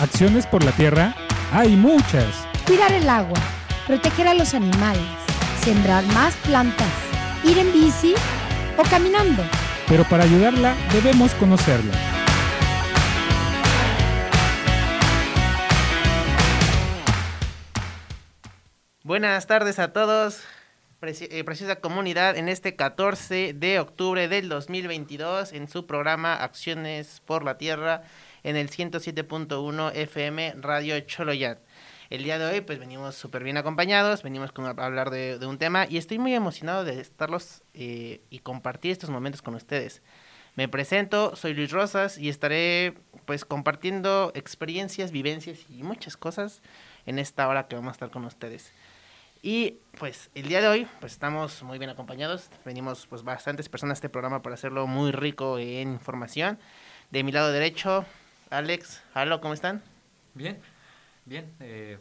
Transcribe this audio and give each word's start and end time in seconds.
Acciones 0.00 0.46
por 0.46 0.64
la 0.64 0.72
tierra 0.72 1.14
hay 1.52 1.76
muchas. 1.76 2.46
Cuidar 2.66 2.92
el 2.92 3.08
agua, 3.08 3.38
proteger 3.86 4.26
a 4.26 4.34
los 4.34 4.54
animales, 4.54 5.02
sembrar 5.62 6.04
más 6.06 6.34
plantas, 6.36 6.92
ir 7.44 7.58
en 7.58 7.72
bici 7.72 8.14
o 8.76 8.82
caminando. 8.82 9.42
Pero 9.88 10.04
para 10.04 10.24
ayudarla 10.24 10.74
debemos 10.92 11.32
conocerla. 11.34 11.94
Buenas 19.04 19.46
tardes 19.46 19.78
a 19.78 19.92
todos, 19.92 20.42
eh, 21.02 21.44
preciosa 21.44 21.76
comunidad, 21.76 22.36
en 22.36 22.48
este 22.48 22.76
14 22.76 23.52
de 23.52 23.78
octubre 23.78 24.28
del 24.28 24.48
2022, 24.48 25.52
en 25.52 25.68
su 25.68 25.86
programa 25.86 26.34
Acciones 26.34 27.20
por 27.26 27.44
la 27.44 27.58
Tierra, 27.58 28.04
en 28.42 28.56
el 28.56 28.70
107.1 28.70 29.92
FM 29.94 30.54
Radio 30.58 30.98
Choloyat. 31.00 31.58
El 32.10 32.24
día 32.24 32.38
de 32.38 32.44
hoy, 32.44 32.60
pues 32.60 32.78
venimos 32.78 33.14
súper 33.14 33.42
bien 33.42 33.56
acompañados, 33.56 34.22
venimos 34.22 34.52
con, 34.52 34.66
a 34.66 34.70
hablar 34.70 35.10
de, 35.10 35.38
de 35.38 35.46
un 35.46 35.58
tema 35.58 35.86
y 35.88 35.96
estoy 35.96 36.18
muy 36.18 36.34
emocionado 36.34 36.84
de 36.84 37.00
estarlos 37.00 37.62
eh, 37.72 38.20
y 38.28 38.40
compartir 38.40 38.92
estos 38.92 39.10
momentos 39.10 39.40
con 39.40 39.54
ustedes. 39.54 40.02
Me 40.54 40.68
presento, 40.68 41.34
soy 41.34 41.54
Luis 41.54 41.70
Rosas 41.70 42.18
y 42.18 42.28
estaré 42.28 42.94
pues 43.24 43.46
compartiendo 43.46 44.32
experiencias, 44.34 45.10
vivencias 45.10 45.60
y 45.70 45.82
muchas 45.82 46.18
cosas 46.18 46.60
en 47.06 47.18
esta 47.18 47.48
hora 47.48 47.66
que 47.66 47.76
vamos 47.76 47.90
a 47.90 47.92
estar 47.92 48.10
con 48.10 48.26
ustedes. 48.26 48.74
Y 49.40 49.78
pues 49.98 50.30
el 50.34 50.48
día 50.48 50.60
de 50.60 50.68
hoy 50.68 50.86
pues 51.00 51.12
estamos 51.12 51.62
muy 51.62 51.78
bien 51.78 51.90
acompañados. 51.90 52.50
Venimos 52.66 53.06
pues 53.06 53.24
bastantes 53.24 53.70
personas 53.70 53.96
a 53.96 53.98
este 53.98 54.08
programa 54.10 54.42
para 54.42 54.54
hacerlo 54.54 54.86
muy 54.86 55.10
rico 55.10 55.58
en 55.58 55.92
información. 55.92 56.58
De 57.10 57.24
mi 57.24 57.32
lado 57.32 57.50
derecho, 57.50 58.04
Alex, 58.56 59.02
Halo, 59.14 59.40
¿cómo 59.40 59.54
están? 59.54 59.82
Bien, 60.34 60.60
bien. 61.24 61.54
eh, 61.60 61.98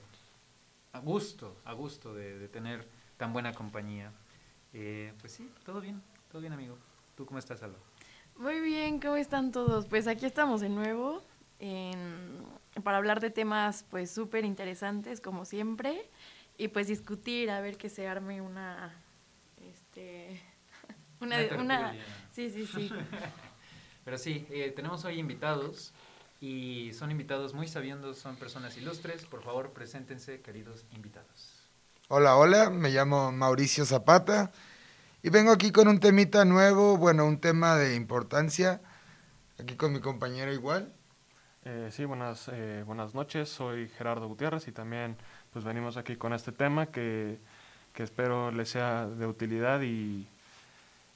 a 0.92 1.00
gusto, 1.00 1.56
a 1.64 1.72
gusto 1.72 2.14
de, 2.14 2.38
de 2.40 2.50
tener 2.50 2.86
tan 3.16 3.32
buena 3.32 3.54
compañía. 3.54 4.12
Eh, 4.74 5.14
pues 5.22 5.32
sí, 5.32 5.50
todo 5.64 5.80
bien, 5.80 6.02
todo 6.30 6.42
bien, 6.42 6.52
amigo. 6.52 6.78
¿Tú 7.16 7.26
cómo 7.26 7.40
estás, 7.40 7.64
Alba? 7.64 7.78
Muy 8.36 8.60
bien, 8.60 9.00
¿cómo 9.00 9.16
están 9.16 9.54
todos? 9.54 9.86
Pues 9.86 10.08
aquí 10.08 10.26
estamos 10.26 10.60
de 10.60 10.68
nuevo 10.68 11.24
en- 11.60 12.44
para 12.84 12.98
hablar 12.98 13.22
de 13.22 13.30
temas 13.30 13.86
pues 13.90 14.12
súper 14.12 14.44
interesantes 14.44 15.22
como 15.22 15.46
siempre 15.46 16.10
y 16.58 16.68
pues 16.68 16.88
discutir 16.88 17.50
a 17.50 17.62
ver 17.62 17.78
que 17.78 17.88
se 17.88 18.10
arme 18.10 18.42
una 18.42 18.94
este 19.70 20.42
una, 21.22 21.38
Una 21.58 21.96
sí 22.34 22.50
sí 22.50 22.66
sí 22.66 22.92
Pero 24.04 24.18
sí, 24.18 24.46
eh, 24.50 24.72
tenemos 24.76 25.06
hoy 25.06 25.18
invitados 25.20 25.94
y 26.42 26.92
son 26.94 27.12
invitados 27.12 27.54
muy 27.54 27.68
sabiendos, 27.68 28.18
son 28.18 28.36
personas 28.36 28.76
ilustres. 28.76 29.26
Por 29.26 29.44
favor, 29.44 29.72
preséntense, 29.72 30.42
queridos 30.42 30.86
invitados. 30.96 31.62
Hola, 32.08 32.36
hola, 32.36 32.72
me 32.72 32.90
llamo 32.90 33.32
Mauricio 33.32 33.86
Zapata 33.86 34.52
y 35.22 35.30
vengo 35.30 35.52
aquí 35.52 35.72
con 35.72 35.88
un 35.88 36.00
temita 36.00 36.44
nuevo, 36.44 36.98
bueno, 36.98 37.26
un 37.26 37.40
tema 37.40 37.78
de 37.78 37.96
importancia, 37.96 38.82
aquí 39.60 39.76
con 39.76 39.94
mi 39.94 40.00
compañero 40.00 40.52
igual. 40.52 40.92
Eh, 41.64 41.90
sí, 41.92 42.06
buenas, 42.06 42.50
eh, 42.52 42.84
buenas 42.88 43.14
noches. 43.14 43.48
Soy 43.48 43.88
Gerardo 43.90 44.28
Gutiérrez 44.28 44.68
y 44.68 44.72
también 44.72 45.16
pues 45.54 45.64
venimos 45.64 45.96
aquí 45.96 46.16
con 46.16 46.34
este 46.34 46.52
tema 46.52 46.88
que, 46.88 47.38
que 47.94 48.02
espero 48.02 48.52
les 48.52 48.68
sea 48.68 49.06
de 49.06 49.28
utilidad 49.28 49.82
y, 49.82 50.28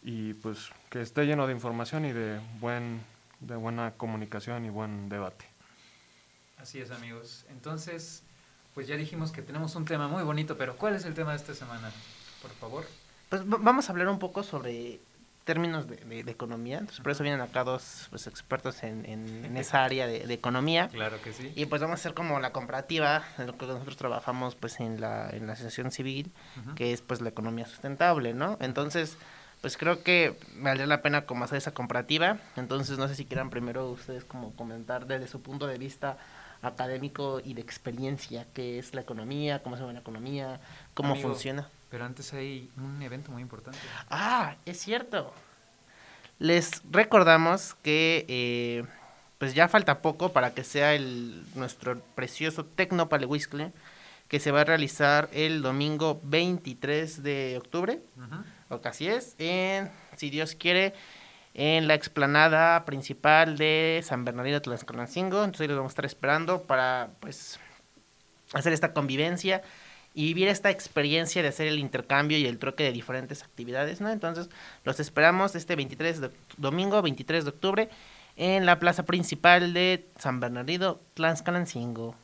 y 0.04 0.36
pues 0.36 0.70
que 0.92 1.02
esté 1.02 1.26
lleno 1.26 1.48
de 1.48 1.54
información 1.54 2.06
y 2.06 2.14
de 2.14 2.39
buen 2.60 3.02
de 3.48 3.56
buena 3.56 3.92
comunicación 3.92 4.66
y 4.66 4.70
buen 4.70 5.10
debate. 5.10 5.46
Así 6.62 6.80
es, 6.80 6.92
amigos. 6.92 7.46
Entonces, 7.50 8.24
pues 8.74 8.88
ya 8.88 8.96
dijimos 8.96 9.32
que 9.32 9.42
tenemos 9.42 9.76
un 9.76 9.86
tema 9.86 10.08
muy 10.08 10.23
bonito, 10.23 10.58
pero 10.58 10.76
¿cuál 10.78 10.95
es 10.95 11.06
el 11.06 11.14
tema 11.14 11.32
de 11.32 11.38
esta 11.38 11.54
semana? 11.54 11.92
Por 12.42 12.52
favor. 12.52 12.86
Pues 13.30 13.42
va- 13.44 13.58
vamos 13.60 13.88
a 13.88 13.92
hablar 13.92 14.08
un 14.08 14.20
poco 14.20 14.44
sobre 14.44 15.00
términos 15.44 15.88
de, 15.88 15.98
de- 15.98 16.23
de 16.23 16.32
economía. 16.32 16.80
Entonces 16.80 17.02
por 17.02 17.11
eso 17.11 17.22
vienen 17.22 17.42
acá 17.42 17.64
dos 17.64 18.08
pues, 18.10 18.26
expertos 18.26 18.82
en, 18.84 19.05
en- 19.05 19.45
en 19.45 19.58
esa 19.58 19.84
área 19.84 20.08
de, 20.08 20.26
de 20.26 20.34
economía. 20.34 20.88
Claro 20.88 21.22
que 21.22 21.34
sí. 21.34 21.52
Y 21.55 21.67
pues 21.67 21.82
vamos 21.82 22.00
a 22.00 22.02
hacer 22.02 22.14
como 22.16 22.39
la 22.39 22.52
comparativa 22.52 23.23
de 23.38 23.45
lo 23.45 23.55
que 23.58 23.67
nosotros 23.67 23.95
trabajamos 23.98 24.55
pues 24.55 24.80
en 24.80 25.00
la, 25.00 25.30
en 25.30 25.45
la 25.45 25.54
asociación 25.54 25.92
civil, 25.92 26.32
que 26.76 26.94
es 26.94 27.02
pues 27.02 27.22
la 27.22 27.30
economía 27.30 27.67
sustentable, 27.67 28.34
¿no? 28.34 28.58
Entonces, 28.60 29.17
pues 29.65 29.77
creo 29.77 30.03
que 30.03 30.37
valdría 30.58 30.86
la 30.86 31.02
pena 31.02 31.26
como 31.26 31.43
hacer 31.43 31.58
esa 31.58 31.73
comparativa. 31.73 32.37
Entonces, 32.55 32.99
no 32.99 33.08
sé 33.08 33.15
si 33.15 33.26
quieran 33.26 33.49
primero 33.49 33.89
ustedes 33.89 34.23
como 34.23 34.55
comentar 34.55 35.08
desde 35.08 35.27
su 35.27 35.42
punto 35.42 35.65
de 35.65 35.80
vista 35.80 36.20
académico 36.61 37.42
y 37.43 37.55
de 37.55 37.61
experiencia 37.61 38.45
qué 38.54 38.77
es 38.77 38.93
la 38.93 39.02
economía, 39.02 39.64
cómo 39.64 39.75
se 39.75 39.81
ve 39.83 39.92
la 39.92 40.02
economía, 40.02 40.59
cómo 40.93 41.14
Amigo. 41.14 41.30
funciona. 41.30 41.67
Pero 41.89 42.05
antes 42.05 42.31
hay 42.36 42.70
un 42.77 43.02
evento 43.02 43.31
muy 43.31 43.42
importante. 43.42 43.80
Ah, 44.11 44.55
es 44.67 44.80
cierto. 44.80 45.33
Les 46.37 46.83
recordamos 46.92 47.73
que 47.81 48.23
eh, 48.27 48.83
pues 49.39 49.55
ya 49.55 49.67
falta 49.67 50.04
poco 50.04 50.31
para 50.31 50.54
que 50.54 50.64
sea 50.64 50.93
el 50.93 51.43
nuestro 51.55 51.99
precioso 52.14 52.65
Tecnopalehuiscle 52.65 53.73
que 54.27 54.39
se 54.39 54.52
va 54.52 54.61
a 54.61 54.64
realizar 54.65 55.27
el 55.33 55.64
domingo 55.64 56.20
23 56.23 57.23
de 57.23 57.58
octubre, 57.58 58.04
Ujú. 58.15 58.43
Casi 58.81 59.08
es, 59.08 59.36
en, 59.37 59.91
si 60.15 60.30
Dios 60.30 60.55
quiere, 60.55 60.93
en 61.53 61.87
la 61.87 61.93
explanada 61.93 62.86
principal 62.86 63.58
de 63.58 64.02
San 64.03 64.25
Bernardino 64.25 64.61
Tlaxcalancingo. 64.61 65.43
Entonces 65.43 65.69
ahí 65.69 65.75
vamos 65.75 65.91
a 65.91 65.93
estar 65.93 66.05
esperando 66.05 66.63
para 66.63 67.09
pues 67.19 67.59
hacer 68.53 68.73
esta 68.73 68.93
convivencia 68.93 69.61
y 70.13 70.25
vivir 70.27 70.47
esta 70.47 70.69
experiencia 70.69 71.41
de 71.41 71.49
hacer 71.49 71.67
el 71.67 71.77
intercambio 71.77 72.37
y 72.37 72.45
el 72.45 72.58
troque 72.58 72.83
de 72.83 72.93
diferentes 72.93 73.43
actividades, 73.43 73.99
¿no? 73.99 74.09
Entonces, 74.09 74.49
los 74.86 74.99
esperamos 75.02 75.55
este 75.55 75.75
23 75.75 76.21
de, 76.21 76.31
domingo 76.55 77.02
23 77.02 77.43
de 77.43 77.49
octubre 77.49 77.89
en 78.37 78.65
la 78.65 78.80
plaza 78.80 79.03
principal 79.03 79.73
de 79.73 80.07
San 80.17 80.39
Bernardino 80.39 80.99
Tlaxcalancingo. 81.15 82.15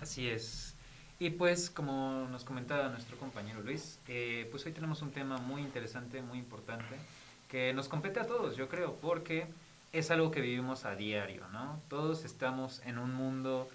Así 0.00 0.28
es. 0.28 0.63
Y 1.24 1.30
pues, 1.30 1.70
como 1.70 2.28
nos 2.30 2.44
comentaba 2.44 2.90
nuestro 2.90 3.16
compañero 3.16 3.62
Luis, 3.62 3.98
eh, 4.08 4.46
pues 4.50 4.66
hoy 4.66 4.72
tenemos 4.72 5.00
un 5.00 5.10
tema 5.10 5.38
muy 5.38 5.62
interesante, 5.62 6.20
muy 6.20 6.38
importante, 6.38 6.96
que 7.48 7.72
nos 7.72 7.88
compete 7.88 8.20
a 8.20 8.26
todos, 8.26 8.58
yo 8.58 8.68
creo, 8.68 8.96
porque 8.96 9.46
es 9.94 10.10
algo 10.10 10.30
que 10.30 10.42
vivimos 10.42 10.84
a 10.84 10.96
diario, 10.96 11.48
¿no? 11.50 11.80
Todos 11.88 12.26
estamos 12.26 12.82
en 12.84 12.98
un 12.98 13.14
mundo, 13.14 13.70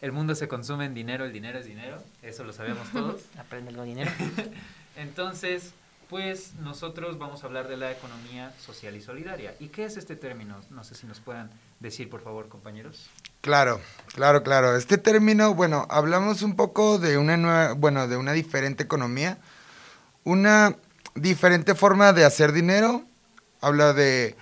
el 0.00 0.12
mundo 0.12 0.34
se 0.34 0.48
consume 0.48 0.86
en 0.86 0.94
dinero, 0.94 1.26
el 1.26 1.32
dinero 1.34 1.58
es 1.58 1.66
dinero, 1.66 2.02
eso 2.22 2.42
lo 2.42 2.54
sabemos 2.54 2.88
todos. 2.94 3.20
Aprende 3.38 3.72
el 3.72 3.84
dinero. 3.84 4.10
Entonces, 4.96 5.74
pues 6.08 6.54
nosotros 6.54 7.18
vamos 7.18 7.42
a 7.42 7.48
hablar 7.48 7.68
de 7.68 7.76
la 7.76 7.92
economía 7.92 8.50
social 8.58 8.96
y 8.96 9.02
solidaria. 9.02 9.54
¿Y 9.60 9.68
qué 9.68 9.84
es 9.84 9.98
este 9.98 10.16
término? 10.16 10.58
No 10.70 10.84
sé 10.84 10.94
si 10.94 11.06
nos 11.06 11.20
puedan 11.20 11.50
decir, 11.84 12.10
por 12.10 12.22
favor, 12.22 12.48
compañeros. 12.48 13.08
Claro, 13.40 13.80
claro, 14.14 14.42
claro. 14.42 14.76
Este 14.76 14.98
término, 14.98 15.54
bueno, 15.54 15.86
hablamos 15.90 16.42
un 16.42 16.56
poco 16.56 16.98
de 16.98 17.18
una 17.18 17.36
nueva, 17.36 17.74
bueno, 17.74 18.08
de 18.08 18.16
una 18.16 18.32
diferente 18.32 18.82
economía, 18.82 19.38
una 20.24 20.76
diferente 21.14 21.74
forma 21.74 22.12
de 22.12 22.24
hacer 22.24 22.52
dinero. 22.52 23.04
Habla 23.60 23.92
de, 23.92 24.36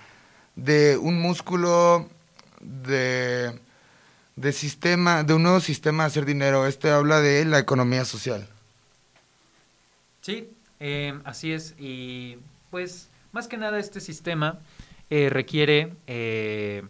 de 0.55 0.97
un 0.97 1.21
músculo, 1.21 2.09
de, 2.59 3.59
de 4.35 4.51
sistema, 4.51 5.23
de 5.23 5.33
un 5.33 5.43
nuevo 5.43 5.59
sistema 5.59 6.03
de 6.03 6.07
hacer 6.07 6.25
dinero. 6.25 6.65
Este 6.65 6.89
habla 6.89 7.21
de 7.21 7.45
la 7.45 7.59
economía 7.59 8.05
social. 8.05 8.49
Sí, 10.21 10.49
eh, 10.79 11.19
así 11.25 11.51
es. 11.51 11.75
Y 11.77 12.37
pues, 12.71 13.09
más 13.31 13.47
que 13.47 13.57
nada, 13.57 13.79
este 13.79 13.99
sistema 13.99 14.59
eh, 15.09 15.29
requiere, 15.29 15.93
eh, 16.07 16.83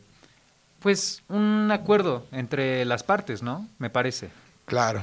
pues, 0.83 1.23
un 1.29 1.69
acuerdo 1.71 2.27
entre 2.31 2.85
las 2.85 3.01
partes, 3.03 3.41
¿no? 3.41 3.67
Me 3.79 3.89
parece. 3.89 4.29
Claro. 4.65 5.01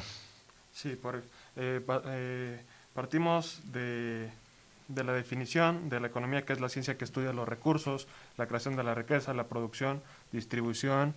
Sí, 0.73 0.91
por, 0.95 1.23
eh, 1.57 1.81
pa- 1.85 2.03
eh, 2.07 2.61
partimos 2.95 3.61
de, 3.73 4.31
de 4.89 5.05
la 5.05 5.13
definición 5.13 5.89
de 5.89 5.99
la 6.01 6.07
economía, 6.07 6.45
que 6.45 6.53
es 6.53 6.61
la 6.61 6.69
ciencia 6.69 6.97
que 6.97 7.05
estudia 7.05 7.33
los 7.33 7.49
recursos, 7.49 8.07
la 8.37 8.47
creación 8.47 8.77
de 8.77 8.85
la 8.85 8.95
riqueza, 8.95 9.35
la 9.35 9.45
producción, 9.45 10.03
distribución 10.33 11.15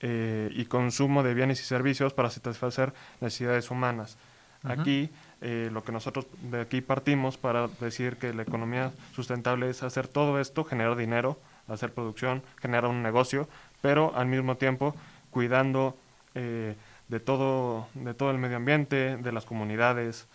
eh, 0.00 0.50
y 0.52 0.64
consumo 0.66 1.22
de 1.22 1.32
bienes 1.34 1.60
y 1.60 1.64
servicios 1.64 2.12
para 2.12 2.28
satisfacer 2.28 2.92
necesidades 3.20 3.70
humanas. 3.70 4.16
Aquí, 4.64 5.10
eh, 5.40 5.70
lo 5.72 5.82
que 5.82 5.90
nosotros 5.90 6.26
de 6.42 6.60
aquí 6.60 6.80
partimos 6.82 7.36
para 7.36 7.66
decir 7.80 8.16
que 8.16 8.32
la 8.32 8.42
economía 8.42 8.92
sustentable 9.14 9.68
es 9.68 9.82
hacer 9.82 10.06
todo 10.06 10.40
esto, 10.40 10.62
generar 10.64 10.94
dinero, 10.96 11.40
hacer 11.66 11.92
producción, 11.92 12.42
generar 12.60 12.86
un 12.88 13.02
negocio, 13.02 13.48
pero 13.82 14.16
al 14.16 14.26
mismo 14.26 14.56
tiempo 14.56 14.94
cuidando 15.30 15.96
eh, 16.34 16.74
de 17.08 17.20
todo, 17.20 17.88
de 17.94 18.14
todo 18.14 18.30
el 18.30 18.38
medio 18.38 18.56
ambiente, 18.56 19.18
de 19.18 19.32
las 19.32 19.44
comunidades, 19.44 20.26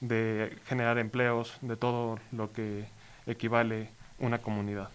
de 0.00 0.56
generar 0.66 0.98
empleos, 0.98 1.58
de 1.60 1.76
todo 1.76 2.18
lo 2.32 2.52
que 2.52 2.86
equivale 3.26 3.90
una 4.18 4.38
comunidad. 4.38 4.88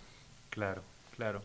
Claro, 0.50 0.82
claro. 1.16 1.44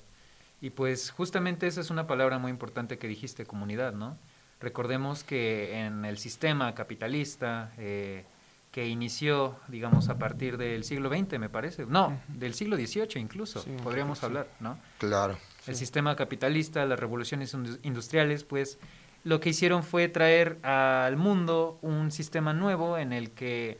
Y 0.61 0.70
pues 0.70 1.11
justamente 1.11 1.67
esa 1.67 1.81
es 1.81 1.91
una 1.91 2.06
palabra 2.06 2.38
muy 2.38 2.50
importante 2.50 2.97
que 2.99 3.09
dijiste, 3.09 3.44
comunidad, 3.44 3.93
¿no? 3.93 4.17
Recordemos 4.61 5.25
que 5.25 5.81
en 5.81 6.05
el 6.05 6.19
sistema 6.19 6.73
capitalista 6.75 7.73
eh, 7.79 8.25
que 8.70 8.87
inició, 8.87 9.56
digamos, 9.69 10.09
a 10.09 10.19
partir 10.19 10.56
del 10.56 10.85
siglo 10.85 11.11
XX, 11.11 11.38
me 11.38 11.49
parece, 11.49 11.85
no, 11.87 12.19
del 12.29 12.55
siglo 12.55 12.76
XVIII 12.76 13.20
incluso, 13.20 13.61
Sí, 13.61 13.70
podríamos 13.82 14.20
sí. 14.20 14.26
hablar, 14.26 14.47
¿no? 14.61 14.79
Claro. 14.99 15.37
El 15.67 15.76
sistema 15.76 16.17
capitalista, 16.17 16.85
las 16.87 16.99
revoluciones 16.99 17.55
indu- 17.55 17.79
industriales, 17.82 18.44
pues 18.44 18.79
lo 19.25 19.38
que 19.41 19.50
hicieron 19.50 19.85
fue 19.85 20.09
traer 20.09 20.59
al 20.64 21.17
mundo 21.17 21.79
un 21.82 22.11
sistema 22.11 22.53
nuevo 22.53 22.99
en 22.99 23.12
el 23.12 23.31
que 23.31 23.79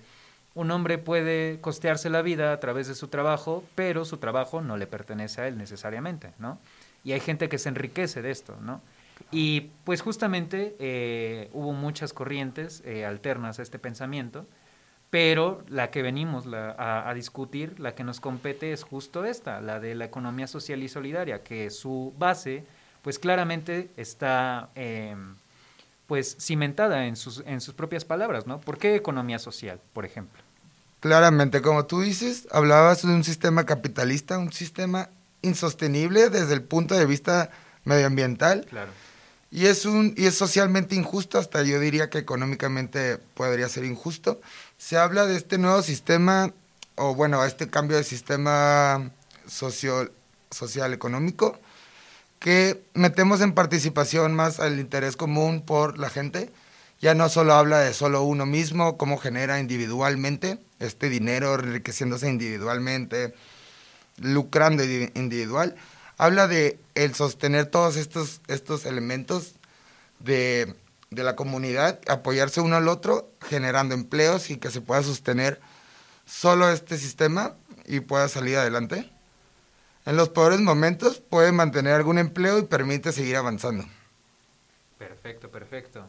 un 0.55 0.71
hombre 0.71 0.99
puede 0.99 1.61
costearse 1.61 2.11
la 2.11 2.23
vida 2.23 2.53
a 2.53 2.61
través 2.61 2.87
de 2.87 2.95
su 2.95 3.09
trabajo, 3.09 3.65
pero 3.75 4.05
su 4.05 4.19
trabajo 4.19 4.61
no 4.61 4.77
le 4.77 4.87
pertenece 4.87 5.41
a 5.41 5.49
él 5.49 5.57
necesariamente, 5.59 6.33
¿no? 6.39 6.59
Y 7.05 7.13
hay 7.13 7.21
gente 7.21 7.49
que 7.49 7.59
se 7.59 7.71
enriquece 7.71 8.23
de 8.23 8.31
esto, 8.31 8.57
¿no? 8.61 8.81
Y 9.31 9.71
pues 9.85 10.03
justamente 10.03 10.77
eh, 10.79 11.49
hubo 11.53 11.73
muchas 11.73 12.13
corrientes 12.13 12.83
eh, 12.85 13.05
alternas 13.07 13.59
a 13.59 13.63
este 13.63 13.79
pensamiento, 13.79 14.47
pero 15.13 15.63
la 15.69 15.91
que 15.91 16.01
venimos 16.01 16.47
la- 16.47 16.71
a, 16.71 17.07
a 17.11 17.13
discutir, 17.13 17.79
la 17.79 17.95
que 17.95 18.03
nos 18.03 18.19
compete 18.19 18.73
es 18.73 18.83
justo 18.83 19.27
esta, 19.27 19.61
la 19.61 19.79
de 19.79 19.95
la 19.95 20.07
economía 20.07 20.47
social 20.47 20.83
y 20.83 20.89
solidaria, 20.89 21.43
que 21.43 21.69
su 21.69 22.15
base, 22.19 22.65
pues 23.03 23.19
claramente 23.19 23.91
está, 23.99 24.71
eh, 24.75 25.15
pues 26.07 26.35
cimentada 26.41 27.05
en 27.07 27.17
sus, 27.17 27.43
en 27.47 27.61
sus 27.61 27.75
propias 27.75 28.07
palabras, 28.07 28.47
¿no? 28.47 28.59
¿Por 28.63 28.79
qué 28.79 28.95
economía 28.97 29.39
social, 29.39 29.79
por 29.93 30.07
ejemplo? 30.07 30.41
Claramente, 31.01 31.61
como 31.61 31.85
tú 31.85 32.01
dices, 32.01 32.49
hablabas 32.51 33.03
de 33.07 33.13
un 33.13 33.23
sistema 33.23 33.67
capitalista, 33.67 34.39
un 34.39 34.51
sistema 34.53 35.11
insostenible 35.43 36.31
desde 36.31 36.55
el 36.55 36.63
punto 36.63 36.95
de 36.95 37.05
vista 37.05 37.51
medioambiental 37.85 38.65
Claro. 38.71 38.93
y 39.51 39.67
es 39.67 39.85
un 39.85 40.15
y 40.17 40.25
es 40.25 40.37
socialmente 40.39 40.95
injusto, 40.95 41.39
hasta 41.39 41.63
yo 41.65 41.81
diría 41.81 42.09
que 42.09 42.17
económicamente 42.19 43.19
podría 43.35 43.69
ser 43.69 43.85
injusto. 43.85 44.41
Se 44.85 44.97
habla 44.97 45.27
de 45.27 45.37
este 45.37 45.59
nuevo 45.59 45.81
sistema 45.81 46.53
o 46.97 47.15
bueno, 47.15 47.45
este 47.45 47.71
cambio 47.71 47.97
de 47.97 48.03
sistema 48.03 49.13
socio, 49.47 50.11
social 50.51 50.93
económico 50.93 51.57
que 52.41 52.83
metemos 52.93 53.41
en 53.43 53.53
participación 53.53 54.35
más 54.35 54.59
al 54.59 54.81
interés 54.81 55.17
común 55.17 55.63
por 55.63 56.01
la 56.01 56.11
gente. 56.11 56.51
Ya 57.01 57.15
no 57.15 57.29
solo 57.29 57.55
habla 57.55 57.79
de 57.79 57.95
solo 57.95 58.25
uno 58.25 58.45
mismo, 58.45 58.99
cómo 58.99 59.19
genera 59.19 59.61
individualmente 59.61 60.59
este 60.81 61.09
dinero, 61.09 61.55
enriqueciéndose 61.55 62.29
individualmente, 62.29 63.35
lucrando 64.19 64.83
indi- 64.83 65.13
individual. 65.15 65.77
Habla 66.19 66.49
de 66.49 66.77
el 66.97 67.15
sostener 67.15 67.67
todos 67.67 67.95
estos, 67.95 68.41
estos 68.49 68.85
elementos 68.85 69.55
de, 70.19 70.75
de 71.13 71.25
la 71.25 71.37
comunidad, 71.37 72.01
apoyarse 72.09 72.61
uno 72.61 72.77
al 72.77 72.89
otro, 72.89 73.31
generando 73.49 73.95
empleos 73.95 74.51
y 74.51 74.57
que 74.57 74.71
se 74.71 74.81
pueda 74.81 75.03
sostener 75.03 75.61
solo 76.27 76.71
este 76.71 76.99
sistema 76.99 77.55
y 77.87 78.01
pueda 78.01 78.29
salir 78.29 78.57
adelante. 78.57 79.11
En 80.05 80.17
los 80.17 80.31
peores 80.31 80.61
momentos 80.61 81.21
puede 81.21 81.53
mantener 81.53 81.95
algún 81.95 82.19
empleo 82.19 82.59
y 82.59 82.63
permite 82.63 83.13
seguir 83.13 83.37
avanzando. 83.37 83.85
Perfecto, 84.99 85.49
perfecto. 85.51 86.05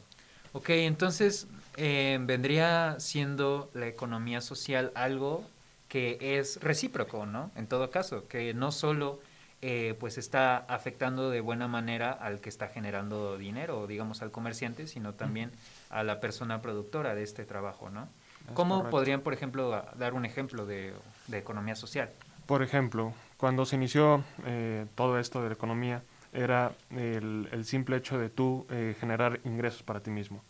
Ok, 0.53 0.69
entonces 0.69 1.47
eh, 1.77 2.17
vendría 2.21 3.00
siendo 3.00 3.69
la 3.73 3.88
economía 3.88 4.41
social 4.41 4.91
algo 4.95 5.47
que 5.88 6.39
es 6.39 6.59
recíproco, 6.61 7.25
¿no? 7.25 7.51
En 7.55 7.67
todo 7.67 7.91
caso, 7.91 8.27
que 8.27 8.53
no 8.53 8.71
solo 8.71 9.19
eh, 9.65 9.95
pues 9.98 10.18
está 10.18 10.57
afectando 10.57 11.30
de 11.30 11.39
buena 11.39 11.69
manera 11.69 12.12
al 12.12 12.42
que 12.42 12.50
está 12.50 12.68
generando 12.68 13.38
dinero, 13.38 13.88
digamos 13.88 14.21
al 14.21 14.30
comerciante, 14.30 14.88
sino 14.88 15.13
también 15.13 15.51
a 15.89 16.04
la 16.04 16.19
persona 16.19 16.62
productora 16.62 17.15
de 17.15 17.24
este 17.24 17.45
trabajo, 17.45 17.89
¿no? 17.89 18.10
Es 18.45 18.54
¿Cómo 18.56 18.75
correcto. 18.75 18.92
podrían, 18.92 19.21
por 19.21 19.33
ejemplo, 19.33 19.86
dar 19.95 20.15
un 20.15 20.25
ejemplo 20.25 20.65
de, 20.65 20.94
de 21.27 21.38
economía 21.38 21.77
social? 21.77 22.10
Por 22.45 22.62
ejemplo, 22.62 23.13
cuando 23.38 23.65
se 23.65 23.77
inició 23.77 24.25
eh, 24.45 24.86
todo 24.95 25.18
esto 25.18 25.42
de 25.42 25.48
la 25.48 25.54
economía, 25.54 26.04
era 26.33 26.74
el, 26.89 27.48
el 27.54 27.63
simple 27.63 27.95
hecho 27.95 28.18
de 28.18 28.30
tú 28.30 28.68
eh, 28.69 28.98
generar 29.00 29.39
ingresos 29.45 29.81
para 29.81 30.01
ti 30.01 30.12
mismo. 30.12 30.44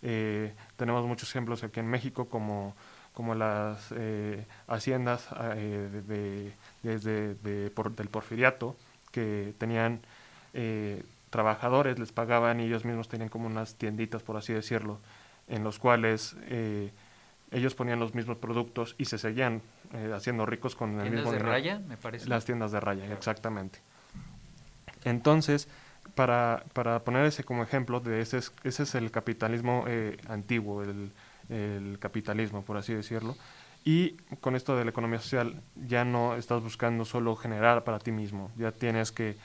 Eh, 0.00 0.54
tenemos 0.76 1.04
muchos 1.06 1.28
ejemplos 1.28 1.64
aquí 1.64 1.80
en 1.80 1.86
México, 1.86 2.30
como, 2.30 2.74
como 3.14 3.34
las 3.34 3.88
eh, 3.96 4.44
haciendas 4.68 5.28
eh, 5.40 5.88
de, 5.90 6.02
de- 6.02 6.52
desde 6.82 7.34
de 7.36 7.70
por- 7.70 7.94
del 7.96 8.08
porfiriato, 8.08 8.76
que 9.12 9.54
tenían 9.58 10.00
eh, 10.52 11.02
trabajadores, 11.30 11.98
les 11.98 12.12
pagaban 12.12 12.60
y 12.60 12.64
ellos 12.64 12.84
mismos 12.84 13.08
tenían 13.08 13.28
como 13.28 13.46
unas 13.46 13.76
tienditas, 13.76 14.22
por 14.22 14.36
así 14.36 14.52
decirlo, 14.52 14.98
en 15.48 15.62
los 15.64 15.78
cuales 15.78 16.36
eh, 16.48 16.90
ellos 17.52 17.74
ponían 17.74 18.00
los 18.00 18.14
mismos 18.14 18.36
productos 18.38 18.94
y 18.98 19.04
se 19.04 19.18
seguían 19.18 19.62
eh, 19.92 20.12
haciendo 20.14 20.44
ricos 20.46 20.74
con 20.74 20.90
el 20.94 21.02
¿Tiendas 21.02 21.14
mismo 21.16 21.30
de 21.32 21.38
dinero. 21.38 21.52
raya, 21.52 21.78
me 21.88 21.96
parece? 21.96 22.28
Las 22.28 22.44
tiendas 22.44 22.72
de 22.72 22.80
raya, 22.80 23.12
exactamente. 23.12 23.78
Entonces, 25.04 25.68
para, 26.14 26.64
para 26.72 27.00
poner 27.00 27.26
ese 27.26 27.44
como 27.44 27.62
ejemplo, 27.62 28.00
de 28.00 28.20
ese, 28.20 28.38
es, 28.38 28.52
ese 28.64 28.84
es 28.84 28.94
el 28.94 29.10
capitalismo 29.10 29.84
eh, 29.86 30.16
antiguo, 30.28 30.82
el, 30.82 31.10
el 31.48 31.98
capitalismo, 31.98 32.62
por 32.62 32.76
así 32.76 32.94
decirlo. 32.94 33.36
Y 33.84 34.12
con 34.40 34.56
esto 34.56 34.76
de 34.76 34.84
la 34.84 34.90
economía 34.90 35.18
social, 35.18 35.60
ya 35.86 36.04
no 36.04 36.36
estás 36.36 36.62
buscando 36.62 37.04
solo 37.04 37.36
generar 37.36 37.84
para 37.84 37.98
ti 37.98 38.12
mismo, 38.12 38.50
ya 38.56 38.72
tienes 38.72 39.12
que 39.12 39.36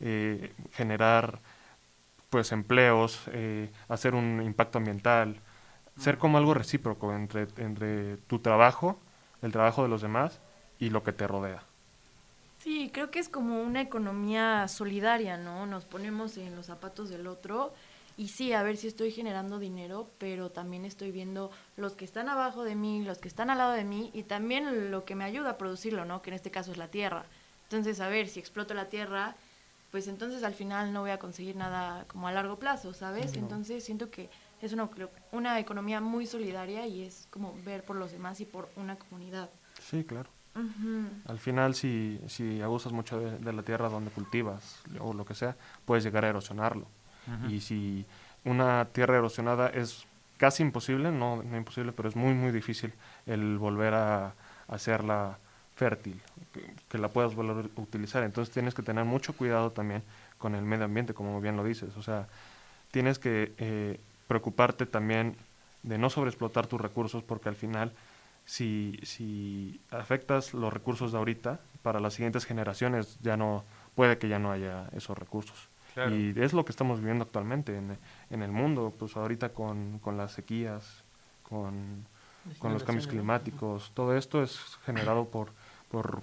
eh, 0.00 0.52
generar 0.72 1.38
pues 2.28 2.50
empleos, 2.50 3.22
eh, 3.28 3.70
hacer 3.88 4.16
un 4.16 4.42
impacto 4.42 4.78
ambiental, 4.78 5.36
ser 5.96 6.18
como 6.18 6.38
algo 6.38 6.54
recíproco 6.54 7.14
entre, 7.14 7.46
entre 7.58 8.16
tu 8.26 8.40
trabajo, 8.40 8.98
el 9.42 9.52
trabajo 9.52 9.84
de 9.84 9.88
los 9.88 10.02
demás 10.02 10.40
y 10.80 10.90
lo 10.90 11.04
que 11.04 11.12
te 11.12 11.28
rodea. 11.28 11.62
Sí, 12.58 12.90
creo 12.92 13.10
que 13.10 13.18
es 13.18 13.28
como 13.28 13.62
una 13.62 13.82
economía 13.82 14.66
solidaria, 14.68 15.36
¿no? 15.36 15.66
Nos 15.66 15.84
ponemos 15.84 16.36
en 16.38 16.56
los 16.56 16.66
zapatos 16.66 17.10
del 17.10 17.26
otro 17.26 17.74
y 18.16 18.28
sí, 18.28 18.52
a 18.52 18.62
ver 18.62 18.76
si 18.76 18.86
estoy 18.86 19.10
generando 19.10 19.58
dinero, 19.58 20.08
pero 20.18 20.50
también 20.50 20.84
estoy 20.84 21.10
viendo 21.10 21.50
los 21.76 21.94
que 21.94 22.04
están 22.04 22.28
abajo 22.28 22.62
de 22.62 22.74
mí, 22.76 23.02
los 23.04 23.18
que 23.18 23.28
están 23.28 23.50
al 23.50 23.58
lado 23.58 23.72
de 23.72 23.84
mí 23.84 24.10
y 24.14 24.22
también 24.22 24.90
lo 24.90 25.04
que 25.04 25.14
me 25.14 25.24
ayuda 25.24 25.50
a 25.50 25.58
producirlo, 25.58 26.04
¿no? 26.04 26.22
Que 26.22 26.30
en 26.30 26.34
este 26.34 26.50
caso 26.50 26.70
es 26.70 26.78
la 26.78 26.88
tierra. 26.88 27.24
Entonces, 27.64 28.00
a 28.00 28.08
ver, 28.08 28.28
si 28.28 28.38
exploto 28.38 28.72
la 28.74 28.88
tierra, 28.88 29.34
pues 29.90 30.06
entonces 30.06 30.44
al 30.44 30.54
final 30.54 30.92
no 30.92 31.00
voy 31.00 31.10
a 31.10 31.18
conseguir 31.18 31.56
nada 31.56 32.04
como 32.06 32.28
a 32.28 32.32
largo 32.32 32.58
plazo, 32.58 32.94
¿sabes? 32.94 33.34
Entonces 33.34 33.84
siento 33.84 34.10
que 34.10 34.28
es 34.60 34.72
una, 34.72 34.88
una 35.32 35.58
economía 35.58 36.00
muy 36.00 36.26
solidaria 36.26 36.86
y 36.86 37.02
es 37.02 37.26
como 37.30 37.54
ver 37.64 37.84
por 37.84 37.96
los 37.96 38.12
demás 38.12 38.40
y 38.40 38.44
por 38.44 38.68
una 38.76 38.96
comunidad. 38.96 39.50
Sí, 39.80 40.04
claro. 40.04 40.30
Al 41.26 41.38
final, 41.40 41.74
si, 41.74 42.20
si 42.28 42.62
abusas 42.62 42.92
mucho 42.92 43.18
de, 43.18 43.38
de 43.38 43.52
la 43.52 43.64
tierra 43.64 43.88
donde 43.88 44.12
cultivas 44.12 44.80
o 45.00 45.12
lo 45.12 45.24
que 45.24 45.34
sea, 45.34 45.56
puedes 45.84 46.04
llegar 46.04 46.24
a 46.24 46.28
erosionarlo. 46.28 46.86
Y 47.48 47.60
si 47.60 48.04
una 48.44 48.86
tierra 48.86 49.16
erosionada 49.16 49.68
es 49.68 50.06
casi 50.36 50.62
imposible, 50.62 51.10
no, 51.10 51.42
no 51.42 51.56
imposible, 51.56 51.92
pero 51.92 52.08
es 52.08 52.16
muy, 52.16 52.34
muy 52.34 52.52
difícil 52.52 52.92
el 53.26 53.58
volver 53.58 53.94
a, 53.94 54.26
a 54.26 54.34
hacerla 54.68 55.38
fértil, 55.76 56.20
que, 56.52 56.74
que 56.88 56.98
la 56.98 57.08
puedas 57.08 57.34
volver 57.34 57.70
a 57.76 57.80
utilizar. 57.80 58.22
Entonces 58.22 58.52
tienes 58.52 58.74
que 58.74 58.82
tener 58.82 59.04
mucho 59.04 59.32
cuidado 59.32 59.72
también 59.72 60.02
con 60.38 60.54
el 60.54 60.62
medio 60.62 60.84
ambiente, 60.84 61.14
como 61.14 61.40
bien 61.40 61.56
lo 61.56 61.64
dices. 61.64 61.96
O 61.96 62.02
sea, 62.02 62.28
tienes 62.90 63.18
que 63.18 63.52
eh, 63.58 63.98
preocuparte 64.28 64.86
también 64.86 65.36
de 65.82 65.98
no 65.98 66.10
sobreexplotar 66.10 66.66
tus 66.66 66.80
recursos 66.80 67.22
porque 67.22 67.48
al 67.48 67.56
final 67.56 67.92
si, 68.44 68.98
si 69.02 69.80
afectas 69.90 70.54
los 70.54 70.72
recursos 70.72 71.12
de 71.12 71.18
ahorita, 71.18 71.60
para 71.82 72.00
las 72.00 72.14
siguientes 72.14 72.44
generaciones 72.46 73.18
ya 73.20 73.36
no 73.36 73.64
puede 73.94 74.18
que 74.18 74.28
ya 74.28 74.38
no 74.38 74.52
haya 74.52 74.88
esos 74.92 75.16
recursos. 75.18 75.68
Claro. 75.94 76.14
Y 76.14 76.34
es 76.36 76.52
lo 76.52 76.64
que 76.64 76.72
estamos 76.72 76.98
viviendo 77.00 77.24
actualmente 77.24 77.76
en, 77.76 77.96
en 78.30 78.42
el 78.42 78.50
mundo, 78.50 78.92
pues 78.98 79.16
ahorita 79.16 79.50
con, 79.50 79.98
con 80.00 80.16
las 80.16 80.32
sequías, 80.32 81.02
con, 81.48 82.04
con 82.58 82.72
los 82.72 82.82
cambios 82.82 83.06
climáticos, 83.06 83.92
todo 83.94 84.16
esto 84.16 84.42
es 84.42 84.58
generado 84.84 85.24
por, 85.26 85.50
por 85.90 86.20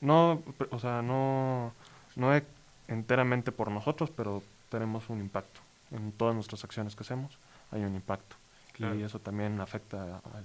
no, 0.00 0.42
o 0.70 0.78
sea, 0.78 1.02
no, 1.02 1.72
no 2.16 2.34
e- 2.34 2.44
enteramente 2.88 3.52
por 3.52 3.70
nosotros, 3.70 4.10
pero 4.10 4.42
tenemos 4.70 5.08
un 5.10 5.20
impacto. 5.20 5.60
En 5.90 6.10
todas 6.12 6.34
nuestras 6.34 6.64
acciones 6.64 6.96
que 6.96 7.02
hacemos 7.02 7.36
hay 7.70 7.84
un 7.84 7.94
impacto. 7.94 8.34
Claro. 8.72 8.94
Y 8.94 9.02
eso 9.02 9.18
también 9.18 9.60
afecta 9.60 10.22
al, 10.34 10.44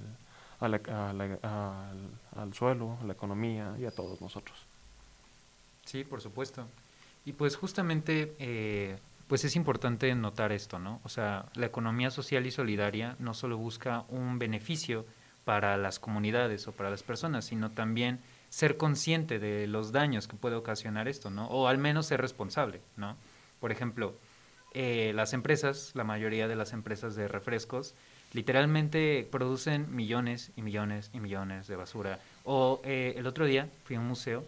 a 0.60 0.68
la- 0.68 1.10
a 1.10 1.14
la- 1.14 1.90
al, 1.90 2.10
al 2.42 2.54
suelo, 2.54 2.98
a 3.02 3.06
la 3.06 3.14
economía 3.14 3.74
y 3.80 3.86
a 3.86 3.92
todos 3.92 4.20
nosotros. 4.20 4.58
Sí, 5.86 6.04
por 6.04 6.20
supuesto. 6.22 6.68
Y 7.27 7.34
pues 7.34 7.57
justamente, 7.57 8.34
eh, 8.39 8.96
pues 9.27 9.43
es 9.43 9.57
importante 9.57 10.15
notar 10.15 10.53
esto, 10.53 10.79
¿no? 10.79 11.01
O 11.03 11.10
sea, 11.10 11.48
la 11.55 11.65
economía 11.65 12.10
social 12.10 12.46
y 12.46 12.51
solidaria 12.51 13.17
no 13.19 13.34
solo 13.34 13.57
busca 13.57 14.05
un 14.07 14.39
beneficio 14.39 15.05
para 15.43 15.75
las 15.75 16.00
comunidades 16.00 16.69
o 16.69 16.72
para 16.72 16.89
las 16.89 17.03
personas, 17.03 17.43
sino 17.43 17.69
también 17.72 18.22
ser 18.48 18.77
consciente 18.77 19.39
de 19.39 19.67
los 19.67 19.91
daños 19.91 20.29
que 20.29 20.38
puede 20.38 20.55
ocasionar 20.55 21.10
esto, 21.10 21.29
¿no? 21.29 21.48
O 21.48 21.67
al 21.67 21.79
menos 21.79 22.05
ser 22.05 22.22
responsable, 22.22 22.79
¿no? 22.96 23.17
Por 23.60 23.74
ejemplo, 23.74 24.15
eh, 24.74 25.12
las 25.13 25.34
empresas, 25.34 25.91
la 25.96 26.05
mayoría 26.05 26.48
de 26.48 26.55
las 26.55 26.72
empresas 26.72 27.17
de 27.17 27.27
refrescos, 27.27 27.93
literalmente 28.31 29.27
producen 29.29 29.93
millones 29.93 30.53
y 30.55 30.62
millones 30.62 31.10
y 31.12 31.19
millones 31.19 31.67
de 31.67 31.75
basura. 31.75 32.22
O 32.46 32.79
eh, 32.86 33.15
el 33.17 33.27
otro 33.27 33.46
día 33.46 33.67
fui 33.84 33.98
a 33.98 34.00
un 34.00 34.07
museo 34.07 34.46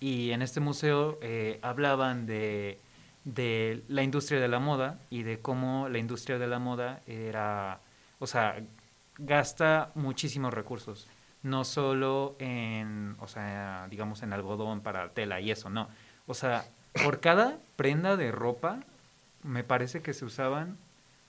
y 0.00 0.32
en 0.32 0.42
este 0.42 0.60
museo 0.60 1.18
eh, 1.22 1.58
hablaban 1.62 2.26
de, 2.26 2.78
de 3.24 3.82
la 3.88 4.02
industria 4.02 4.40
de 4.40 4.48
la 4.48 4.58
moda 4.58 4.98
y 5.10 5.22
de 5.22 5.40
cómo 5.40 5.88
la 5.88 5.98
industria 5.98 6.38
de 6.38 6.46
la 6.46 6.58
moda 6.58 7.00
era, 7.06 7.80
o 8.18 8.26
sea, 8.26 8.62
gasta 9.18 9.90
muchísimos 9.94 10.52
recursos, 10.52 11.08
no 11.42 11.64
solo 11.64 12.36
en, 12.38 13.16
o 13.20 13.28
sea, 13.28 13.86
digamos 13.90 14.22
en 14.22 14.32
algodón 14.32 14.80
para 14.80 15.08
tela 15.10 15.40
y 15.40 15.50
eso, 15.50 15.70
no. 15.70 15.88
O 16.26 16.34
sea, 16.34 16.64
por 17.02 17.20
cada 17.20 17.58
prenda 17.76 18.16
de 18.16 18.32
ropa 18.32 18.80
me 19.42 19.64
parece 19.64 20.02
que 20.02 20.14
se 20.14 20.24
usaban 20.24 20.78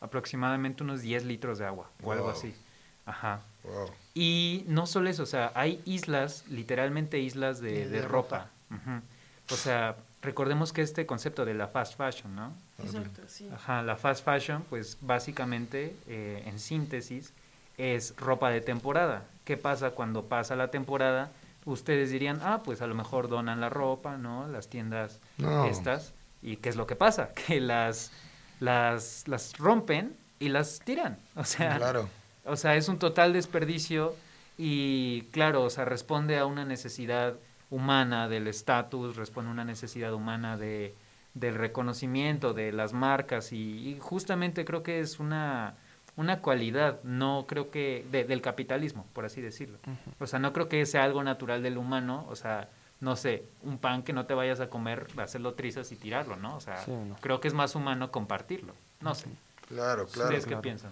aproximadamente 0.02 0.84
unos 0.84 1.02
10 1.02 1.26
litros 1.26 1.58
de 1.60 1.66
agua 1.66 1.90
o 2.04 2.12
algo 2.12 2.30
así. 2.30 2.54
Ajá. 3.06 3.42
Wow. 3.68 3.90
Y 4.14 4.64
no 4.68 4.86
solo 4.88 5.10
eso, 5.10 5.24
o 5.24 5.28
sea, 5.28 5.52
hay 5.56 5.82
islas, 5.86 6.46
literalmente 6.50 7.20
islas 7.20 7.60
de, 7.62 7.88
De- 7.88 8.02
ropa. 8.02 8.50
O 9.52 9.56
sea, 9.56 9.96
recordemos 10.22 10.74
que 10.74 10.82
este 10.82 11.06
concepto 11.06 11.46
de 11.46 11.54
la 11.54 11.68
fast 11.68 11.96
fashion, 11.98 12.36
¿no? 12.36 12.54
Exacto, 12.84 13.22
sí. 13.28 13.48
Ajá, 13.54 13.82
la 13.84 13.96
fast 13.96 14.24
fashion, 14.26 14.64
pues 14.70 14.98
básicamente, 15.02 15.96
eh, 16.08 16.44
en 16.48 16.60
síntesis, 16.60 17.32
es 17.78 18.16
ropa 18.18 18.50
de 18.50 18.62
temporada. 18.62 19.24
¿Qué 19.44 19.58
pasa 19.58 19.92
cuando 19.92 20.24
pasa 20.26 20.56
la 20.56 20.72
temporada? 20.72 21.32
Ustedes 21.66 22.10
dirían, 22.10 22.40
ah, 22.44 22.62
pues 22.64 22.82
a 22.82 22.88
lo 22.88 22.96
mejor 22.96 23.28
donan 23.28 23.60
la 23.62 23.70
ropa, 23.70 24.18
¿no? 24.18 24.48
Las 24.48 24.68
tiendas 24.68 25.20
No. 25.38 25.66
estas. 25.66 26.14
¿Y 26.42 26.58
qué 26.58 26.70
es 26.70 26.76
lo 26.76 26.88
que 26.88 26.96
pasa? 26.96 27.30
Que 27.48 27.60
las, 27.62 28.12
las, 28.60 29.28
las 29.28 29.58
rompen 29.58 30.16
y 30.40 30.50
las 30.50 30.80
tiran. 30.80 31.18
O 31.36 31.44
sea, 31.44 31.78
Claro. 31.78 32.10
O 32.46 32.56
sea, 32.56 32.76
es 32.76 32.88
un 32.90 33.00
total 33.00 33.34
desperdicio 33.34 34.16
y 34.58 35.22
claro, 35.32 35.64
o 35.64 35.70
sea, 35.70 35.86
responde 35.86 36.38
a 36.38 36.46
una 36.46 36.66
necesidad 36.66 37.36
humana 37.70 38.28
del 38.30 38.48
estatus, 38.48 39.16
responde 39.16 39.50
a 39.50 39.54
una 39.54 39.66
necesidad 39.66 40.14
humana 40.14 40.58
de, 40.58 40.94
del 41.34 41.56
reconocimiento 41.56 42.54
de 42.54 42.72
las 42.72 42.94
marcas 42.94 43.52
y, 43.52 43.90
y 43.90 44.00
justamente 44.00 44.64
creo 44.66 44.84
que 44.84 45.00
es 45.00 45.20
una, 45.20 45.74
una 46.16 46.40
cualidad, 46.42 47.02
no 47.04 47.46
creo 47.48 47.70
que 47.72 48.06
de- 48.12 48.24
del 48.24 48.42
capitalismo, 48.42 49.06
por 49.14 49.26
así 49.26 49.42
decirlo. 49.42 49.78
O 50.20 50.28
sea, 50.28 50.40
no 50.40 50.54
creo 50.54 50.70
que 50.70 50.86
sea 50.86 51.04
algo 51.04 51.24
natural 51.24 51.62
del 51.64 51.78
humano, 51.78 52.26
o 52.30 52.36
sea, 52.36 52.70
no 53.02 53.18
sé, 53.18 53.44
un 53.64 53.78
pan 53.78 54.04
que 54.04 54.14
no 54.14 54.26
te 54.26 54.34
vayas 54.34 54.62
a 54.62 54.70
comer, 54.70 55.08
hacerlo 55.18 55.54
trizas 55.56 55.92
y 55.92 55.98
tirarlo, 55.98 56.38
¿no? 56.38 56.56
O 56.56 56.62
sea, 56.62 56.78
Sí, 56.86 56.92
no. 56.92 57.16
creo 57.20 57.42
que 57.42 57.50
es 57.50 57.54
más 57.54 57.76
humano 57.76 58.10
compartirlo. 58.12 58.74
No 59.02 59.14
sé. 59.16 59.26
Claro, 59.68 60.06
claro. 60.08 60.30
¿Ustedes 60.30 60.46
qué 60.46 60.50
claro. 60.52 60.62
piensan? 60.62 60.92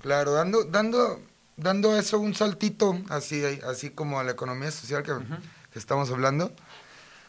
Claro, 0.00 0.32
dando, 0.32 0.64
dando, 0.64 1.20
dando 1.56 1.98
eso 1.98 2.18
un 2.18 2.34
saltito, 2.34 2.98
así, 3.08 3.42
así 3.68 3.90
como 3.90 4.20
a 4.20 4.24
la 4.24 4.32
economía 4.32 4.70
social 4.70 5.02
que, 5.02 5.12
que 5.72 5.78
estamos 5.78 6.10
hablando. 6.10 6.52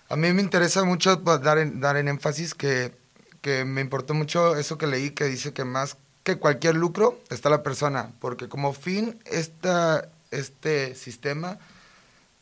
A 0.09 0.15
mí 0.15 0.31
me 0.33 0.41
interesa 0.41 0.83
mucho 0.83 1.21
pues, 1.24 1.41
dar 1.41 1.57
en, 1.57 1.79
dar 1.79 1.97
en 1.97 2.07
énfasis 2.07 2.53
que, 2.53 2.93
que 3.41 3.65
me 3.65 3.81
importó 3.81 4.13
mucho 4.13 4.55
eso 4.55 4.77
que 4.77 4.88
leí 4.88 5.12
que 5.12 5.25
dice 5.25 5.53
que 5.53 5.65
más 5.65 5.97
que 6.24 6.38
cualquier 6.38 6.75
lucro 6.75 7.21
está 7.29 7.50
la 7.50 7.63
persona, 7.63 8.12
porque 8.19 8.50
como 8.50 8.74
fin 8.74 9.17
esta, 9.25 10.09
este 10.31 10.93
sistema 10.95 11.57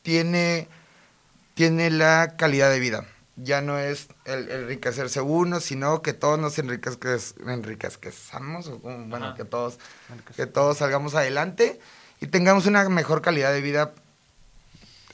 tiene, 0.01 0.67
tiene 1.53 1.91
la 1.91 2.35
calidad 2.35 2.71
de 2.71 2.79
vida. 2.79 3.05
Ya 3.37 3.61
no 3.61 3.77
es 3.77 4.07
el, 4.23 4.49
el 4.49 4.61
enriquecerse 4.63 5.19
uno, 5.19 5.59
sino 5.59 6.01
que 6.01 6.13
todos 6.13 6.39
nos 6.39 6.57
enriquezcamos, 6.57 8.67
o 8.67 8.79
como, 8.79 9.05
bueno, 9.07 9.27
Ajá. 9.27 9.35
que 9.35 9.43
todos, 9.43 9.77
que 10.35 10.45
todos 10.45 10.77
salgamos 10.77 11.15
adelante 11.15 11.79
y 12.21 12.27
tengamos 12.27 12.65
una 12.65 12.87
mejor 12.87 13.21
calidad 13.21 13.51
de 13.51 13.61
vida 13.61 13.91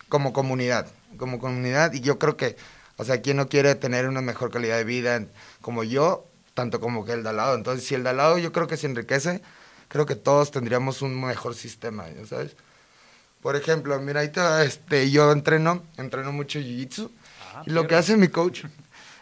como 0.08 0.34
comunidad, 0.34 0.88
como 1.18 1.40
comunidad. 1.40 1.94
Y 1.94 2.01
yo 2.01 2.20
creo 2.20 2.38
que, 2.38 2.58
o 2.98 3.06
sea, 3.06 3.22
¿quién 3.22 3.38
no 3.38 3.50
quiere 3.50 3.74
tener 3.74 4.08
una 4.08 4.22
mejor 4.22 4.51
calidad 4.51 4.78
de 4.78 4.84
vida 4.84 5.25
como 5.62 5.84
yo, 5.84 6.28
tanto 6.54 6.80
como 6.80 7.06
que 7.06 7.13
el 7.13 7.24
de 7.24 7.30
al 7.30 7.38
lado? 7.38 7.56
Entonces, 7.56 7.88
si 7.88 7.96
el 7.96 8.04
de 8.04 8.10
al 8.10 8.18
lado 8.18 8.38
yo 8.38 8.51
creo 8.51 8.68
que 8.68 8.78
se 8.78 8.86
enriquece, 8.86 9.42
creo 9.88 10.06
que 10.06 10.16
todos 10.16 10.51
tendríamos 10.51 11.01
un 11.01 11.20
mejor 11.20 11.56
sistema, 11.56 12.08
¿ya 12.10 12.24
¿sabes? 12.28 12.56
Por 13.42 13.56
ejemplo, 13.56 14.00
mira, 14.00 14.20
ahorita 14.20 14.63
este, 14.63 15.10
yo 15.10 15.32
entreno, 15.32 15.82
entreno 15.98 16.32
mucho 16.32 16.60
jiu-jitsu. 16.60 17.10
Ah, 17.62 17.63
y 17.68 17.72
lo 17.72 17.88
que 17.88 17.96
hace 17.96 18.18
mi 18.18 18.27
coach 18.27 18.65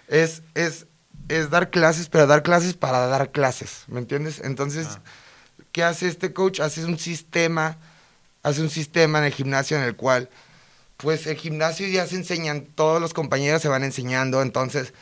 es, 0.07 0.41
es, 0.55 0.85
es 1.27 1.49
dar 1.49 1.69
clases, 1.69 2.09
pero 2.09 2.27
dar 2.27 2.43
clases 2.43 2.73
para 2.73 3.07
dar 3.07 3.31
clases, 3.31 3.83
¿me 3.87 3.99
entiendes? 3.99 4.41
Entonces, 4.43 4.87
Ah. 4.89 5.01
¿qué 5.71 5.83
hace 5.83 6.07
este 6.07 6.33
coach? 6.33 6.59
Hace 6.59 6.85
un 6.85 6.97
sistema, 6.97 7.77
hace 8.43 8.61
un 8.61 8.69
sistema 8.69 9.19
en 9.19 9.25
el 9.25 9.33
gimnasio 9.33 9.77
en 9.77 9.83
el 9.83 9.95
cual, 9.95 10.29
pues 10.97 11.27
el 11.27 11.37
gimnasio 11.37 11.87
ya 11.87 12.07
se 12.07 12.15
enseñan, 12.15 12.65
todos 12.75 12.99
los 13.01 13.13
compañeros 13.13 13.61
se 13.61 13.67
van 13.69 13.83
enseñando, 13.83 14.41
entonces 14.41 14.93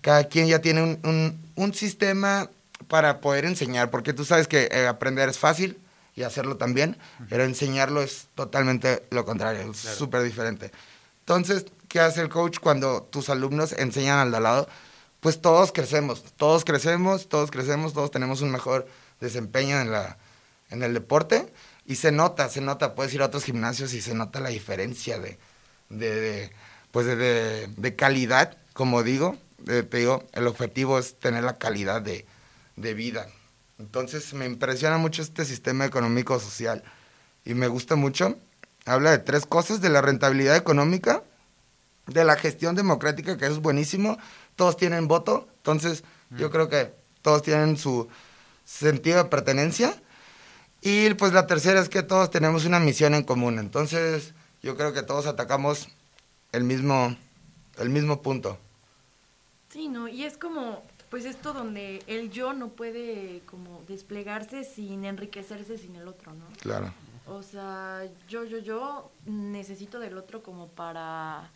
cada 0.00 0.24
quien 0.24 0.46
ya 0.48 0.60
tiene 0.60 0.82
un, 0.82 0.98
un- 1.04 1.52
un 1.56 1.74
sistema 1.74 2.50
para 2.88 3.20
poder 3.20 3.44
enseñar, 3.44 3.90
porque 3.90 4.12
tú 4.12 4.24
sabes 4.24 4.48
que 4.48 4.68
eh, 4.70 4.86
aprender 4.86 5.28
es 5.28 5.38
fácil 5.38 5.78
y 6.14 6.22
hacerlo 6.22 6.56
también, 6.56 6.96
pero 7.28 7.44
enseñarlo 7.44 8.02
es 8.02 8.28
totalmente 8.34 9.04
lo 9.10 9.24
contrario, 9.24 9.70
es 9.70 9.80
Claro. 9.82 9.96
súper 9.96 10.22
diferente. 10.22 10.70
Entonces, 11.26 11.66
¿qué 11.88 11.98
hace 11.98 12.20
el 12.20 12.28
coach 12.28 12.58
cuando 12.60 13.02
tus 13.02 13.30
alumnos 13.30 13.72
enseñan 13.72 14.18
al 14.18 14.30
de 14.30 14.40
lado? 14.40 14.68
Pues 15.20 15.40
todos 15.40 15.72
crecemos, 15.72 16.22
todos 16.36 16.64
crecemos, 16.64 17.28
todos 17.28 17.50
crecemos, 17.50 17.92
todos 17.94 18.12
tenemos 18.12 18.42
un 18.42 18.52
mejor 18.52 18.86
desempeño 19.20 19.80
en, 19.80 19.90
la, 19.90 20.18
en 20.70 20.84
el 20.84 20.94
deporte 20.94 21.52
y 21.84 21.96
se 21.96 22.12
nota, 22.12 22.48
se 22.48 22.60
nota, 22.60 22.94
puedes 22.94 23.12
ir 23.12 23.22
a 23.22 23.26
otros 23.26 23.42
gimnasios 23.44 23.92
y 23.92 24.02
se 24.02 24.14
nota 24.14 24.38
la 24.38 24.50
diferencia 24.50 25.18
de, 25.18 25.36
de, 25.88 26.52
pues 26.92 27.06
de, 27.06 27.66
de- 27.66 27.96
calidad, 27.96 28.56
como 28.72 29.02
digo, 29.02 29.36
te 29.64 29.82
digo, 29.82 30.24
el 30.32 30.46
objetivo 30.46 30.96
es 30.98 31.18
tener 31.18 31.42
la 31.42 31.58
calidad 31.58 32.02
de, 32.02 32.24
de 32.76 32.94
vida. 32.94 33.26
Entonces 33.80 34.32
me 34.32 34.46
impresiona 34.46 34.96
mucho 34.98 35.22
este 35.22 35.44
sistema 35.44 35.86
económico 35.86 36.38
social 36.38 36.84
y 37.44 37.54
me 37.54 37.66
gusta 37.66 37.96
mucho. 37.96 38.38
Habla 38.86 39.10
de 39.10 39.18
tres 39.18 39.46
cosas, 39.46 39.80
de 39.80 39.90
la 39.90 40.00
rentabilidad 40.00 40.56
económica, 40.56 41.24
de 42.06 42.24
la 42.24 42.36
gestión 42.36 42.76
democrática, 42.76 43.36
que 43.36 43.44
eso 43.44 43.54
es 43.54 43.60
buenísimo. 43.60 44.16
Todos 44.54 44.76
tienen 44.76 45.08
voto, 45.08 45.48
entonces 45.56 46.04
yo 46.30 46.50
creo 46.50 46.68
que 46.68 46.94
todos 47.20 47.42
tienen 47.42 47.76
su 47.76 48.08
sentido 48.64 49.18
de 49.18 49.28
pertenencia. 49.28 49.94
Y 50.80 51.12
pues 51.14 51.32
la 51.32 51.48
tercera 51.48 51.80
es 51.80 51.88
que 51.88 52.04
todos 52.04 52.30
tenemos 52.30 52.64
una 52.64 52.78
misión 52.78 53.14
en 53.14 53.24
común. 53.24 53.58
Entonces 53.58 54.34
yo 54.62 54.76
creo 54.76 54.92
que 54.92 55.02
todos 55.02 55.26
atacamos 55.26 55.88
el 56.52 56.62
mismo, 56.62 57.16
el 57.78 57.90
mismo 57.90 58.22
punto. 58.22 58.58
Sí, 59.68 59.88
¿no? 59.88 60.06
Y 60.06 60.24
es 60.24 60.38
como, 60.38 60.84
pues 61.10 61.24
esto 61.24 61.52
donde 61.52 62.04
el 62.06 62.30
yo 62.30 62.52
no 62.52 62.68
puede 62.68 63.42
como 63.46 63.82
desplegarse 63.88 64.62
sin 64.62 65.04
enriquecerse 65.04 65.76
sin 65.76 65.96
el 65.96 66.06
otro, 66.06 66.32
¿no? 66.34 66.46
Claro. 66.60 66.92
O 67.28 67.42
sea, 67.42 68.04
yo, 68.28 68.44
yo, 68.44 68.58
yo 68.58 69.10
necesito 69.24 69.98
del 69.98 70.16
otro 70.16 70.42
como 70.42 70.68
para, 70.68 71.50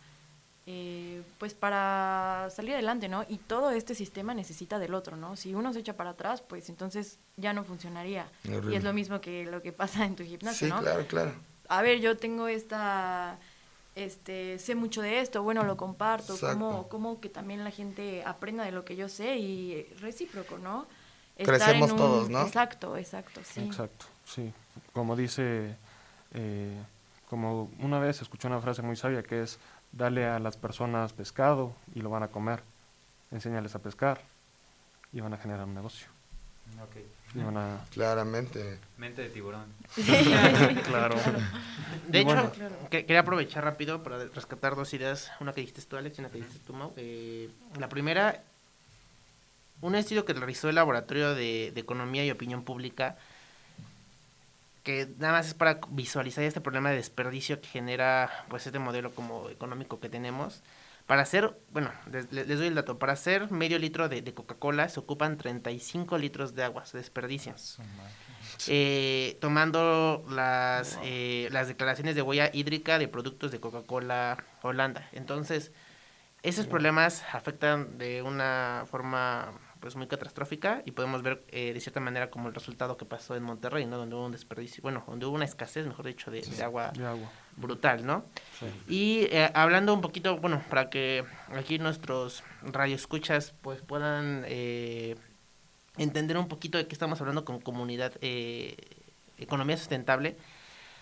eh, 0.65 1.23
pues 1.37 1.53
para 1.53 2.49
salir 2.53 2.73
adelante, 2.73 3.07
¿no? 3.07 3.23
Y 3.29 3.37
todo 3.37 3.71
este 3.71 3.95
sistema 3.95 4.33
necesita 4.33 4.79
del 4.79 4.93
otro, 4.93 5.15
¿no? 5.15 5.35
Si 5.37 5.55
uno 5.55 5.71
se 5.71 5.79
echa 5.79 5.95
para 5.95 6.11
atrás, 6.11 6.41
pues 6.41 6.67
entonces 6.69 7.19
ya 7.37 7.53
no 7.53 7.63
funcionaría. 7.63 8.29
Horrible. 8.45 8.73
Y 8.73 8.77
es 8.77 8.83
lo 8.83 8.91
mismo 8.91 9.21
que 9.21 9.45
lo 9.45 9.61
que 9.61 9.71
pasa 9.81 10.05
en 10.05 10.15
tu 10.15 10.23
gimnasio, 10.23 10.67
Sí, 10.67 10.73
¿no? 10.73 10.81
claro, 10.81 11.07
claro. 11.07 11.33
a 11.69 11.81
ver, 11.81 12.01
yo 12.01 12.17
tengo 12.17 12.49
esta, 12.49 13.39
este, 13.95 14.59
sé 14.59 14.75
mucho 14.75 15.01
de 15.01 15.21
esto, 15.21 15.41
bueno, 15.41 15.63
lo 15.63 15.77
comparto, 15.77 16.37
como, 16.37 16.89
como 16.89 17.21
que 17.21 17.29
también 17.29 17.63
la 17.63 17.71
gente 17.71 18.23
aprenda 18.25 18.65
de 18.65 18.71
lo 18.71 18.83
que 18.83 18.97
yo 18.97 19.07
sé 19.07 19.37
y 19.37 19.83
recíproco, 20.01 20.57
¿no? 20.57 20.85
Crecemos 21.37 21.95
todos, 21.95 22.29
¿no? 22.29 22.41
Exacto, 22.45 22.97
exacto, 22.97 23.39
sí. 23.45 23.61
Exacto, 23.61 24.05
sí. 24.25 24.53
Como 24.93 25.15
dice, 25.15 25.75
eh, 26.33 26.77
como 27.29 27.69
una 27.79 27.99
vez 27.99 28.21
escuché 28.21 28.47
una 28.47 28.59
frase 28.61 28.81
muy 28.81 28.95
sabia 28.95 29.23
que 29.23 29.41
es, 29.43 29.57
dale 29.91 30.25
a 30.25 30.39
las 30.39 30.57
personas 30.57 31.13
pescado 31.13 31.73
y 31.95 32.01
lo 32.01 32.09
van 32.09 32.23
a 32.23 32.27
comer, 32.29 32.61
enséñales 33.31 33.75
a 33.75 33.79
pescar 33.79 34.21
y 35.13 35.21
van 35.21 35.33
a 35.33 35.37
generar 35.37 35.65
un 35.65 35.73
negocio. 35.75 36.07
Ok. 36.83 36.97
Y 37.35 37.39
van 37.39 37.55
a... 37.57 37.79
Claramente. 37.91 38.79
Mente 38.97 39.21
de 39.23 39.29
tiburón. 39.29 39.65
Claro. 40.85 41.15
De 42.07 42.19
hecho, 42.19 42.25
bueno. 42.33 42.51
que- 42.89 43.05
quería 43.05 43.21
aprovechar 43.21 43.63
rápido 43.63 44.03
para 44.03 44.25
rescatar 44.25 44.75
dos 44.75 44.93
ideas. 44.93 45.31
Una 45.39 45.53
que 45.53 45.61
dijiste 45.61 45.81
tú, 45.83 45.95
Alex, 45.97 46.17
y 46.17 46.21
una 46.21 46.29
que 46.29 46.39
dijiste 46.39 46.59
tú, 46.65 46.73
Mau. 46.73 46.93
Eh, 46.97 47.49
la 47.79 47.87
primera, 47.87 48.43
un 49.81 49.95
estudio 49.95 50.25
que 50.25 50.33
realizó 50.33 50.67
el 50.69 50.75
Laboratorio 50.75 51.33
de, 51.33 51.71
de 51.73 51.79
Economía 51.81 52.25
y 52.25 52.31
Opinión 52.31 52.63
Pública 52.63 53.17
que 54.83 55.07
nada 55.17 55.33
más 55.33 55.47
es 55.47 55.53
para 55.53 55.79
visualizar 55.89 56.43
este 56.43 56.61
problema 56.61 56.89
de 56.89 56.95
desperdicio 56.95 57.61
que 57.61 57.67
genera 57.67 58.45
pues 58.49 58.65
este 58.65 58.79
modelo 58.79 59.11
como 59.11 59.49
económico 59.49 59.99
que 59.99 60.09
tenemos. 60.09 60.63
Para 61.05 61.23
hacer, 61.23 61.59
bueno, 61.71 61.91
les, 62.11 62.31
les 62.31 62.47
doy 62.57 62.67
el 62.67 62.75
dato, 62.75 62.97
para 62.97 63.13
hacer 63.13 63.51
medio 63.51 63.77
litro 63.79 64.07
de, 64.07 64.21
de 64.21 64.33
Coca-Cola 64.33 64.87
se 64.87 64.99
ocupan 64.99 65.37
35 65.37 66.17
litros 66.17 66.55
de 66.55 66.63
agua, 66.63 66.85
se 66.85 66.97
desperdician. 66.97 67.55
Eh, 68.67 69.37
tomando 69.41 70.23
las, 70.29 70.99
eh, 71.03 71.49
las 71.51 71.67
declaraciones 71.67 72.15
de 72.15 72.21
huella 72.21 72.49
hídrica 72.53 72.99
de 72.99 73.07
productos 73.07 73.51
de 73.51 73.59
Coca-Cola 73.59 74.43
Holanda. 74.61 75.09
Entonces, 75.11 75.71
esos 76.43 76.67
problemas 76.67 77.23
afectan 77.33 77.97
de 77.97 78.21
una 78.21 78.85
forma 78.89 79.53
pues 79.81 79.95
muy 79.95 80.05
catastrófica 80.07 80.83
y 80.85 80.91
podemos 80.91 81.23
ver 81.23 81.43
eh, 81.49 81.73
de 81.73 81.79
cierta 81.81 81.99
manera 81.99 82.29
como 82.29 82.47
el 82.47 82.53
resultado 82.53 82.97
que 82.97 83.05
pasó 83.05 83.35
en 83.35 83.41
Monterrey, 83.43 83.85
¿no? 83.87 83.97
Donde 83.97 84.15
hubo 84.15 84.25
un 84.25 84.31
desperdicio, 84.31 84.81
bueno, 84.83 85.03
donde 85.07 85.25
hubo 85.25 85.35
una 85.35 85.45
escasez, 85.45 85.87
mejor 85.87 86.05
dicho, 86.05 86.29
de, 86.29 86.41
de 86.41 86.63
agua 86.63 86.91
de 86.91 87.05
agua. 87.05 87.29
brutal, 87.57 88.05
¿no? 88.05 88.23
Sí. 88.59 88.67
Y 88.87 89.27
eh, 89.35 89.49
hablando 89.55 89.93
un 89.93 90.01
poquito, 90.01 90.37
bueno, 90.37 90.63
para 90.69 90.91
que 90.91 91.25
aquí 91.55 91.79
nuestros 91.79 92.43
radioescuchas 92.61 93.53
pues 93.61 93.81
puedan 93.81 94.43
eh, 94.47 95.15
entender 95.97 96.37
un 96.37 96.47
poquito 96.47 96.77
de 96.77 96.87
qué 96.87 96.93
estamos 96.93 97.19
hablando 97.19 97.43
con 97.43 97.59
comunidad 97.59 98.13
eh, 98.21 98.77
economía 99.39 99.77
sustentable, 99.77 100.37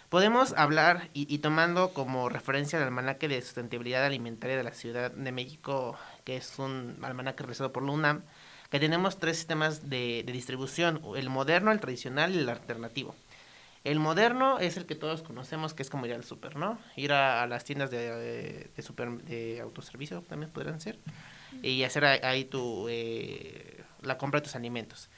podemos 0.08 0.54
hablar 0.54 1.10
y, 1.14 1.32
y 1.34 1.40
tomando 1.40 1.94
como 1.94 2.30
referencia 2.30 2.78
el 2.80 2.86
almanaque 2.86 3.28
de 3.28 3.42
sustentabilidad 3.42 4.06
alimentaria 4.06 4.56
de 4.56 4.64
la 4.64 4.72
Ciudad 4.74 5.12
de 5.12 5.32
México, 5.34 5.98
que 6.24 6.38
es 6.38 6.58
un 6.60 6.98
almanaque 7.02 7.44
realizado 7.44 7.74
por 7.74 7.84
la 7.84 7.92
UNAM, 7.92 8.24
que 8.70 8.80
tenemos 8.80 9.18
tres 9.20 9.38
sistemas 9.38 9.90
de, 9.90 10.24
distribución, 10.28 11.02
el 11.16 11.30
moderno, 11.30 11.72
el 11.72 11.80
tradicional 11.80 12.36
y 12.36 12.40
el 12.40 12.50
alternativo. 12.50 13.16
El 13.84 14.00
moderno 14.00 14.60
es 14.60 14.78
el 14.78 14.86
que 14.86 14.96
todos 14.96 15.24
conocemos, 15.24 15.74
que 15.74 15.84
es 15.84 15.90
como 15.90 16.06
ir 16.06 16.14
al 16.14 16.24
súper, 16.24 16.56
¿no? 16.58 16.78
Ir 16.96 17.14
a, 17.14 17.48
las 17.48 17.64
tiendas 17.64 17.90
de, 17.90 18.70
super, 18.84 19.10
de 19.24 19.62
autoservicio 19.62 20.22
también 20.22 20.52
podrían 20.52 20.82
ser, 20.82 21.00
y 21.64 21.84
hacer 21.84 22.06
ahí, 22.06 22.46
tu, 22.46 22.88
eh, 22.90 23.84
la 24.02 24.18
compra 24.18 24.42
de 24.42 24.44
tus 24.44 24.56
alimentos. 24.56 25.10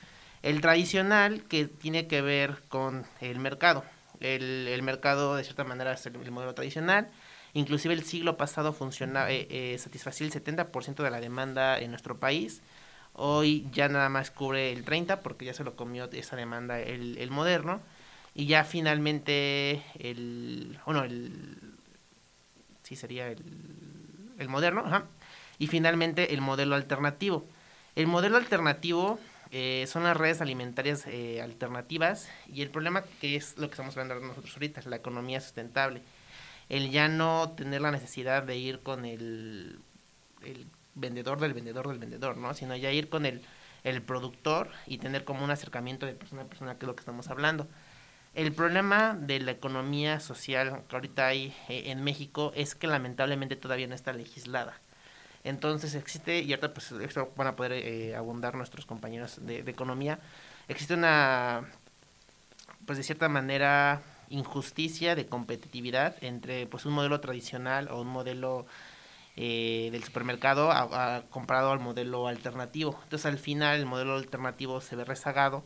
El 0.44 0.62
tradicional, 0.62 1.44
que 1.44 1.66
tiene 1.66 2.08
que 2.08 2.22
ver 2.22 2.64
con 2.70 3.06
el 3.20 3.40
mercado. 3.40 3.84
El, 4.20 4.82
mercado, 4.84 5.36
de 5.36 5.44
cierta 5.44 5.64
manera, 5.64 5.94
es 5.94 6.06
el, 6.06 6.16
el 6.16 6.32
modelo 6.32 6.54
tradicional. 6.54 7.10
Inclusive 7.54 7.94
el 7.94 8.04
siglo 8.04 8.38
pasado 8.38 8.72
funciona, 8.74 9.30
eh, 9.30 9.48
eh, 9.50 9.78
satisfacía 9.78 10.26
el 10.26 10.34
70% 10.34 11.04
de 11.04 11.10
la 11.12 11.20
demanda 11.20 11.80
en 11.80 11.90
nuestro 11.92 12.20
país. 12.20 12.62
Hoy 13.14 13.68
ya 13.72 13.90
nada 13.90 14.10
más 14.10 14.32
cubre 14.32 14.72
el 14.72 14.86
30% 14.86 15.20
porque 15.22 15.46
ya 15.46 15.54
se 15.54 15.64
lo 15.64 15.76
comió 15.76 16.10
esa 16.12 16.36
demanda 16.36 16.80
el, 16.80 17.18
el 17.18 17.32
moderno. 17.32 17.82
Y 18.34 18.46
ya 18.46 18.64
finalmente 18.64 19.84
el... 20.00 20.80
Bueno, 20.86 21.04
el... 21.04 21.58
Sí, 22.84 22.96
sería 22.96 23.28
el, 23.28 23.44
el 24.40 24.50
moderno. 24.50 24.84
Ajá. 24.86 25.06
Y 25.60 25.68
finalmente 25.68 26.34
el 26.34 26.42
modelo 26.42 26.76
alternativo. 26.76 27.46
El 27.96 28.08
modelo 28.08 28.38
alternativo 28.38 29.20
eh, 29.54 29.86
son 29.88 30.04
las 30.04 30.16
redes 30.16 30.40
alimentarias 30.40 31.06
eh, 31.08 31.42
alternativas 31.42 32.30
y 32.48 32.62
el 32.62 32.70
problema 32.70 33.04
que 33.20 33.36
es 33.36 33.58
lo 33.58 33.68
que 33.68 33.74
estamos 33.74 33.98
hablando 33.98 34.26
nosotros 34.26 34.54
ahorita, 34.54 34.80
es 34.80 34.86
la 34.86 34.96
economía 34.96 35.42
sustentable. 35.42 36.02
El 36.70 36.90
ya 36.90 37.10
no 37.10 37.52
tener 37.58 37.82
la 37.82 37.92
necesidad 37.92 38.44
de 38.44 38.56
ir 38.56 38.80
con 38.80 39.04
el, 39.04 39.80
el 40.42 40.68
vendedor 40.96 41.40
del 41.40 41.54
vendedor 41.54 41.88
del 41.88 42.00
vendedor, 42.00 42.38
¿no? 42.38 42.54
Sino 42.54 42.76
ya 42.76 42.92
ir 42.92 43.10
con 43.10 43.26
el, 43.26 43.42
el 43.84 44.02
productor 44.02 44.70
y 44.88 44.98
tener 44.98 45.24
como 45.24 45.44
un 45.44 45.52
acercamiento 45.52 46.06
de 46.06 46.14
persona 46.14 46.44
a 46.44 46.46
persona, 46.46 46.76
que 46.76 46.86
es 46.86 46.88
lo 46.88 46.96
que 46.96 47.02
estamos 47.02 47.30
hablando. 47.30 47.68
El 48.34 48.54
problema 48.54 49.14
de 49.20 49.40
la 49.40 49.52
economía 49.52 50.20
social 50.20 50.84
que 50.88 50.96
ahorita 50.96 51.28
hay 51.28 51.54
eh, 51.68 51.84
en 51.88 52.04
México 52.04 52.54
es 52.56 52.76
que 52.76 52.88
lamentablemente 52.88 53.56
todavía 53.56 53.88
no 53.88 53.96
está 53.96 54.14
legislada. 54.14 54.80
Entonces 55.44 55.96
existe, 55.96 56.40
y 56.40 56.54
ahorita 56.54 56.74
pues 56.74 56.94
van 57.36 57.48
a 57.48 57.56
poder 57.56 57.74
eh, 57.74 58.16
abundar 58.16 58.56
nuestros 58.56 58.86
compañeros 58.86 59.46
de, 59.46 59.64
de, 59.64 59.72
economía, 59.72 60.20
existe 60.68 60.94
una, 60.94 61.66
pues 62.86 62.98
de 62.98 63.04
cierta 63.04 63.28
manera, 63.28 64.02
injusticia 64.32 65.14
de 65.16 65.28
competitividad 65.28 66.16
entre 66.22 66.66
pues 66.66 66.86
un 66.86 66.94
modelo 66.94 67.20
tradicional 67.20 67.90
o 67.90 68.02
un 68.02 68.08
modelo 68.08 68.66
eh, 69.38 69.90
del 69.92 70.04
supermercado 70.04 70.72
a, 70.72 71.18
a, 71.18 71.22
comparado 71.24 71.72
al 71.72 71.80
modelo 71.80 72.28
alternativo. 72.28 73.00
Entonces 73.04 73.26
al 73.26 73.38
final 73.38 73.80
el 73.80 73.86
modelo 73.86 74.16
alternativo 74.16 74.82
se 74.82 74.96
ve 74.96 75.06
rezagado 75.06 75.64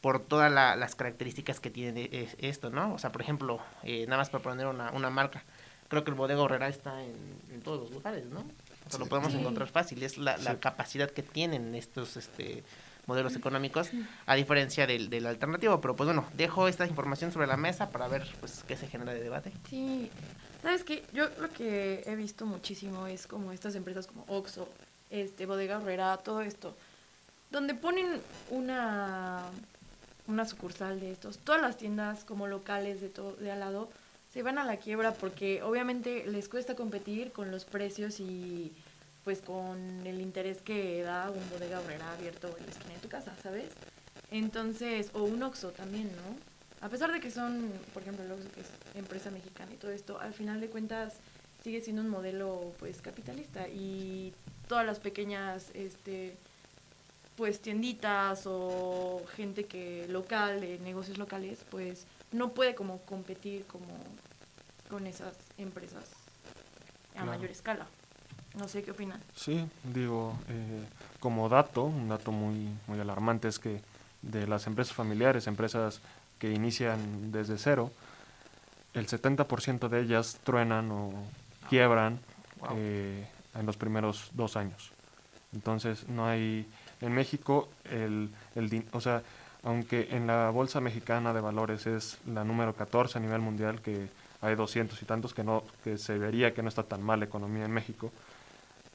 por 0.00 0.20
todas 0.20 0.50
la, 0.50 0.76
las 0.76 0.94
características 0.94 1.60
que 1.60 1.70
tiene 1.70 2.28
esto, 2.38 2.70
¿no? 2.70 2.94
O 2.94 2.98
sea, 2.98 3.10
por 3.10 3.20
ejemplo, 3.20 3.60
eh, 3.82 4.04
nada 4.06 4.18
más 4.18 4.30
para 4.30 4.42
poner 4.42 4.66
una, 4.66 4.90
una 4.92 5.10
marca, 5.10 5.42
creo 5.88 6.04
que 6.04 6.10
el 6.10 6.16
bodega 6.16 6.40
horrera 6.40 6.68
está 6.68 7.02
en, 7.02 7.16
en 7.52 7.60
todos 7.62 7.80
los 7.80 7.90
lugares, 7.90 8.26
¿no? 8.26 8.40
O 8.40 8.90
sea, 8.90 9.00
lo 9.00 9.06
podemos 9.06 9.34
encontrar 9.34 9.68
fácil, 9.68 10.02
es 10.02 10.16
la, 10.16 10.36
la 10.38 10.52
sí. 10.52 10.56
capacidad 10.58 11.10
que 11.10 11.22
tienen 11.22 11.74
estos 11.74 12.16
este, 12.16 12.62
modelos 13.08 13.34
económicos, 13.34 13.90
a 14.26 14.34
diferencia 14.36 14.86
del, 14.86 15.10
del, 15.10 15.26
alternativo. 15.26 15.80
Pero 15.80 15.96
pues 15.96 16.06
bueno, 16.06 16.26
dejo 16.34 16.68
esta 16.68 16.86
información 16.86 17.32
sobre 17.32 17.46
la 17.46 17.56
mesa 17.56 17.90
para 17.90 18.06
ver 18.06 18.24
pues 18.38 18.64
qué 18.68 18.76
se 18.76 18.86
genera 18.86 19.14
de 19.14 19.20
debate. 19.20 19.52
Sí, 19.68 20.10
sabes 20.62 20.84
que 20.84 21.02
yo 21.12 21.28
lo 21.40 21.50
que 21.50 22.04
he 22.06 22.14
visto 22.14 22.46
muchísimo 22.46 23.06
es 23.06 23.26
como 23.26 23.50
estas 23.52 23.74
empresas 23.74 24.06
como 24.06 24.24
Oxxo, 24.28 24.68
este, 25.10 25.46
Bodega 25.46 25.80
Herrera, 25.80 26.18
todo 26.18 26.42
esto, 26.42 26.76
donde 27.50 27.74
ponen 27.74 28.20
una 28.50 29.42
una 30.28 30.44
sucursal 30.44 31.00
de 31.00 31.10
estos, 31.10 31.38
todas 31.38 31.62
las 31.62 31.78
tiendas 31.78 32.24
como 32.24 32.46
locales 32.46 33.00
de 33.00 33.08
todo 33.08 33.32
de 33.36 33.50
al 33.50 33.60
lado 33.60 33.88
se 34.32 34.42
van 34.42 34.58
a 34.58 34.64
la 34.64 34.76
quiebra 34.76 35.14
porque 35.14 35.62
obviamente 35.62 36.26
les 36.26 36.50
cuesta 36.50 36.74
competir 36.74 37.32
con 37.32 37.50
los 37.50 37.64
precios 37.64 38.20
y 38.20 38.72
pues 39.28 39.42
con 39.42 40.06
el 40.06 40.22
interés 40.22 40.62
que 40.62 41.02
da 41.02 41.30
un 41.30 41.50
bodega 41.50 41.80
obrera 41.80 42.14
abierto 42.14 42.48
en 42.56 42.64
la 42.64 42.70
esquina 42.72 42.94
de 42.94 43.00
tu 43.00 43.10
casa, 43.10 43.34
¿sabes? 43.42 43.68
Entonces, 44.30 45.10
o 45.12 45.22
un 45.24 45.42
Oxxo 45.42 45.70
también, 45.72 46.10
¿no? 46.16 46.86
A 46.86 46.88
pesar 46.88 47.12
de 47.12 47.20
que 47.20 47.30
son, 47.30 47.70
por 47.92 48.00
ejemplo, 48.00 48.24
el 48.24 48.32
Oxxo 48.32 48.50
que 48.52 48.62
es 48.62 48.68
empresa 48.94 49.30
mexicana 49.30 49.70
y 49.74 49.76
todo 49.76 49.90
esto, 49.90 50.18
al 50.18 50.32
final 50.32 50.62
de 50.62 50.70
cuentas 50.70 51.16
sigue 51.62 51.82
siendo 51.82 52.00
un 52.00 52.08
modelo 52.08 52.72
pues 52.78 53.02
capitalista 53.02 53.68
y 53.68 54.32
todas 54.66 54.86
las 54.86 54.98
pequeñas 54.98 55.72
este 55.74 56.34
pues 57.36 57.60
tienditas 57.60 58.44
o 58.46 59.22
gente 59.36 59.64
que 59.64 60.08
local 60.08 60.62
de 60.62 60.78
negocios 60.78 61.18
locales 61.18 61.66
pues 61.68 62.06
no 62.32 62.54
puede 62.54 62.74
como 62.74 63.02
competir 63.02 63.66
como 63.66 63.88
con 64.88 65.06
esas 65.06 65.36
empresas 65.58 66.12
a 67.10 67.24
claro. 67.24 67.26
mayor 67.26 67.50
escala. 67.50 67.86
No 68.58 68.66
sé 68.66 68.82
qué 68.82 68.90
opinan. 68.90 69.20
Sí, 69.36 69.64
digo, 69.84 70.36
eh, 70.48 70.84
como 71.20 71.48
dato, 71.48 71.84
un 71.84 72.08
dato 72.08 72.32
muy, 72.32 72.68
muy 72.88 72.98
alarmante 72.98 73.46
es 73.46 73.58
que 73.58 73.80
de 74.22 74.48
las 74.48 74.66
empresas 74.66 74.94
familiares, 74.94 75.46
empresas 75.46 76.00
que 76.40 76.52
inician 76.52 77.30
desde 77.30 77.56
cero, 77.56 77.92
el 78.94 79.06
70% 79.06 79.88
de 79.88 80.00
ellas 80.00 80.40
truenan 80.42 80.90
o 80.90 81.12
quiebran 81.68 82.18
wow. 82.60 82.70
eh, 82.74 83.28
en 83.54 83.66
los 83.66 83.76
primeros 83.76 84.30
dos 84.32 84.56
años. 84.56 84.90
Entonces 85.52 86.08
no 86.08 86.26
hay, 86.26 86.66
en 87.00 87.12
México, 87.12 87.68
el, 87.84 88.30
el, 88.56 88.84
o 88.92 89.00
sea, 89.00 89.22
aunque 89.62 90.08
en 90.10 90.26
la 90.26 90.50
Bolsa 90.50 90.80
Mexicana 90.80 91.32
de 91.32 91.40
Valores 91.40 91.86
es 91.86 92.18
la 92.26 92.42
número 92.42 92.74
14 92.74 93.18
a 93.18 93.20
nivel 93.20 93.40
mundial, 93.40 93.80
que 93.80 94.08
hay 94.40 94.54
200 94.54 95.00
y 95.00 95.04
tantos, 95.04 95.32
que, 95.34 95.44
no, 95.44 95.62
que 95.84 95.96
se 95.96 96.18
vería 96.18 96.54
que 96.54 96.62
no 96.62 96.68
está 96.68 96.82
tan 96.82 97.02
mal 97.02 97.20
la 97.20 97.26
economía 97.26 97.64
en 97.64 97.72
México, 97.72 98.12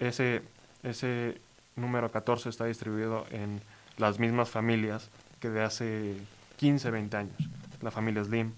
ese, 0.07 0.41
ese 0.83 1.39
número 1.75 2.11
14 2.11 2.49
está 2.49 2.65
distribuido 2.65 3.25
en 3.31 3.61
las 3.97 4.19
mismas 4.19 4.49
familias 4.49 5.09
que 5.39 5.49
de 5.49 5.63
hace 5.63 6.17
15, 6.57 6.91
20 6.91 7.17
años. 7.17 7.37
La 7.81 7.91
familia 7.91 8.23
Slim, 8.23 8.53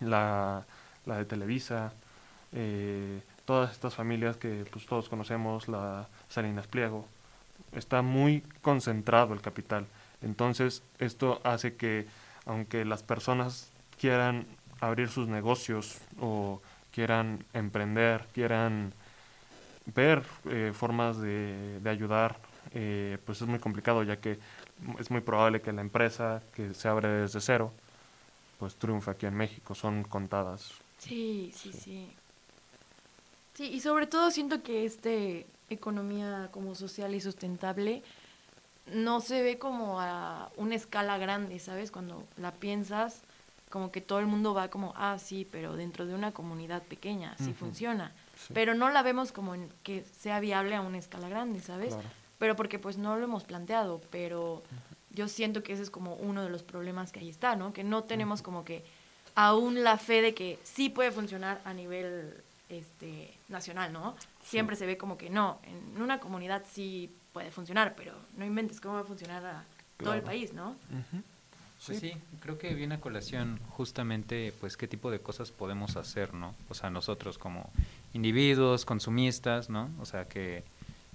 la, 0.00 0.64
la 1.06 1.16
de 1.16 1.24
Televisa, 1.24 1.92
eh, 2.52 3.20
todas 3.44 3.72
estas 3.72 3.94
familias 3.94 4.36
que 4.36 4.64
pues, 4.70 4.86
todos 4.86 5.08
conocemos, 5.08 5.68
la 5.68 6.08
Salinas 6.28 6.66
Pliego, 6.66 7.06
está 7.72 8.02
muy 8.02 8.42
concentrado 8.60 9.34
el 9.34 9.40
capital. 9.40 9.86
Entonces, 10.20 10.82
esto 10.98 11.40
hace 11.44 11.76
que, 11.76 12.06
aunque 12.46 12.84
las 12.84 13.02
personas 13.02 13.70
quieran 13.98 14.46
abrir 14.80 15.08
sus 15.08 15.28
negocios 15.28 15.98
o 16.20 16.60
quieran 16.92 17.44
emprender, 17.52 18.26
quieran 18.34 18.92
ver 19.86 20.22
eh, 20.46 20.72
formas 20.74 21.18
de, 21.18 21.80
de 21.80 21.90
ayudar, 21.90 22.38
eh, 22.72 23.18
pues 23.24 23.40
es 23.40 23.48
muy 23.48 23.58
complicado, 23.58 24.02
ya 24.02 24.20
que 24.20 24.38
es 24.98 25.10
muy 25.10 25.20
probable 25.20 25.60
que 25.60 25.72
la 25.72 25.80
empresa 25.80 26.42
que 26.54 26.74
se 26.74 26.88
abre 26.88 27.08
desde 27.08 27.40
cero, 27.40 27.72
pues 28.58 28.76
triunfe 28.76 29.10
aquí 29.10 29.26
en 29.26 29.34
México. 29.34 29.74
Son 29.74 30.04
contadas. 30.04 30.72
Sí, 30.98 31.52
sí, 31.54 31.72
sí. 31.72 31.80
Sí, 31.80 32.16
sí 33.54 33.64
y 33.64 33.80
sobre 33.80 34.06
todo 34.06 34.30
siento 34.30 34.62
que 34.62 34.84
este 34.84 35.46
economía 35.68 36.48
como 36.52 36.74
social 36.74 37.14
y 37.14 37.20
sustentable 37.20 38.02
no 38.86 39.20
se 39.20 39.42
ve 39.42 39.58
como 39.58 40.00
a 40.00 40.50
una 40.56 40.74
escala 40.74 41.18
grande, 41.18 41.58
¿sabes? 41.58 41.90
Cuando 41.90 42.24
la 42.36 42.52
piensas, 42.52 43.22
como 43.70 43.90
que 43.90 44.00
todo 44.00 44.18
el 44.18 44.26
mundo 44.26 44.54
va 44.54 44.68
como, 44.68 44.92
ah, 44.96 45.18
sí, 45.18 45.46
pero 45.50 45.76
dentro 45.76 46.04
de 46.04 46.14
una 46.14 46.32
comunidad 46.32 46.82
pequeña, 46.82 47.36
sí 47.38 47.52
funciona. 47.54 48.12
Sí. 48.46 48.52
Pero 48.54 48.74
no 48.74 48.90
la 48.90 49.02
vemos 49.02 49.32
como 49.32 49.54
en 49.54 49.68
que 49.82 50.04
sea 50.04 50.40
viable 50.40 50.74
a 50.74 50.80
una 50.80 50.98
escala 50.98 51.28
grande, 51.28 51.60
¿sabes? 51.60 51.94
Claro. 51.94 52.08
Pero 52.38 52.56
porque 52.56 52.78
pues 52.78 52.98
no 52.98 53.16
lo 53.16 53.24
hemos 53.24 53.44
planteado, 53.44 54.00
pero 54.10 54.62
yo 55.10 55.28
siento 55.28 55.62
que 55.62 55.72
ese 55.74 55.82
es 55.82 55.90
como 55.90 56.14
uno 56.14 56.42
de 56.42 56.50
los 56.50 56.62
problemas 56.62 57.12
que 57.12 57.20
ahí 57.20 57.28
está, 57.28 57.54
¿no? 57.56 57.72
Que 57.72 57.84
no 57.84 58.04
tenemos 58.04 58.42
como 58.42 58.64
que 58.64 58.84
aún 59.34 59.82
la 59.84 59.96
fe 59.98 60.22
de 60.22 60.34
que 60.34 60.58
sí 60.64 60.88
puede 60.88 61.10
funcionar 61.12 61.60
a 61.64 61.72
nivel 61.72 62.42
este 62.68 63.32
nacional, 63.48 63.92
¿no? 63.92 64.16
Siempre 64.42 64.76
se 64.76 64.86
ve 64.86 64.96
como 64.96 65.16
que 65.16 65.30
no, 65.30 65.60
en 65.64 66.02
una 66.02 66.18
comunidad 66.18 66.64
sí 66.70 67.10
puede 67.32 67.50
funcionar, 67.50 67.94
pero 67.96 68.14
no 68.36 68.44
inventes 68.44 68.80
cómo 68.80 68.94
va 68.94 69.00
a 69.00 69.04
funcionar 69.04 69.44
a 69.44 69.64
todo 69.98 70.14
el 70.14 70.22
país, 70.22 70.52
¿no? 70.52 70.70
Ujú. 70.70 71.22
Pues 71.86 71.98
sí, 71.98 72.12
creo 72.40 72.58
que 72.58 72.74
viene 72.74 72.94
a 72.94 73.00
colación 73.00 73.58
justamente 73.70 74.54
pues 74.60 74.76
qué 74.76 74.86
tipo 74.86 75.10
de 75.10 75.20
cosas 75.20 75.50
podemos 75.50 75.96
hacer, 75.96 76.32
¿no? 76.32 76.54
O 76.68 76.74
sea, 76.74 76.90
nosotros 76.90 77.38
como 77.38 77.70
individuos, 78.12 78.84
consumistas, 78.84 79.68
¿no? 79.68 79.90
O 80.00 80.06
sea, 80.06 80.28
que, 80.28 80.62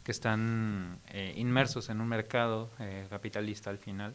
que 0.04 0.12
están 0.12 1.00
eh, 1.10 1.34
inmersos 1.38 1.90
en 1.90 2.02
un 2.02 2.08
mercado 2.08 2.70
eh, 2.80 3.08
capitalista 3.10 3.70
al 3.70 3.78
final. 3.78 4.14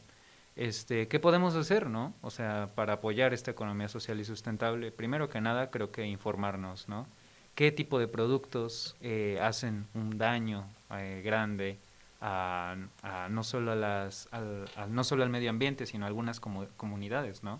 Este, 0.54 1.08
¿Qué 1.08 1.18
podemos 1.18 1.54
hacer, 1.54 1.88
no? 1.88 2.12
O 2.20 2.30
sea, 2.30 2.70
para 2.74 2.94
apoyar 2.94 3.32
esta 3.32 3.50
economía 3.50 3.88
social 3.88 4.20
y 4.20 4.24
sustentable, 4.24 4.92
primero 4.92 5.30
que 5.30 5.40
nada 5.40 5.70
creo 5.70 5.90
que 5.90 6.04
informarnos, 6.06 6.88
¿no? 6.88 7.06
¿Qué 7.54 7.72
tipo 7.72 7.98
de 7.98 8.08
productos 8.08 8.96
eh, 9.00 9.38
hacen 9.42 9.86
un 9.94 10.18
daño 10.18 10.66
eh, 10.90 11.22
grande 11.24 11.78
a, 12.22 12.76
a 13.02 13.28
no 13.28 13.42
solo 13.44 13.72
a 13.72 13.74
las 13.74 14.28
al, 14.30 14.64
no 14.88 15.02
solo 15.04 15.24
al 15.24 15.28
medio 15.30 15.50
ambiente 15.50 15.84
sino 15.86 16.04
a 16.04 16.08
algunas 16.08 16.40
comu- 16.40 16.68
comunidades 16.76 17.42
no 17.42 17.58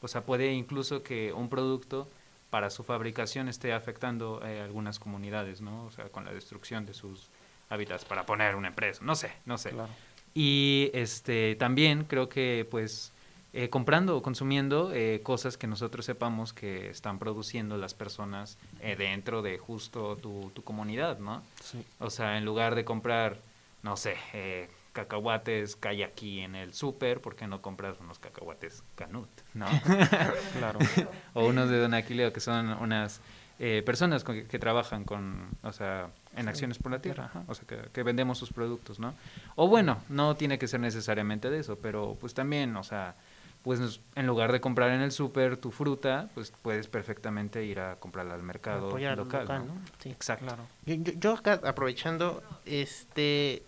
o 0.00 0.08
sea 0.08 0.24
puede 0.24 0.52
incluso 0.52 1.02
que 1.02 1.32
un 1.32 1.48
producto 1.50 2.08
para 2.48 2.70
su 2.70 2.82
fabricación 2.82 3.48
esté 3.48 3.72
afectando 3.74 4.40
eh, 4.44 4.60
algunas 4.60 4.98
comunidades 4.98 5.60
no 5.60 5.84
o 5.84 5.90
sea 5.90 6.06
con 6.08 6.24
la 6.24 6.32
destrucción 6.32 6.86
de 6.86 6.94
sus 6.94 7.28
hábitats 7.68 8.04
para 8.06 8.24
poner 8.26 8.56
una 8.56 8.68
empresa 8.68 9.04
no 9.04 9.14
sé 9.14 9.30
no 9.44 9.58
sé 9.58 9.70
Claro. 9.70 9.90
y 10.34 10.90
este 10.94 11.54
también 11.56 12.04
creo 12.04 12.28
que 12.28 12.66
pues 12.70 13.12
eh, 13.52 13.68
comprando 13.68 14.16
o 14.16 14.22
consumiendo 14.22 14.92
eh, 14.94 15.20
cosas 15.24 15.56
que 15.58 15.66
nosotros 15.66 16.06
sepamos 16.06 16.52
que 16.52 16.88
están 16.88 17.18
produciendo 17.18 17.76
las 17.76 17.94
personas 17.94 18.56
eh, 18.80 18.94
dentro 18.96 19.42
de 19.42 19.58
justo 19.58 20.16
tu, 20.16 20.52
tu 20.54 20.62
comunidad, 20.62 21.18
¿no? 21.18 21.42
Sí. 21.60 21.84
O 21.98 22.10
sea, 22.10 22.38
en 22.38 22.44
lugar 22.44 22.76
de 22.76 22.84
comprar, 22.84 23.38
no 23.82 23.96
sé, 23.96 24.14
eh, 24.32 24.68
cacahuates 24.92 25.76
que 25.76 25.88
hay 25.88 26.02
aquí 26.02 26.40
en 26.40 26.54
el 26.54 26.74
súper, 26.74 27.20
¿por 27.20 27.36
qué 27.36 27.46
no 27.46 27.62
compras 27.62 27.96
unos 28.00 28.18
cacahuates 28.18 28.82
canut, 28.96 29.28
no? 29.54 29.66
Claro. 30.58 30.78
o 31.34 31.46
unos 31.46 31.70
de 31.70 31.78
Don 31.78 31.94
Aquileo, 31.94 32.32
que 32.32 32.40
son 32.40 32.68
unas 32.82 33.20
eh, 33.58 33.82
personas 33.86 34.24
con- 34.24 34.46
que, 34.46 34.58
trabajan 34.58 35.04
con, 35.04 35.48
o 35.62 35.72
sea, 35.72 36.10
en 36.36 36.48
acciones 36.48 36.78
por 36.78 36.90
la 36.92 37.00
tierra, 37.00 37.26
ajá, 37.26 37.44
o 37.46 37.54
sea, 37.54 37.66
que, 37.66 37.76
que 37.92 38.02
vendemos 38.02 38.38
sus 38.38 38.52
productos, 38.52 38.98
¿no? 38.98 39.14
O 39.54 39.68
bueno, 39.68 40.02
no 40.08 40.34
tiene 40.36 40.58
que 40.58 40.66
ser 40.66 40.80
necesariamente 40.80 41.50
de 41.50 41.60
eso, 41.60 41.76
pero 41.76 42.16
pues 42.20 42.34
también, 42.34 42.74
o 42.76 42.82
sea, 42.82 43.14
pues 43.62 44.00
en 44.14 44.26
lugar 44.26 44.52
de 44.52 44.60
comprar 44.62 44.90
en 44.90 45.02
el 45.02 45.12
súper 45.12 45.58
tu 45.58 45.70
fruta, 45.70 46.30
pues 46.34 46.52
puedes 46.62 46.88
perfectamente 46.88 47.62
ir 47.64 47.78
a 47.80 47.96
comprarla 47.96 48.34
al 48.34 48.42
mercado 48.42 48.92
local, 48.98 49.16
local, 49.16 49.46
¿no? 49.66 49.74
¿no? 49.74 49.80
Sí. 50.02 50.08
Exacto. 50.08 50.46
Claro. 50.46 50.62
Yo, 50.86 50.94
yo- 50.94 51.12
yo 51.18 51.32
acá 51.34 51.60
aprovechando, 51.64 52.42
este, 52.64 53.62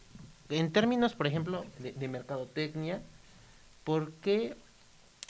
en 0.52 0.72
términos, 0.72 1.14
por 1.14 1.26
ejemplo, 1.26 1.64
de, 1.78 2.08
mercadotecnia, 2.08 3.02
¿por 3.84 4.12
qué 4.14 4.56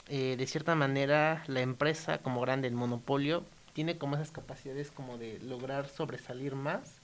eh, 0.07 0.35
de 0.37 0.47
cierta 0.47 0.75
manera 0.75 1.43
la 1.47 1.61
empresa 1.61 2.19
como 2.19 2.41
grande, 2.41 2.67
el 2.67 2.75
monopolio, 2.75 3.45
tiene 3.73 3.97
como 3.97 4.15
esas 4.15 4.31
capacidades 4.31 4.91
como 4.91 5.17
de 5.17 5.39
lograr 5.39 5.87
sobresalir 5.87 6.55
más, 6.55 6.97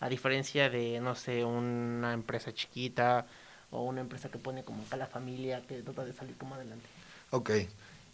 a 0.00 0.08
diferencia 0.08 0.70
de, 0.70 1.00
no 1.00 1.14
sé, 1.14 1.44
una 1.44 2.12
empresa 2.12 2.52
chiquita 2.52 3.26
o 3.70 3.82
una 3.82 4.00
empresa 4.00 4.30
que 4.30 4.38
pone 4.38 4.64
como 4.64 4.82
acá 4.82 4.96
la 4.96 5.06
familia 5.06 5.62
que 5.62 5.82
trata 5.82 6.04
de 6.04 6.12
salir 6.12 6.36
como 6.36 6.54
adelante? 6.54 6.86
Ok. 7.30 7.50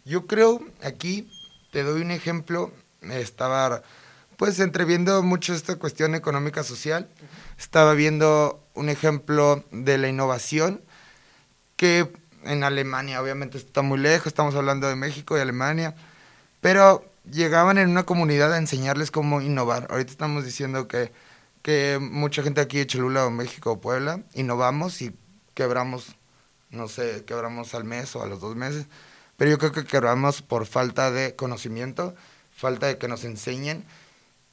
Yo 0.05 0.27
creo, 0.27 0.61
aquí 0.81 1.29
te 1.71 1.83
doy 1.83 2.01
un 2.01 2.11
ejemplo. 2.11 2.71
Estaba, 3.01 3.83
pues, 4.37 4.59
entreviendo 4.59 5.21
mucho 5.23 5.53
esta 5.53 5.75
cuestión 5.77 6.15
económica 6.15 6.63
social. 6.63 7.09
Estaba 7.57 7.93
viendo 7.93 8.63
un 8.73 8.89
ejemplo 8.89 9.63
de 9.71 9.97
la 9.97 10.07
innovación 10.07 10.81
que 11.75 12.11
en 12.45 12.63
Alemania, 12.63 13.21
obviamente 13.21 13.57
está 13.57 13.81
muy 13.81 13.99
lejos, 13.99 14.27
estamos 14.27 14.55
hablando 14.55 14.87
de 14.87 14.95
México 14.95 15.37
y 15.37 15.41
Alemania, 15.41 15.95
pero 16.61 17.05
llegaban 17.29 17.77
en 17.77 17.89
una 17.89 18.03
comunidad 18.03 18.53
a 18.53 18.57
enseñarles 18.57 19.11
cómo 19.11 19.41
innovar. 19.41 19.87
Ahorita 19.89 20.11
estamos 20.11 20.45
diciendo 20.45 20.87
que, 20.87 21.11
que 21.61 21.99
mucha 22.01 22.43
gente 22.43 22.61
aquí 22.61 22.77
de 22.77 22.87
Cholula 22.87 23.25
o 23.25 23.31
México 23.31 23.71
o 23.71 23.81
Puebla 23.81 24.21
innovamos 24.33 25.01
y 25.01 25.15
quebramos, 25.53 26.15
no 26.69 26.87
sé, 26.87 27.23
quebramos 27.25 27.73
al 27.75 27.83
mes 27.83 28.15
o 28.15 28.23
a 28.23 28.27
los 28.27 28.41
dos 28.41 28.55
meses, 28.55 28.87
pero 29.37 29.51
yo 29.51 29.57
creo 29.57 29.71
que 29.71 29.85
quebramos 29.85 30.41
por 30.41 30.65
falta 30.65 31.11
de 31.11 31.35
conocimiento, 31.35 32.15
falta 32.55 32.87
de 32.87 32.97
que 32.97 33.07
nos 33.07 33.23
enseñen. 33.23 33.85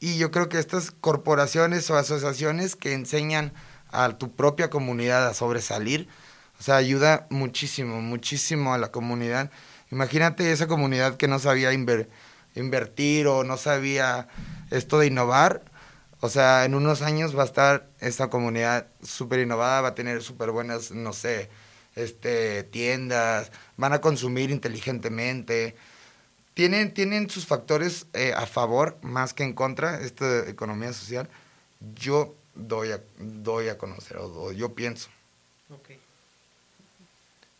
Y 0.00 0.16
yo 0.16 0.30
creo 0.30 0.48
que 0.48 0.58
estas 0.58 0.90
corporaciones 0.90 1.90
o 1.90 1.96
asociaciones 1.96 2.74
que 2.74 2.94
enseñan 2.94 3.52
a 3.92 4.16
tu 4.16 4.34
propia 4.34 4.70
comunidad 4.70 5.26
a 5.26 5.34
sobresalir, 5.34 6.08
o 6.58 6.62
sea, 6.62 6.76
ayuda 6.76 7.26
muchísimo, 7.30 8.00
muchísimo 8.00 8.72
a 8.72 8.78
la 8.78 8.90
comunidad. 8.90 9.50
Imagínate 9.90 10.52
esa 10.52 10.66
comunidad 10.66 11.16
que 11.16 11.28
no 11.28 11.38
sabía 11.38 11.72
inver- 11.72 12.08
invertir 12.54 13.26
o 13.26 13.44
no 13.44 13.56
sabía 13.56 14.28
esto 14.70 14.98
de 14.98 15.06
innovar. 15.08 15.62
O 16.20 16.28
sea, 16.28 16.64
en 16.64 16.74
unos 16.74 17.02
años 17.02 17.36
va 17.36 17.42
a 17.42 17.46
estar 17.46 17.88
esta 17.98 18.28
comunidad 18.28 18.86
súper 19.02 19.40
innovada, 19.40 19.80
va 19.80 19.88
a 19.88 19.94
tener 19.94 20.22
súper 20.22 20.50
buenas, 20.50 20.92
no 20.92 21.12
sé, 21.12 21.50
este, 21.94 22.62
tiendas, 22.62 23.52
van 23.76 23.92
a 23.92 24.00
consumir 24.00 24.50
inteligentemente. 24.50 25.76
Tienen, 26.54 26.92
tienen 26.92 27.30
sus 27.30 27.46
factores 27.46 28.06
eh, 28.12 28.32
a 28.34 28.46
favor 28.46 28.98
más 29.02 29.32
que 29.34 29.44
en 29.44 29.54
contra, 29.54 30.00
esta 30.00 30.48
economía 30.48 30.92
social. 30.92 31.28
Yo 31.94 32.34
doy 32.54 32.90
a, 32.92 33.00
doy 33.18 33.68
a 33.68 33.78
conocer, 33.78 34.16
o, 34.18 34.26
o 34.26 34.52
yo 34.52 34.74
pienso. 34.74 35.08
Ok. 35.70 35.90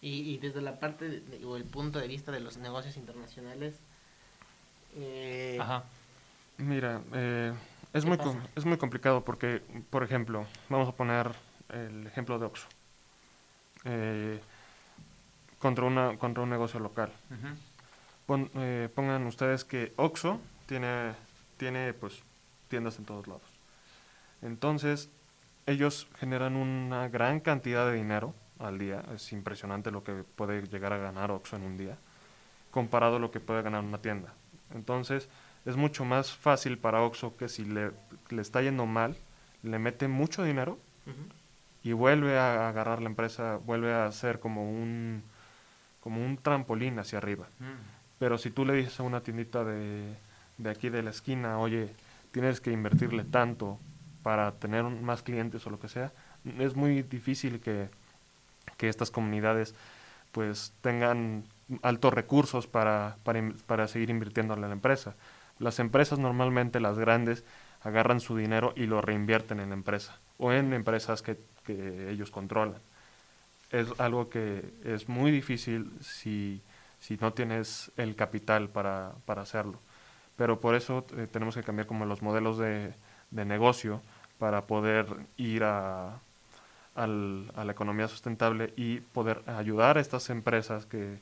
Y, 0.02 0.32
y 0.34 0.38
desde 0.38 0.60
la 0.60 0.80
parte 0.80 1.08
de- 1.08 1.44
o 1.44 1.56
el 1.56 1.64
punto 1.64 1.98
de 1.98 2.08
vista 2.08 2.32
de 2.32 2.40
los 2.40 2.56
negocios 2.56 2.96
internacionales, 2.96 3.74
eh, 4.96 5.58
Ajá. 5.60 5.84
Mira, 6.58 7.00
eh, 7.14 7.52
es, 7.92 8.02
¿Qué 8.04 8.08
muy 8.08 8.18
com- 8.18 8.40
es 8.56 8.64
muy 8.64 8.76
complicado 8.76 9.24
porque, 9.24 9.62
por 9.88 10.02
ejemplo, 10.02 10.46
vamos 10.68 10.88
a 10.88 10.92
poner 10.92 11.30
el 11.70 12.06
ejemplo 12.06 12.38
de 12.38 12.46
Oxxo. 12.46 12.66
Eh, 13.84 14.40
contra, 15.58 15.84
una, 15.84 16.18
contra 16.18 16.42
un 16.42 16.50
negocio 16.50 16.80
local. 16.80 17.12
Ujú. 17.30 17.54
Pon- 18.30 18.48
eh, 18.54 18.88
pongan 18.94 19.26
ustedes 19.26 19.64
que 19.64 19.92
Oxxo 19.96 20.40
tiene, 20.66 21.14
tiene 21.56 21.92
pues, 21.94 22.22
tiendas 22.68 22.96
en 23.00 23.04
todos 23.04 23.26
lados. 23.26 23.42
Entonces, 24.40 25.10
ellos 25.66 26.06
generan 26.20 26.54
una 26.54 27.08
gran 27.08 27.40
cantidad 27.40 27.86
de 27.90 27.94
dinero 27.96 28.32
al 28.60 28.78
día. 28.78 29.02
Es 29.12 29.32
impresionante 29.32 29.90
lo 29.90 30.04
que 30.04 30.12
puede 30.36 30.62
llegar 30.68 30.92
a 30.92 30.98
ganar 30.98 31.32
Oxxo 31.32 31.56
en 31.56 31.62
un 31.64 31.76
día, 31.76 31.98
comparado 32.70 33.16
a 33.16 33.18
lo 33.18 33.32
que 33.32 33.40
puede 33.40 33.62
ganar 33.62 33.82
una 33.82 33.98
tienda. 33.98 34.32
Entonces, 34.72 35.28
es 35.66 35.74
mucho 35.74 36.04
más 36.04 36.30
fácil 36.32 36.78
para 36.78 37.02
Oxxo 37.02 37.36
que 37.36 37.48
si 37.48 37.64
le, 37.64 37.90
le 38.28 38.42
está 38.42 38.62
yendo 38.62 38.86
mal, 38.86 39.16
le 39.64 39.80
mete 39.80 40.06
mucho 40.06 40.44
dinero 40.44 40.78
y 41.82 41.92
vuelve 41.94 42.38
a 42.38 42.68
agarrar 42.68 43.02
la 43.02 43.08
empresa, 43.08 43.56
vuelve 43.56 43.92
a 43.92 44.12
ser 44.12 44.38
como 44.38 44.70
un, 44.70 45.24
como 46.00 46.24
un 46.24 46.36
trampolín 46.38 47.00
hacia 47.00 47.18
arriba. 47.18 47.48
Mm. 47.58 47.99
Pero 48.20 48.36
si 48.36 48.50
tú 48.50 48.66
le 48.66 48.74
dices 48.74 49.00
a 49.00 49.02
una 49.02 49.22
tiendita 49.22 49.64
de, 49.64 50.14
de 50.58 50.70
aquí 50.70 50.90
de 50.90 51.02
la 51.02 51.08
esquina, 51.08 51.58
oye, 51.58 51.88
tienes 52.32 52.60
que 52.60 52.70
invertirle 52.70 53.24
tanto 53.24 53.78
para 54.22 54.52
tener 54.52 54.84
más 54.84 55.22
clientes 55.22 55.66
o 55.66 55.70
lo 55.70 55.80
que 55.80 55.88
sea, 55.88 56.12
es 56.58 56.76
muy 56.76 57.02
difícil 57.02 57.60
que, 57.60 57.88
que 58.76 58.90
estas 58.90 59.10
comunidades 59.10 59.74
pues 60.32 60.74
tengan 60.82 61.44
altos 61.80 62.12
recursos 62.12 62.66
para, 62.66 63.16
para, 63.24 63.52
para 63.66 63.88
seguir 63.88 64.10
invirtiendo 64.10 64.52
en 64.52 64.60
la 64.60 64.70
empresa. 64.70 65.14
Las 65.58 65.78
empresas 65.78 66.18
normalmente, 66.18 66.78
las 66.78 66.98
grandes, 66.98 67.42
agarran 67.82 68.20
su 68.20 68.36
dinero 68.36 68.74
y 68.76 68.84
lo 68.84 69.00
reinvierten 69.00 69.60
en 69.60 69.70
la 69.70 69.74
empresa 69.74 70.18
o 70.36 70.52
en 70.52 70.74
empresas 70.74 71.22
que, 71.22 71.38
que 71.64 72.10
ellos 72.10 72.30
controlan. 72.30 72.80
Es 73.70 73.88
algo 73.98 74.28
que 74.28 74.74
es 74.84 75.08
muy 75.08 75.30
difícil 75.30 75.90
si, 76.02 76.60
si 77.00 77.16
no 77.18 77.32
tienes 77.32 77.92
el 77.96 78.16
capital 78.16 78.68
para, 78.70 79.12
para 79.26 79.42
hacerlo. 79.42 79.80
Pero 80.36 80.60
por 80.60 80.74
eso 80.74 81.06
eh, 81.16 81.26
tenemos 81.30 81.54
que 81.56 81.62
cambiar 81.62 81.86
como 81.86 82.06
los 82.06 82.22
modelos 82.22 82.58
de, 82.58 82.94
de 83.30 83.44
negocio 83.44 84.00
para 84.38 84.66
poder 84.66 85.06
ir 85.36 85.64
a, 85.64 86.18
al- 86.94 87.50
a 87.56 87.64
la 87.64 87.72
economía 87.72 88.08
sustentable 88.08 88.72
y 88.76 89.00
poder 89.00 89.42
ayudar 89.46 89.98
a 89.98 90.00
estas 90.00 90.30
empresas 90.30 90.86
que, 90.86 91.18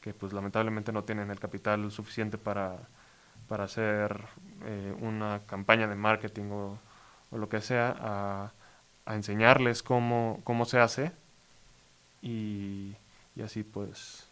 que 0.00 0.14
pues 0.14 0.32
lamentablemente 0.32 0.92
no 0.92 1.04
tienen 1.04 1.30
el 1.30 1.40
capital 1.40 1.90
suficiente 1.90 2.38
para, 2.38 2.76
para 3.48 3.64
hacer 3.64 4.20
eh, 4.64 4.94
una 5.00 5.40
campaña 5.46 5.86
de 5.88 5.96
marketing 5.96 6.50
o, 6.52 6.78
o 7.30 7.38
lo 7.38 7.48
que 7.48 7.60
sea, 7.60 7.96
a, 8.00 8.52
a 9.06 9.14
enseñarles 9.16 9.82
cómo, 9.82 10.40
cómo 10.44 10.64
se 10.64 10.78
hace 10.80 11.12
y, 12.22 12.94
y 13.36 13.42
así 13.42 13.62
pues 13.62 14.28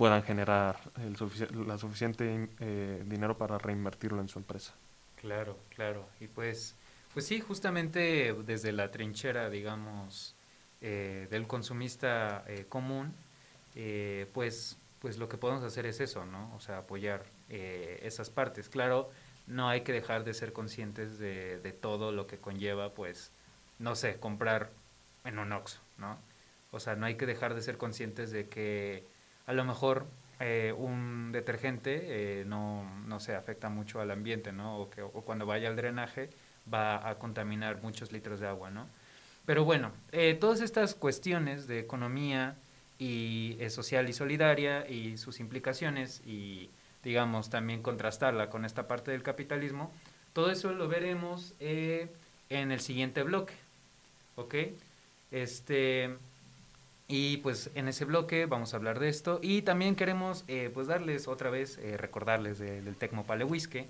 puedan 0.00 0.22
generar 0.22 0.76
el 0.96 1.14
sufici- 1.14 1.50
la 1.66 1.76
suficiente 1.76 2.48
eh, 2.58 3.02
dinero 3.04 3.36
para 3.36 3.58
reinvertirlo 3.58 4.18
en 4.22 4.28
su 4.28 4.38
empresa. 4.38 4.72
Claro, 5.16 5.58
claro. 5.76 6.06
Y 6.20 6.26
pues, 6.26 6.74
pues 7.12 7.26
sí, 7.26 7.40
justamente 7.40 8.34
desde 8.46 8.72
la 8.72 8.90
trinchera, 8.90 9.50
digamos, 9.50 10.34
eh, 10.80 11.28
del 11.30 11.46
consumista 11.46 12.44
eh, 12.46 12.64
común, 12.66 13.12
pues, 14.32 14.78
pues 15.00 15.18
lo 15.18 15.28
que 15.28 15.36
podemos 15.36 15.62
hacer 15.64 15.84
es 15.84 16.00
eso, 16.00 16.24
¿no? 16.24 16.50
O 16.56 16.60
sea, 16.60 16.78
apoyar 16.78 17.26
esas 17.50 18.30
partes. 18.30 18.70
Claro, 18.70 19.10
no 19.46 19.68
hay 19.68 19.82
que 19.82 19.92
dejar 19.92 20.24
de 20.24 20.32
ser 20.32 20.54
conscientes 20.54 21.18
de, 21.18 21.60
de 21.60 21.72
todo 21.72 22.10
lo 22.10 22.26
que 22.26 22.38
conlleva, 22.38 22.94
pues, 22.94 23.32
no 23.78 23.96
sé, 23.96 24.18
comprar 24.18 24.70
en 25.24 25.38
un 25.38 25.52
Oxxo, 25.52 25.80
¿no? 25.98 26.18
O 26.70 26.80
sea, 26.80 26.96
no 26.96 27.04
hay 27.04 27.16
que 27.16 27.26
dejar 27.26 27.54
de 27.54 27.60
ser 27.60 27.76
conscientes 27.76 28.30
de 28.30 28.48
que 28.48 29.04
a 29.50 29.52
lo 29.52 29.64
mejor 29.64 30.06
eh, 30.38 30.72
un 30.78 31.32
detergente 31.32 32.40
eh, 32.40 32.44
no, 32.44 32.88
no 33.04 33.18
se 33.18 33.34
afecta 33.34 33.68
mucho 33.68 34.00
al 34.00 34.12
ambiente, 34.12 34.52
¿no? 34.52 34.78
O, 34.78 34.88
que, 34.88 35.02
o 35.02 35.10
cuando 35.10 35.44
vaya 35.44 35.68
al 35.68 35.74
drenaje 35.74 36.30
va 36.72 37.08
a 37.08 37.16
contaminar 37.18 37.82
muchos 37.82 38.12
litros 38.12 38.38
de 38.38 38.46
agua, 38.46 38.70
¿no? 38.70 38.86
Pero 39.46 39.64
bueno, 39.64 39.90
eh, 40.12 40.36
todas 40.38 40.60
estas 40.60 40.94
cuestiones 40.94 41.66
de 41.66 41.80
economía 41.80 42.54
y 42.96 43.58
social 43.70 44.08
y 44.08 44.12
solidaria 44.12 44.88
y 44.88 45.16
sus 45.16 45.40
implicaciones 45.40 46.22
y 46.24 46.70
digamos 47.02 47.50
también 47.50 47.82
contrastarla 47.82 48.50
con 48.50 48.64
esta 48.64 48.86
parte 48.86 49.10
del 49.10 49.24
capitalismo, 49.24 49.90
todo 50.32 50.52
eso 50.52 50.72
lo 50.72 50.86
veremos 50.86 51.54
en 51.58 52.70
el 52.70 52.80
siguiente 52.80 53.24
bloque, 53.24 53.54
¿ok? 54.36 54.54
Este, 55.32 56.18
y 57.10 57.38
pues 57.38 57.70
en 57.74 57.88
ese 57.88 58.04
bloque 58.04 58.46
vamos 58.46 58.72
a 58.72 58.76
hablar 58.76 58.98
de 59.00 59.08
esto 59.08 59.40
y 59.42 59.62
también 59.62 59.96
queremos 59.96 60.44
eh, 60.48 60.70
pues 60.72 60.86
darles 60.86 61.26
otra 61.28 61.50
vez, 61.50 61.76
eh, 61.78 61.96
recordarles 61.96 62.58
de- 62.58 62.80
del 62.82 62.94
Tecmo 62.96 63.24
Pale 63.24 63.44
Whisky, 63.44 63.86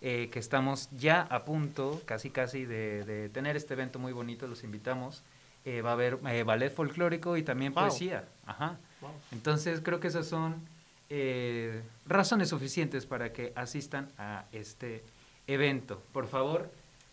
eh, 0.00 0.28
que 0.32 0.38
estamos 0.38 0.88
ya 0.90 1.20
a 1.22 1.44
punto, 1.44 2.00
casi 2.06 2.30
casi, 2.30 2.64
de, 2.64 3.04
de 3.04 3.28
tener 3.28 3.56
este 3.56 3.74
evento 3.74 3.98
muy 3.98 4.12
bonito, 4.12 4.46
los 4.48 4.64
invitamos. 4.64 5.22
Eh, 5.64 5.80
va 5.80 5.90
a 5.90 5.92
haber 5.92 6.18
eh, 6.26 6.42
ballet 6.42 6.70
folclórico 6.74 7.36
y 7.36 7.42
también 7.44 7.72
Wow. 7.74 7.84
poesía. 7.84 8.24
Ajá. 8.46 8.78
Entonces 9.30 9.80
creo 9.80 10.00
que 10.00 10.08
esas 10.08 10.26
son 10.26 10.56
eh, 11.08 11.82
razones 12.06 12.48
suficientes 12.48 13.06
para 13.06 13.32
que 13.32 13.52
asistan 13.54 14.08
a 14.18 14.46
este 14.50 15.04
evento. 15.46 16.02
Por 16.12 16.26
favor, 16.26 16.68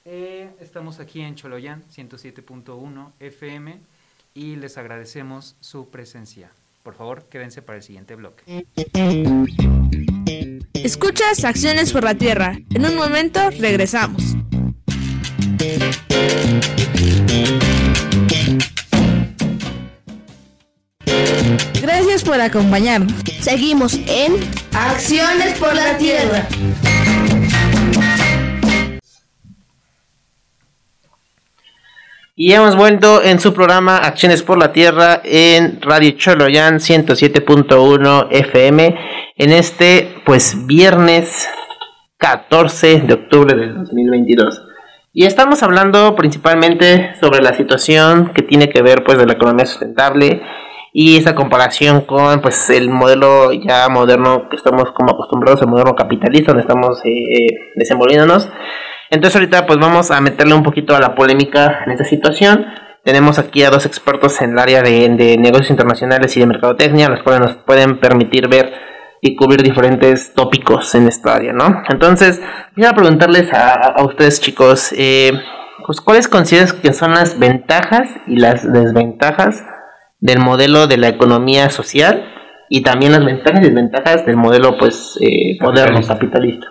eh, 0.05 0.49
estamos 0.59 0.99
aquí 0.99 1.21
en 1.21 1.35
Choloyán 1.35 1.83
107.1 1.93 3.11
FM 3.19 3.79
y 4.33 4.55
les 4.55 4.77
agradecemos 4.77 5.55
su 5.59 5.89
presencia. 5.89 6.51
Por 6.83 6.95
favor, 6.95 7.25
quédense 7.29 7.61
para 7.61 7.77
el 7.77 7.83
siguiente 7.83 8.15
bloque. 8.15 8.65
Escuchas 10.73 11.43
Acciones 11.43 11.91
por 11.91 12.03
la 12.03 12.15
Tierra. 12.15 12.57
En 12.73 12.85
un 12.85 12.95
momento 12.95 13.49
regresamos. 13.51 14.35
Gracias 21.81 22.23
por 22.23 22.39
acompañarnos. 22.39 23.13
Seguimos 23.41 23.93
en 24.07 24.35
Acciones 24.73 25.57
por 25.59 25.75
la 25.75 25.97
Tierra. 25.97 26.47
Y 32.41 32.53
hemos 32.53 32.77
vuelto 32.77 33.21
en 33.21 33.41
su 33.41 33.53
programa 33.53 33.97
Acciones 33.97 34.43
por 34.43 34.57
la 34.57 34.71
Tierra 34.71 35.19
en 35.25 35.81
Radio 35.81 36.11
Choloyan 36.11 36.75
107.1 36.75 38.27
FM 38.31 38.95
en 39.35 39.51
este 39.51 40.15
pues 40.25 40.65
viernes 40.65 41.49
14 42.17 43.01
de 43.01 43.13
octubre 43.13 43.57
del 43.57 43.75
2022. 43.75 44.63
Y 45.11 45.25
estamos 45.25 45.63
hablando 45.63 46.15
principalmente 46.15 47.13
sobre 47.19 47.41
la 47.41 47.53
situación 47.57 48.31
que 48.33 48.41
tiene 48.41 48.69
que 48.69 48.81
ver 48.81 49.03
pues 49.03 49.17
de 49.17 49.25
la 49.25 49.33
economía 49.33 49.65
sustentable 49.65 50.41
y 50.93 51.17
esa 51.17 51.35
comparación 51.35 52.05
con 52.05 52.39
pues 52.39 52.69
el 52.69 52.89
modelo 52.89 53.51
ya 53.51 53.89
moderno 53.89 54.47
que 54.47 54.55
estamos 54.55 54.93
como 54.93 55.11
acostumbrados 55.11 55.61
al 55.61 55.67
modelo 55.67 55.93
capitalista 55.93 56.53
donde 56.53 56.61
estamos 56.61 57.03
eh, 57.03 57.09
eh, 57.09 57.47
desenvolviéndonos. 57.75 58.47
Entonces 59.09 59.35
ahorita 59.35 59.65
pues 59.65 59.79
vamos 59.79 60.11
a 60.11 60.21
meterle 60.21 60.53
un 60.53 60.63
poquito 60.63 60.95
a 60.95 60.99
la 60.99 61.15
polémica 61.15 61.83
en 61.85 61.91
esta 61.91 62.03
situación. 62.03 62.65
Tenemos 63.03 63.39
aquí 63.39 63.63
a 63.63 63.69
dos 63.69 63.85
expertos 63.85 64.41
en 64.41 64.51
el 64.51 64.59
área 64.59 64.81
de, 64.81 65.09
de 65.09 65.37
negocios 65.37 65.71
internacionales 65.71 66.35
y 66.35 66.41
de 66.41 66.45
mercadotecnia, 66.45 67.09
los 67.09 67.23
cuales 67.23 67.41
nos 67.41 67.55
pueden 67.63 67.99
permitir 67.99 68.47
ver 68.47 68.71
y 69.21 69.35
cubrir 69.35 69.63
diferentes 69.63 70.33
tópicos 70.33 70.93
en 70.95 71.07
esta 71.07 71.35
área, 71.35 71.53
¿no? 71.53 71.83
Entonces, 71.89 72.41
quiero 72.75 72.93
preguntarles 72.93 73.51
a, 73.53 73.73
a 73.73 74.05
ustedes 74.05 74.39
chicos, 74.39 74.93
eh, 74.97 75.31
pues, 75.85 76.01
¿cuáles 76.01 76.27
consideras 76.27 76.73
que 76.73 76.93
son 76.93 77.11
las 77.11 77.39
ventajas 77.39 78.09
y 78.27 78.37
las 78.37 78.71
desventajas 78.71 79.63
del 80.19 80.39
modelo 80.39 80.87
de 80.87 80.97
la 80.97 81.07
economía 81.07 81.69
social 81.69 82.25
y 82.69 82.83
también 82.83 83.11
las 83.11 83.25
ventajas 83.25 83.61
y 83.61 83.65
desventajas 83.65 84.25
del 84.25 84.37
modelo 84.37 84.77
pues 84.77 85.17
eh, 85.21 85.57
moderno 85.59 85.99
capitalista? 86.05 86.67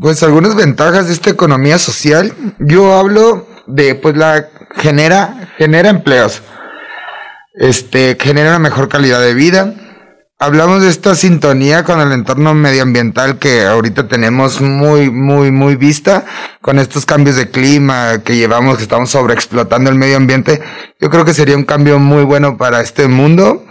Pues 0.00 0.22
algunas 0.22 0.54
ventajas 0.54 1.08
de 1.08 1.12
esta 1.12 1.28
economía 1.28 1.78
social, 1.78 2.32
yo 2.58 2.96
hablo 2.96 3.46
de 3.66 3.94
pues 3.94 4.16
la 4.16 4.48
genera 4.76 5.52
genera 5.58 5.90
empleos. 5.90 6.40
Este 7.52 8.16
genera 8.18 8.48
una 8.48 8.60
mejor 8.60 8.88
calidad 8.88 9.20
de 9.20 9.34
vida. 9.34 9.74
Hablamos 10.38 10.80
de 10.80 10.88
esta 10.88 11.14
sintonía 11.14 11.84
con 11.84 12.00
el 12.00 12.12
entorno 12.12 12.54
medioambiental 12.54 13.38
que 13.38 13.66
ahorita 13.66 14.08
tenemos 14.08 14.62
muy 14.62 15.10
muy 15.10 15.50
muy 15.50 15.76
vista 15.76 16.24
con 16.62 16.78
estos 16.78 17.04
cambios 17.04 17.36
de 17.36 17.50
clima 17.50 18.22
que 18.24 18.36
llevamos 18.36 18.78
que 18.78 18.84
estamos 18.84 19.10
sobreexplotando 19.10 19.90
el 19.90 19.96
medio 19.96 20.16
ambiente. 20.16 20.62
Yo 20.98 21.10
creo 21.10 21.26
que 21.26 21.34
sería 21.34 21.56
un 21.58 21.64
cambio 21.64 21.98
muy 21.98 22.24
bueno 22.24 22.56
para 22.56 22.80
este 22.80 23.06
mundo. 23.06 23.66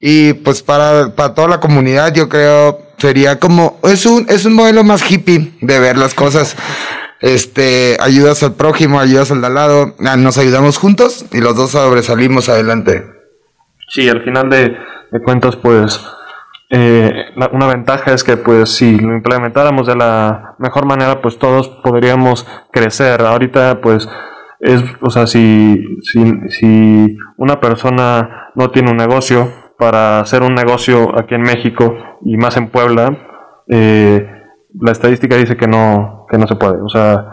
Y 0.00 0.32
pues 0.32 0.62
para, 0.62 1.14
para 1.14 1.34
toda 1.34 1.48
la 1.48 1.60
comunidad 1.60 2.14
yo 2.14 2.30
creo 2.30 2.87
sería 2.98 3.38
como, 3.38 3.78
es 3.84 4.06
un, 4.06 4.26
es 4.28 4.44
un 4.44 4.54
modelo 4.54 4.84
más 4.84 5.10
hippie 5.10 5.52
de 5.60 5.78
ver 5.78 5.96
las 5.96 6.14
cosas. 6.14 6.56
Este, 7.20 7.96
ayudas 8.00 8.42
al 8.44 8.54
prójimo, 8.54 9.00
ayudas 9.00 9.32
al 9.32 9.40
de 9.40 9.48
al 9.48 9.54
lado, 9.54 9.96
ah, 10.06 10.16
nos 10.16 10.38
ayudamos 10.38 10.78
juntos 10.78 11.26
y 11.32 11.40
los 11.40 11.56
dos 11.56 11.72
sobresalimos 11.72 12.48
adelante. 12.48 13.04
Sí, 13.88 14.08
al 14.08 14.22
final 14.22 14.50
de, 14.50 14.76
de 15.10 15.22
cuentas, 15.22 15.56
pues 15.56 16.00
eh, 16.70 17.10
una 17.52 17.66
ventaja 17.66 18.12
es 18.12 18.22
que 18.22 18.36
pues 18.36 18.70
si 18.70 18.98
lo 18.98 19.14
implementáramos 19.14 19.86
de 19.86 19.96
la 19.96 20.54
mejor 20.58 20.86
manera, 20.86 21.20
pues 21.22 21.38
todos 21.38 21.68
podríamos 21.68 22.46
crecer. 22.70 23.22
Ahorita 23.22 23.80
pues 23.80 24.08
es, 24.60 24.82
o 25.00 25.10
sea, 25.10 25.26
si, 25.26 25.82
si, 26.02 26.22
si 26.50 27.16
una 27.36 27.60
persona 27.60 28.50
no 28.54 28.70
tiene 28.70 28.90
un 28.90 28.96
negocio, 28.96 29.50
para 29.78 30.20
hacer 30.20 30.42
un 30.42 30.54
negocio 30.54 31.16
aquí 31.16 31.36
en 31.36 31.42
México 31.42 31.96
y 32.24 32.36
más 32.36 32.56
en 32.56 32.68
Puebla, 32.68 33.16
eh, 33.68 34.28
la 34.80 34.90
estadística 34.90 35.36
dice 35.36 35.56
que 35.56 35.68
no, 35.68 36.26
que 36.28 36.36
no 36.36 36.46
se 36.48 36.56
puede. 36.56 36.82
O 36.82 36.88
sea, 36.88 37.26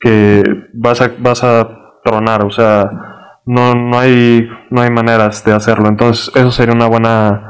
que 0.00 0.42
vas 0.72 1.02
a, 1.02 1.10
vas 1.18 1.44
a 1.44 1.68
tronar, 2.02 2.44
o 2.44 2.50
sea, 2.50 2.90
no, 3.44 3.74
no 3.74 3.98
hay 3.98 4.48
no 4.70 4.80
hay 4.80 4.90
maneras 4.90 5.44
de 5.44 5.52
hacerlo. 5.52 5.88
Entonces, 5.88 6.34
eso 6.34 6.50
sería 6.50 6.74
una 6.74 6.86
buena 6.86 7.44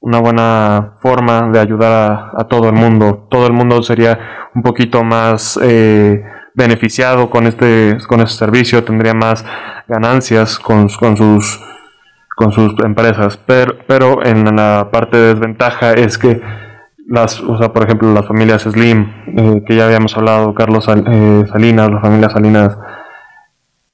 una 0.00 0.18
buena 0.18 0.94
forma 1.00 1.48
de 1.52 1.60
ayudar 1.60 2.32
a, 2.36 2.44
todo 2.48 2.68
el 2.68 2.74
mundo. 2.74 3.26
Todo 3.30 3.46
el 3.46 3.52
mundo 3.52 3.82
sería 3.82 4.18
un 4.54 4.62
poquito 4.62 5.04
más 5.04 5.58
eh, 5.62 6.22
beneficiado 6.54 7.30
con 7.30 7.46
este 7.46 7.96
con 8.06 8.20
este 8.20 8.36
servicio, 8.36 8.84
tendría 8.84 9.14
más 9.14 9.44
ganancias 9.88 10.58
con, 10.58 10.88
con 10.88 11.16
sus 11.16 11.60
con 12.42 12.50
sus 12.52 12.74
empresas, 12.84 13.36
pero, 13.46 13.74
pero 13.86 14.24
en 14.24 14.56
la 14.56 14.88
parte 14.90 15.16
de 15.16 15.34
desventaja 15.34 15.92
es 15.92 16.18
que 16.18 16.40
las, 17.06 17.40
o 17.40 17.56
sea, 17.58 17.72
por 17.72 17.84
ejemplo, 17.84 18.12
las 18.12 18.26
familias 18.26 18.62
Slim, 18.62 19.06
eh, 19.36 19.62
que 19.66 19.76
ya 19.76 19.84
habíamos 19.86 20.16
hablado, 20.16 20.54
Carlos 20.54 20.86
Sal- 20.86 21.04
eh, 21.06 21.44
Salinas, 21.52 21.90
las 21.90 22.00
familias 22.02 22.32
Salinas, 22.32 22.78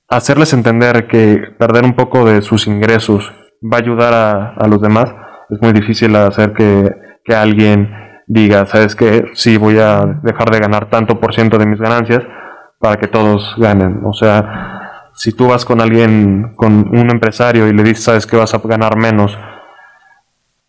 hacerles 0.09 0.53
entender 0.55 1.07
que 1.07 1.43
perder 1.59 1.85
un 1.85 1.95
poco 1.95 2.25
de 2.25 2.41
sus 2.43 2.67
ingresos 2.67 3.31
va 3.63 3.77
a 3.79 3.81
ayudar 3.81 4.15
a, 4.15 4.55
a 4.55 4.67
los 4.69 4.81
demás, 4.81 5.15
es 5.51 5.61
muy 5.61 5.73
difícil 5.73 6.15
hacer 6.17 6.53
que, 6.55 6.91
que 7.25 7.35
alguien 7.35 7.91
diga, 8.27 8.65
sabes 8.67 8.95
que 8.95 9.27
sí 9.35 9.57
voy 9.59 9.79
a 9.79 10.21
dejar 10.23 10.51
de 10.51 10.61
ganar 10.61 10.89
tanto 10.89 11.19
por 11.21 11.35
ciento 11.35 11.59
de 11.59 11.67
mis 11.67 11.81
ganancias 11.81 12.23
para 12.79 12.97
que 12.97 13.09
todos 13.09 13.55
ganen. 13.59 14.03
O 14.05 14.13
sea, 14.13 14.88
si 15.19 15.33
tú 15.33 15.49
vas 15.49 15.65
con 15.65 15.81
alguien, 15.81 16.55
con 16.57 16.97
un 16.97 17.11
empresario 17.11 17.69
y 17.69 17.73
le 17.73 17.83
dices, 17.83 18.05
sabes 18.05 18.27
que 18.27 18.37
vas 18.37 18.55
a 18.55 18.59
ganar 18.59 18.97
menos 18.97 19.37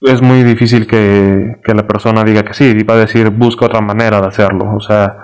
es 0.01 0.21
muy 0.21 0.43
difícil 0.43 0.87
que, 0.87 1.57
que 1.63 1.73
la 1.73 1.85
persona 1.85 2.23
diga 2.23 2.43
que 2.43 2.53
sí 2.53 2.65
y 2.65 2.83
va 2.83 2.93
a 2.93 2.97
decir 2.97 3.29
busca 3.29 3.65
otra 3.65 3.81
manera 3.81 4.21
de 4.21 4.27
hacerlo. 4.27 4.73
O 4.75 4.79
sea, 4.79 5.17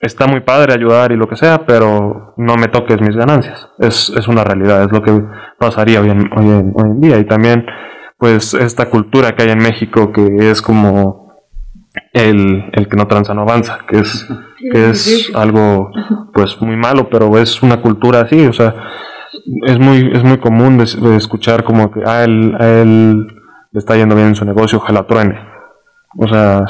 está 0.00 0.26
muy 0.26 0.40
padre 0.40 0.72
ayudar 0.72 1.12
y 1.12 1.16
lo 1.16 1.28
que 1.28 1.36
sea, 1.36 1.66
pero 1.66 2.34
no 2.36 2.56
me 2.56 2.68
toques 2.68 3.00
mis 3.00 3.16
ganancias. 3.16 3.68
Es, 3.78 4.10
es 4.16 4.28
una 4.28 4.44
realidad, 4.44 4.84
es 4.84 4.92
lo 4.92 5.02
que 5.02 5.22
pasaría 5.58 6.00
hoy 6.00 6.10
en, 6.10 6.30
hoy, 6.36 6.48
en, 6.48 6.72
hoy 6.74 6.90
en 6.90 7.00
día. 7.00 7.18
Y 7.18 7.24
también, 7.24 7.66
pues, 8.18 8.54
esta 8.54 8.88
cultura 8.88 9.34
que 9.34 9.42
hay 9.42 9.50
en 9.50 9.58
México 9.58 10.12
que 10.12 10.50
es 10.50 10.62
como 10.62 11.25
el, 12.12 12.70
el 12.72 12.88
que 12.88 12.96
no 12.96 13.06
tranza 13.06 13.34
no 13.34 13.42
avanza, 13.42 13.80
que 13.88 14.00
es, 14.00 14.26
que 14.72 14.90
es 14.90 15.30
algo, 15.34 15.90
pues, 16.32 16.60
muy 16.60 16.76
malo, 16.76 17.08
pero 17.10 17.36
es 17.38 17.62
una 17.62 17.80
cultura 17.80 18.20
así, 18.22 18.46
o 18.46 18.52
sea, 18.52 18.74
es 19.66 19.78
muy, 19.78 20.10
es 20.14 20.22
muy 20.22 20.38
común 20.38 20.78
de, 20.78 20.84
de 20.84 21.16
escuchar 21.16 21.64
como 21.64 21.90
que, 21.90 22.00
ah, 22.06 22.24
él, 22.24 22.56
a 22.58 22.66
él 22.68 23.26
le 23.72 23.78
está 23.78 23.96
yendo 23.96 24.14
bien 24.14 24.28
en 24.28 24.34
su 24.34 24.44
negocio, 24.44 24.78
ojalá 24.78 25.06
truene. 25.06 25.38
O 26.18 26.26
sea, 26.26 26.64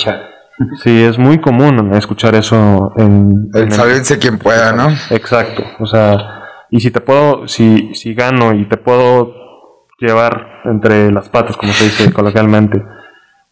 sí, 0.83 1.03
es 1.05 1.19
muy 1.19 1.39
común 1.39 1.95
escuchar 1.95 2.35
eso 2.35 2.93
en... 2.97 3.49
El 3.55 3.65
en 3.65 3.73
sálvense 3.73 4.19
quien 4.19 4.39
pueda, 4.39 4.73
¿no? 4.73 4.89
Exacto, 5.11 5.63
o 5.79 5.87
sea, 5.87 6.17
y 6.71 6.81
si 6.81 6.91
te 6.91 7.01
puedo, 7.01 7.47
si, 7.47 7.95
si 7.95 8.15
gano 8.15 8.53
y 8.55 8.69
te 8.69 8.77
puedo 8.77 9.87
llevar 10.01 10.63
entre 10.65 11.13
las 11.13 11.29
patas, 11.29 11.57
como 11.57 11.73
se 11.73 11.85
dice 11.85 12.13
coloquialmente, 12.13 12.83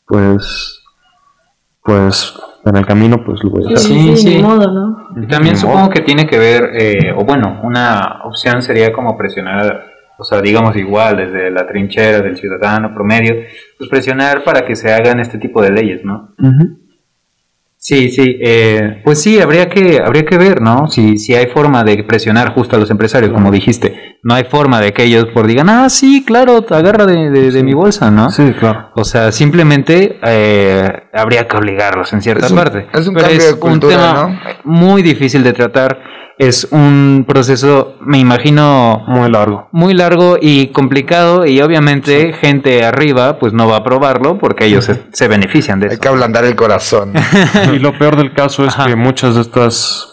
pues, 0.07 0.84
pues 1.85 2.35
en 2.65 2.77
el 2.77 2.87
camino, 2.87 3.23
pues 3.23 3.45
lo 3.45 3.51
voy 3.51 3.65
a 3.65 3.77
hacer. 3.77 3.79
Sí, 3.79 4.17
sí. 4.17 4.37
ni 4.37 4.43
modo, 4.43 4.73
¿no? 4.73 5.23
Y 5.23 5.27
también 5.27 5.53
Ni 5.55 5.61
supongo 5.61 5.81
modo. 5.81 5.91
que 5.91 6.01
tiene 6.01 6.27
que 6.27 6.39
ver, 6.39 6.71
eh, 6.73 7.13
o 7.15 7.25
bueno, 7.25 7.61
una 7.63 8.23
opción 8.25 8.63
sería 8.63 8.91
como 8.91 9.19
presionar, 9.19 9.85
o 10.19 10.25
sea, 10.25 10.41
digamos 10.41 10.75
igual, 10.77 11.19
desde 11.19 11.51
la 11.51 11.67
trinchera 11.67 12.23
del 12.23 12.39
ciudadano 12.39 12.95
promedio, 12.95 13.35
pues 13.77 13.91
presionar 13.91 14.43
para 14.45 14.65
que 14.65 14.77
se 14.77 14.91
hagan 14.95 15.21
este 15.21 15.37
tipo 15.37 15.61
de 15.61 15.73
leyes, 15.73 16.03
¿no? 16.05 16.31
Sí, 17.77 18.09
sí, 18.09 18.39
eh, 18.41 19.03
pues 19.05 19.21
sí, 19.21 19.39
habría 19.39 19.69
que, 19.69 20.01
habría 20.03 20.25
que 20.25 20.39
ver, 20.39 20.63
¿no? 20.63 20.89
Si, 20.89 21.19
si 21.19 21.35
hay 21.35 21.49
forma 21.49 21.85
de 21.85 22.03
presionar 22.03 22.55
justo 22.55 22.77
a 22.77 22.79
los 22.79 22.91
empresarios, 22.91 23.31
como 23.31 23.51
dijiste. 23.51 24.14
No 24.27 24.33
hay 24.35 24.45
forma 24.45 24.81
de 24.81 24.93
que 24.95 25.05
ellos 25.05 25.27
por 25.35 25.47
digan, 25.47 25.69
ah, 25.69 25.89
sí, 25.91 26.25
claro, 26.27 26.65
agarra 26.71 27.05
de, 27.05 27.31
de, 27.31 27.51
de 27.51 27.63
mi 27.63 27.75
bolsa, 27.75 28.11
¿no? 28.11 28.31
Sí, 28.31 28.53
claro. 28.59 28.89
O 28.97 29.05
sea, 29.05 29.31
simplemente 29.33 30.19
eh, 30.25 30.89
habría 31.13 31.47
que 31.47 31.57
obligarlos 31.59 32.11
en 32.15 32.23
cierta 32.23 32.47
Es 32.47 32.53
un- 32.53 32.59
parte. 32.59 32.87
es 32.93 33.07
un 33.07 33.15
Pero 33.15 33.27
cambio 33.29 33.47
de 33.47 33.53
un 33.53 33.59
cultura, 33.61 33.97
tema 33.97 34.13
¿no? 34.15 34.39
muy 34.65 35.03
difícil 35.03 35.43
de 35.45 35.53
tratar. 35.53 36.01
Es 36.39 36.67
un 36.73 37.25
proceso, 37.29 37.97
me 38.01 38.19
imagino, 38.19 39.05
Muy 39.07 39.31
largo. 39.31 39.69
muy 39.71 39.95
largo 39.95 40.37
y 40.41 40.69
complicado 40.73 41.47
y 41.47 41.61
obviamente 41.61 42.33
gente 42.33 42.85
arriba 42.85 43.39
pues 43.39 43.53
no 43.53 43.69
va 43.69 43.77
a 43.77 43.85
probarlo 43.85 44.37
porque 44.39 44.65
ellos 44.65 44.85
se, 44.87 45.01
se 45.13 45.29
benefician 45.29 45.79
de 45.79 45.87
Hay 45.87 45.93
eso. 45.93 46.01
que 46.01 46.09
ablandar 46.09 46.45
el 46.45 46.57
corazón. 46.57 47.13
Y 47.73 47.79
lo 47.79 47.97
peor 47.97 48.17
del 48.17 48.33
caso 48.33 48.65
es 48.65 48.75
Ajá. 48.75 48.87
que 48.87 48.97
muchas 48.97 49.37
de 49.37 49.43
estas 49.43 50.09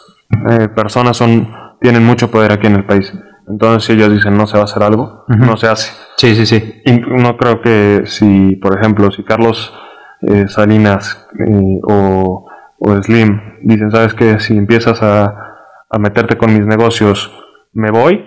eh, 0.52 0.68
personas 0.68 1.18
son 1.18 1.50
tienen 1.82 2.06
mucho 2.06 2.30
poder 2.30 2.52
aquí 2.52 2.68
en 2.68 2.76
el 2.76 2.84
país. 2.84 3.12
Entonces, 3.48 3.84
si 3.84 3.94
ellos 3.94 4.14
dicen 4.14 4.38
no 4.38 4.48
se 4.48 4.56
va 4.56 4.62
a 4.62 4.66
hacer 4.66 4.84
algo, 4.84 5.26
no 5.28 5.58
se 5.58 5.68
hace. 5.68 5.92
Sí, 6.18 6.36
sí, 6.36 6.46
sí. 6.46 6.82
Y 6.86 7.00
no 7.00 7.38
creo 7.38 7.62
que 7.62 8.04
si, 8.06 8.56
por 8.56 8.78
ejemplo, 8.78 9.12
si 9.12 9.24
Carlos 9.24 9.74
eh, 10.22 10.48
Salinas 10.48 11.28
eh, 11.40 11.80
o, 11.84 12.46
o 12.80 13.04
Slim 13.04 13.42
dicen, 13.64 13.92
¿sabes 13.92 14.14
qué? 14.14 14.40
Si 14.40 14.56
empiezas 14.56 15.02
a, 15.02 15.34
a 15.90 16.00
meterte 16.00 16.38
con 16.38 16.54
mis 16.54 16.66
negocios, 16.66 17.32
me 17.74 17.92
voy, 17.92 18.24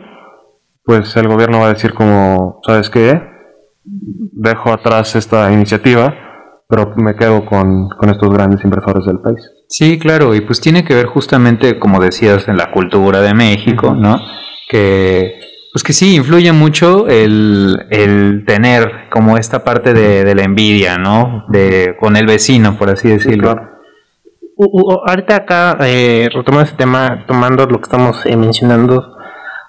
pues 0.84 1.16
el 1.16 1.28
gobierno 1.28 1.60
va 1.60 1.66
a 1.66 1.74
decir 1.74 1.94
como, 1.94 2.60
¿sabes 2.66 2.90
qué? 2.90 3.22
Dejo 3.84 4.72
atrás 4.72 5.16
esta 5.16 5.50
iniciativa, 5.52 6.14
pero 6.68 6.92
me 6.96 7.14
quedo 7.14 7.46
con, 7.46 7.88
con 7.90 8.10
estos 8.10 8.30
grandes 8.32 8.64
inversores 8.64 9.06
del 9.06 9.20
país. 9.20 9.50
Sí, 9.68 9.98
claro, 9.98 10.34
y 10.34 10.40
pues 10.40 10.60
tiene 10.60 10.84
que 10.84 10.94
ver 10.94 11.06
justamente, 11.06 11.78
como 11.78 12.00
decías, 12.00 12.48
en 12.48 12.56
la 12.56 12.70
cultura 12.70 13.20
de 13.20 13.34
México, 13.34 13.94
¿no? 13.94 14.18
Que, 14.68 15.40
pues 15.72 15.82
que 15.82 15.92
sí, 15.92 16.16
influye 16.16 16.52
mucho 16.52 17.06
el, 17.08 17.86
el 17.90 18.44
tener 18.46 19.08
como 19.10 19.36
esta 19.36 19.64
parte 19.64 19.92
de, 19.92 20.24
de 20.24 20.34
la 20.34 20.42
envidia, 20.44 20.96
¿no? 20.98 21.44
De, 21.48 21.96
con 22.00 22.16
el 22.16 22.26
vecino, 22.26 22.76
por 22.78 22.90
así 22.90 23.08
decirlo. 23.08 23.54
Ahorita 25.06 25.36
acá, 25.36 25.76
eh, 25.80 26.28
retomando 26.32 26.66
ese 26.68 26.76
tema, 26.76 27.24
tomando 27.26 27.66
lo 27.66 27.78
que 27.78 27.84
estamos 27.84 28.24
eh, 28.24 28.36
mencionando, 28.36 29.16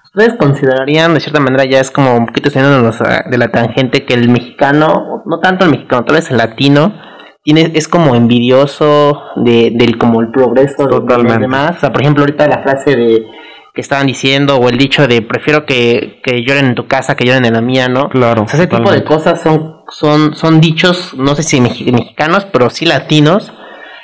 ¿ustedes 0.05 0.36
considerarían, 0.38 1.15
de 1.15 1.19
cierta 1.21 1.39
manera, 1.39 1.65
ya 1.65 1.79
es 1.79 1.89
como 1.89 2.15
un 2.15 2.27
poquito 2.27 2.51
saliéndonos 2.51 2.99
de 2.99 3.38
la 3.38 3.47
tangente, 3.49 4.05
que 4.05 4.13
el 4.13 4.29
mexicano, 4.29 5.23
no 5.25 5.39
tanto 5.39 5.65
el 5.65 5.71
mexicano, 5.71 6.05
tal 6.05 6.17
vez 6.17 6.29
el 6.29 6.38
latino, 6.38 6.93
tiene, 7.43 7.71
es 7.73 7.88
como 7.88 8.13
envidioso 8.15 9.21
de, 9.38 9.71
del 9.73 9.97
como 9.97 10.21
el 10.21 10.29
progreso 10.29 10.86
de- 10.88 10.99
de 10.99 11.23
los 11.23 11.39
demás? 11.39 11.77
O 11.77 11.79
sea, 11.79 11.91
por 11.91 12.01
ejemplo, 12.01 12.21
ahorita 12.23 12.47
la 12.47 12.62
frase 12.62 12.95
de 12.95 13.25
que 13.75 13.81
estaban 13.81 14.07
diciendo, 14.07 14.55
o 14.55 14.69
el 14.69 14.77
dicho 14.77 15.05
de 15.07 15.21
prefiero 15.21 15.65
que, 15.65 16.21
que 16.23 16.43
lloren 16.43 16.65
en 16.67 16.75
tu 16.75 16.88
casa 16.88 17.15
que 17.15 17.25
lloren 17.25 17.43
en 17.45 17.53
la 17.53 17.61
mía, 17.61 17.88
¿no? 17.89 18.07
Claro. 18.09 18.43
O 18.43 18.47
sea, 18.47 18.57
ese 18.59 18.67
tipo 18.67 18.89
de 18.91 19.03
cosas 19.03 19.41
son, 19.41 19.81
son, 19.89 20.33
son 20.33 20.61
dichos, 20.61 21.13
no 21.17 21.35
sé 21.35 21.43
si 21.43 21.59
mexicanos, 21.59 22.45
pero 22.45 22.69
sí 22.69 22.85
latinos. 22.85 23.51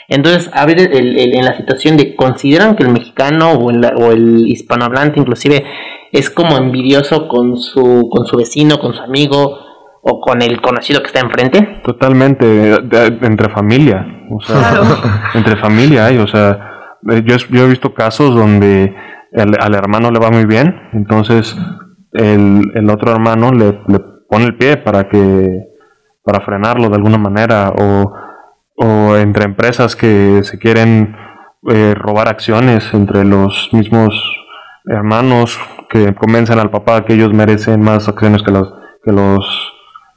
Entonces, 0.10 0.50
a 0.54 0.66
ver, 0.66 0.78
el- 0.82 1.18
el- 1.18 1.36
en 1.36 1.46
la 1.46 1.56
situación 1.56 1.96
de, 1.96 2.16
¿consideran 2.18 2.76
que 2.76 2.84
el 2.84 2.90
mexicano 2.90 3.52
o 3.54 3.72
el, 3.72 3.86
o 3.86 4.12
el 4.12 4.46
hispanohablante 4.48 5.20
inclusive 5.22 5.64
es 6.12 6.30
como 6.30 6.58
envidioso 6.58 7.30
con 7.30 7.58
su, 7.58 8.10
con 8.12 8.26
su 8.28 8.36
vecino, 8.36 8.78
con 8.78 8.94
su 8.94 9.02
amigo 9.02 9.58
o 10.02 10.20
con 10.20 10.42
el 10.42 10.60
conocido 10.62 11.00
que 11.00 11.08
está 11.08 11.22
enfrente? 11.22 11.80
Totalmente, 11.86 12.46
de- 12.46 12.80
de- 12.82 13.26
entre 13.26 13.48
familia, 13.48 14.06
o 14.30 14.42
sea, 14.42 14.82
entre 15.34 15.56
familia 15.56 16.08
hay, 16.08 16.18
o 16.18 16.28
sea, 16.28 16.98
eh, 17.10 17.24
yo, 17.26 17.38
yo 17.50 17.64
he 17.64 17.70
visto 17.70 17.94
casos 17.94 18.36
donde 18.36 18.94
al 19.34 19.76
hermano 19.76 20.12
le 20.12 20.20
va 20.20 20.30
muy 20.30 20.46
bien, 20.46 20.90
entonces 20.94 21.56
el, 22.14 22.90
otro 22.90 23.12
hermano 23.12 23.52
le, 23.52 23.74
pone 24.30 24.46
el 24.46 24.58
pie 24.58 24.78
para 24.78 25.08
que, 25.08 25.68
para 26.24 26.42
frenarlo 26.42 26.90
de 26.90 26.96
alguna 26.96 27.18
manera, 27.18 27.74
o, 27.78 28.18
entre 29.16 29.46
empresas 29.46 29.96
que 29.96 30.42
se 30.44 30.58
quieren 30.58 31.16
eh, 31.70 31.94
robar 31.96 32.28
acciones 32.28 32.92
entre 32.96 33.24
los 33.24 33.70
mismos 33.74 34.16
hermanos 34.86 35.60
que 35.88 36.16
convencen 36.16 36.58
al 36.58 36.72
papá 36.72 37.06
que 37.06 37.14
ellos 37.14 37.32
merecen 37.32 37.82
más 37.82 38.08
acciones 38.08 38.42
que 38.42 38.50
los, 38.50 38.74
que 39.04 39.12
los 39.12 39.46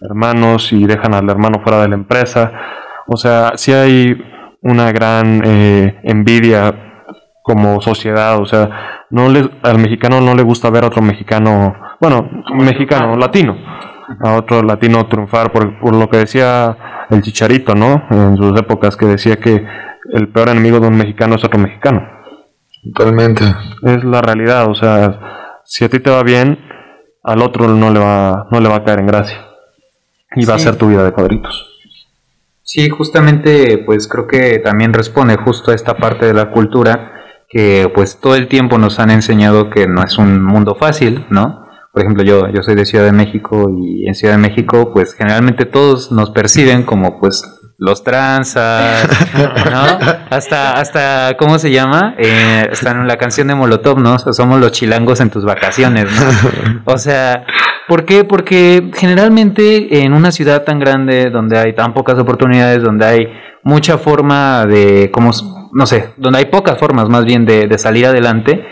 hermanos 0.01 0.73
y 0.73 0.87
dejan 0.87 1.13
al 1.13 1.29
hermano 1.29 1.61
fuera 1.63 1.83
de 1.83 1.89
la 1.89 1.97
empresa. 1.97 2.53
O 3.07 3.19
sea, 3.19 3.53
sí 3.57 3.75
hay 3.75 4.17
una 4.63 4.93
gran 4.93 5.43
eh, 5.45 6.01
envidia 6.05 6.94
como 7.45 7.79
sociedad, 7.83 8.41
o 8.41 8.47
sea, 8.47 9.05
no 9.11 9.29
le, 9.29 9.51
al 9.63 9.79
mexicano 9.79 10.19
no 10.23 10.35
le 10.35 10.43
gusta 10.43 10.71
ver 10.71 10.85
a 10.85 10.87
otro 10.87 11.03
mexicano, 11.03 11.77
bueno, 12.01 12.27
mexicano, 12.55 13.19
latino, 13.19 13.55
a 14.25 14.33
otro 14.33 14.63
latino 14.63 15.07
triunfar, 15.09 15.53
por, 15.53 15.79
por 15.79 15.95
lo 15.95 16.09
que 16.09 16.17
decía 16.17 17.05
el 17.11 17.21
chicharito, 17.21 17.75
¿no? 17.75 18.03
En 18.09 18.39
sus 18.39 18.59
épocas, 18.59 18.97
que 18.97 19.05
decía 19.05 19.37
que 19.37 19.63
el 20.15 20.29
peor 20.29 20.49
enemigo 20.49 20.81
de 20.81 20.89
un 20.89 20.97
mexicano 20.97 21.35
es 21.35 21.45
otro 21.45 21.61
mexicano. 21.61 22.03
Totalmente. 22.95 23.45
Es 23.83 24.03
la 24.05 24.23
realidad, 24.23 24.71
o 24.71 24.75
sea, 24.75 25.61
si 25.67 25.85
a 25.85 25.91
ti 25.91 26.01
te 26.01 26.09
va 26.09 26.23
bien, 26.23 26.59
al 27.23 27.43
otro 27.43 27.69
no 27.69 27.91
le 27.91 28.01
va, 28.01 28.47
no 28.51 28.59
le 28.59 28.71
va 28.71 28.77
a 28.77 28.85
caer 28.85 29.01
en 29.01 29.07
gracia. 29.07 29.39
Y 30.35 30.47
va 30.47 30.55
a 30.55 30.59
ser 30.59 30.77
tu 30.77 30.89
vida 30.89 31.05
de 31.05 31.13
cuadritos. 31.13 31.69
Sí, 32.63 32.89
justamente, 32.89 33.83
pues 33.85 34.09
creo 34.09 34.27
que 34.27 34.61
también 34.61 34.95
responde 34.95 35.37
justo 35.37 35.73
a 35.73 35.75
esta 35.75 35.99
parte 35.99 36.25
de 36.25 36.33
la 36.33 36.51
cultura 36.51 37.11
que 37.55 37.89
pues 37.95 38.19
todo 38.21 38.35
el 38.35 38.49
tiempo 38.49 38.79
nos 38.79 38.99
han 38.99 39.11
enseñado 39.11 39.71
que 39.71 39.87
no 39.87 40.03
es 40.03 40.19
un 40.19 40.43
mundo 40.43 40.75
fácil, 40.75 41.25
¿no? 41.31 41.65
Por 41.93 42.03
ejemplo, 42.03 42.25
yo, 42.25 42.49
yo 42.53 42.65
soy 42.65 42.75
de 42.75 42.85
Ciudad 42.85 43.05
de 43.05 43.13
México 43.13 43.71
y 43.71 44.09
en 44.09 44.17
Ciudad 44.17 44.35
de 44.35 44.41
México 44.41 44.91
pues 44.93 45.15
generalmente 45.15 45.65
todos 45.65 46.11
nos 46.11 46.31
perciben 46.31 46.83
como 46.83 47.21
pues 47.21 47.45
los 47.79 48.03
tranzas, 48.03 49.09
¿no? 49.71 49.99
Hasta, 50.31 50.73
hasta, 50.73 51.37
¿cómo 51.39 51.61
se 51.61 51.71
llama? 51.71 52.17
Eh, 52.19 52.69
está 52.73 52.91
en 52.91 53.07
la 53.07 53.19
canción 53.19 53.47
de 53.47 53.55
Molotov, 53.55 54.01
¿no? 54.01 54.15
O 54.15 54.19
sea, 54.19 54.33
somos 54.33 54.59
los 54.59 54.73
chilangos 54.73 55.21
en 55.21 55.31
tus 55.31 55.45
vacaciones, 55.45 56.07
¿no? 56.07 56.83
O 56.93 56.99
sea, 56.99 57.47
¿por 57.87 58.05
qué? 58.05 58.25
Porque 58.25 58.91
generalmente 58.95 60.03
en 60.05 60.13
una 60.13 60.33
ciudad 60.33 60.65
tan 60.65 60.81
grande, 60.81 61.31
donde 61.31 61.57
hay 61.57 61.73
tan 61.73 61.95
pocas 61.95 62.19
oportunidades, 62.19 62.83
donde 62.83 63.07
hay 63.07 63.29
mucha 63.63 63.99
forma 63.99 64.67
de, 64.67 65.11
como, 65.13 65.33
no 65.75 65.87
sé, 65.87 66.11
donde 66.17 66.39
hay 66.39 66.45
pocas 66.47 66.79
formas 66.79 67.09
más 67.09 67.25
bien 67.25 67.45
de, 67.45 67.67
de 67.67 67.79
salir 67.79 68.07
adelante, 68.07 68.65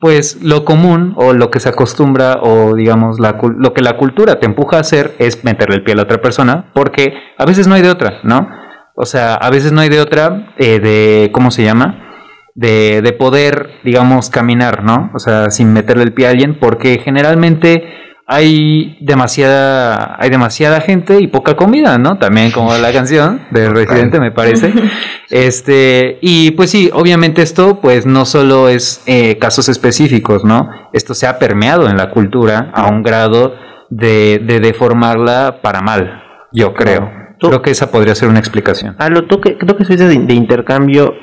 pues 0.00 0.38
lo 0.42 0.64
común 0.64 1.14
o 1.16 1.34
lo 1.34 1.50
que 1.50 1.60
se 1.60 1.68
acostumbra 1.68 2.38
o 2.42 2.74
digamos 2.74 3.20
la, 3.20 3.38
lo 3.58 3.74
que 3.74 3.82
la 3.82 3.98
cultura 3.98 4.40
te 4.40 4.46
empuja 4.46 4.78
a 4.78 4.80
hacer 4.80 5.14
es 5.18 5.44
meterle 5.44 5.76
el 5.76 5.84
pie 5.84 5.92
a 5.92 5.96
la 5.98 6.02
otra 6.04 6.22
persona 6.22 6.70
porque 6.72 7.12
a 7.36 7.44
veces 7.44 7.68
no 7.68 7.74
hay 7.74 7.82
de 7.82 7.90
otra, 7.90 8.20
¿no? 8.22 8.48
O 8.96 9.04
sea, 9.04 9.34
a 9.34 9.50
veces 9.50 9.72
no 9.72 9.82
hay 9.82 9.90
de 9.90 10.00
otra 10.00 10.54
eh, 10.56 10.80
de, 10.80 11.30
¿cómo 11.32 11.50
se 11.50 11.64
llama? 11.64 12.06
De, 12.54 13.02
de 13.02 13.12
poder, 13.12 13.70
digamos, 13.84 14.30
caminar, 14.30 14.82
¿no? 14.84 15.10
O 15.14 15.18
sea, 15.18 15.50
sin 15.50 15.72
meterle 15.72 16.02
el 16.04 16.12
pie 16.12 16.26
a 16.26 16.30
alguien 16.30 16.58
porque 16.58 17.00
generalmente 17.04 17.84
hay 18.32 18.96
demasiada, 19.00 20.14
hay 20.20 20.30
demasiada 20.30 20.80
gente 20.80 21.20
y 21.20 21.26
poca 21.26 21.56
comida, 21.56 21.98
¿no? 21.98 22.16
También 22.16 22.52
como 22.52 22.72
la 22.78 22.92
canción 22.92 23.40
del 23.50 23.74
Residente, 23.74 24.20
me 24.20 24.30
parece. 24.30 24.72
Este, 25.30 26.18
y 26.22 26.50
pues 26.52 26.70
sí, 26.70 26.90
obviamente 26.92 27.42
esto, 27.42 27.80
pues 27.80 28.04
no 28.04 28.24
solo 28.24 28.68
es 28.68 29.00
eh, 29.06 29.38
casos 29.38 29.68
específicos, 29.68 30.44
¿no? 30.44 30.68
Esto 30.92 31.14
se 31.14 31.28
ha 31.28 31.38
permeado 31.38 31.88
en 31.88 31.96
la 31.96 32.10
cultura 32.10 32.72
a 32.74 32.88
un 32.88 33.04
grado 33.04 33.54
de, 33.90 34.40
de 34.44 34.58
deformarla 34.58 35.60
para 35.62 35.82
mal, 35.82 36.20
yo 36.52 36.74
creo. 36.74 37.12
Creo 37.38 37.62
que 37.62 37.70
esa 37.70 37.92
podría 37.92 38.16
ser 38.16 38.28
una 38.28 38.40
explicación. 38.40 38.96
Aló, 38.98 39.26
tú 39.26 39.40
que 39.40 39.56
creo 39.56 39.76
que 39.76 39.84
de, 39.84 40.18
de 40.18 40.34
intercambio, 40.34 41.14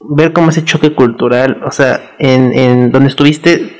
ver 0.00 0.32
cómo 0.32 0.50
ese 0.50 0.64
choque 0.64 0.92
cultural, 0.96 1.60
o 1.64 1.70
sea, 1.70 2.00
en, 2.18 2.52
en 2.52 2.90
donde 2.90 3.08
estuviste, 3.08 3.72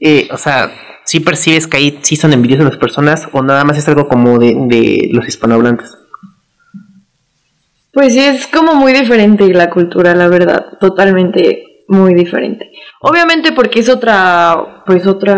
eh, 0.00 0.28
o 0.30 0.38
sea, 0.38 0.70
¿sí 1.06 1.20
percibes 1.20 1.66
que 1.66 1.78
ahí 1.78 1.98
sí 2.02 2.16
son 2.16 2.32
envidiosas 2.34 2.66
las 2.66 2.76
personas 2.76 3.28
o 3.32 3.42
nada 3.42 3.64
más 3.64 3.78
es 3.78 3.88
algo 3.88 4.06
como 4.06 4.38
de, 4.38 4.54
de 4.68 5.08
los 5.12 5.26
hispanohablantes? 5.26 5.96
Pues 7.92 8.12
sí, 8.12 8.20
es 8.20 8.46
como 8.46 8.74
muy 8.74 8.92
diferente 8.92 9.48
la 9.54 9.70
cultura, 9.70 10.14
la 10.14 10.28
verdad, 10.28 10.66
totalmente 10.78 11.62
muy 11.88 12.12
diferente. 12.14 12.70
Obviamente 13.00 13.52
porque 13.52 13.80
es 13.80 13.88
otra, 13.88 14.82
pues 14.84 15.06
otra... 15.06 15.36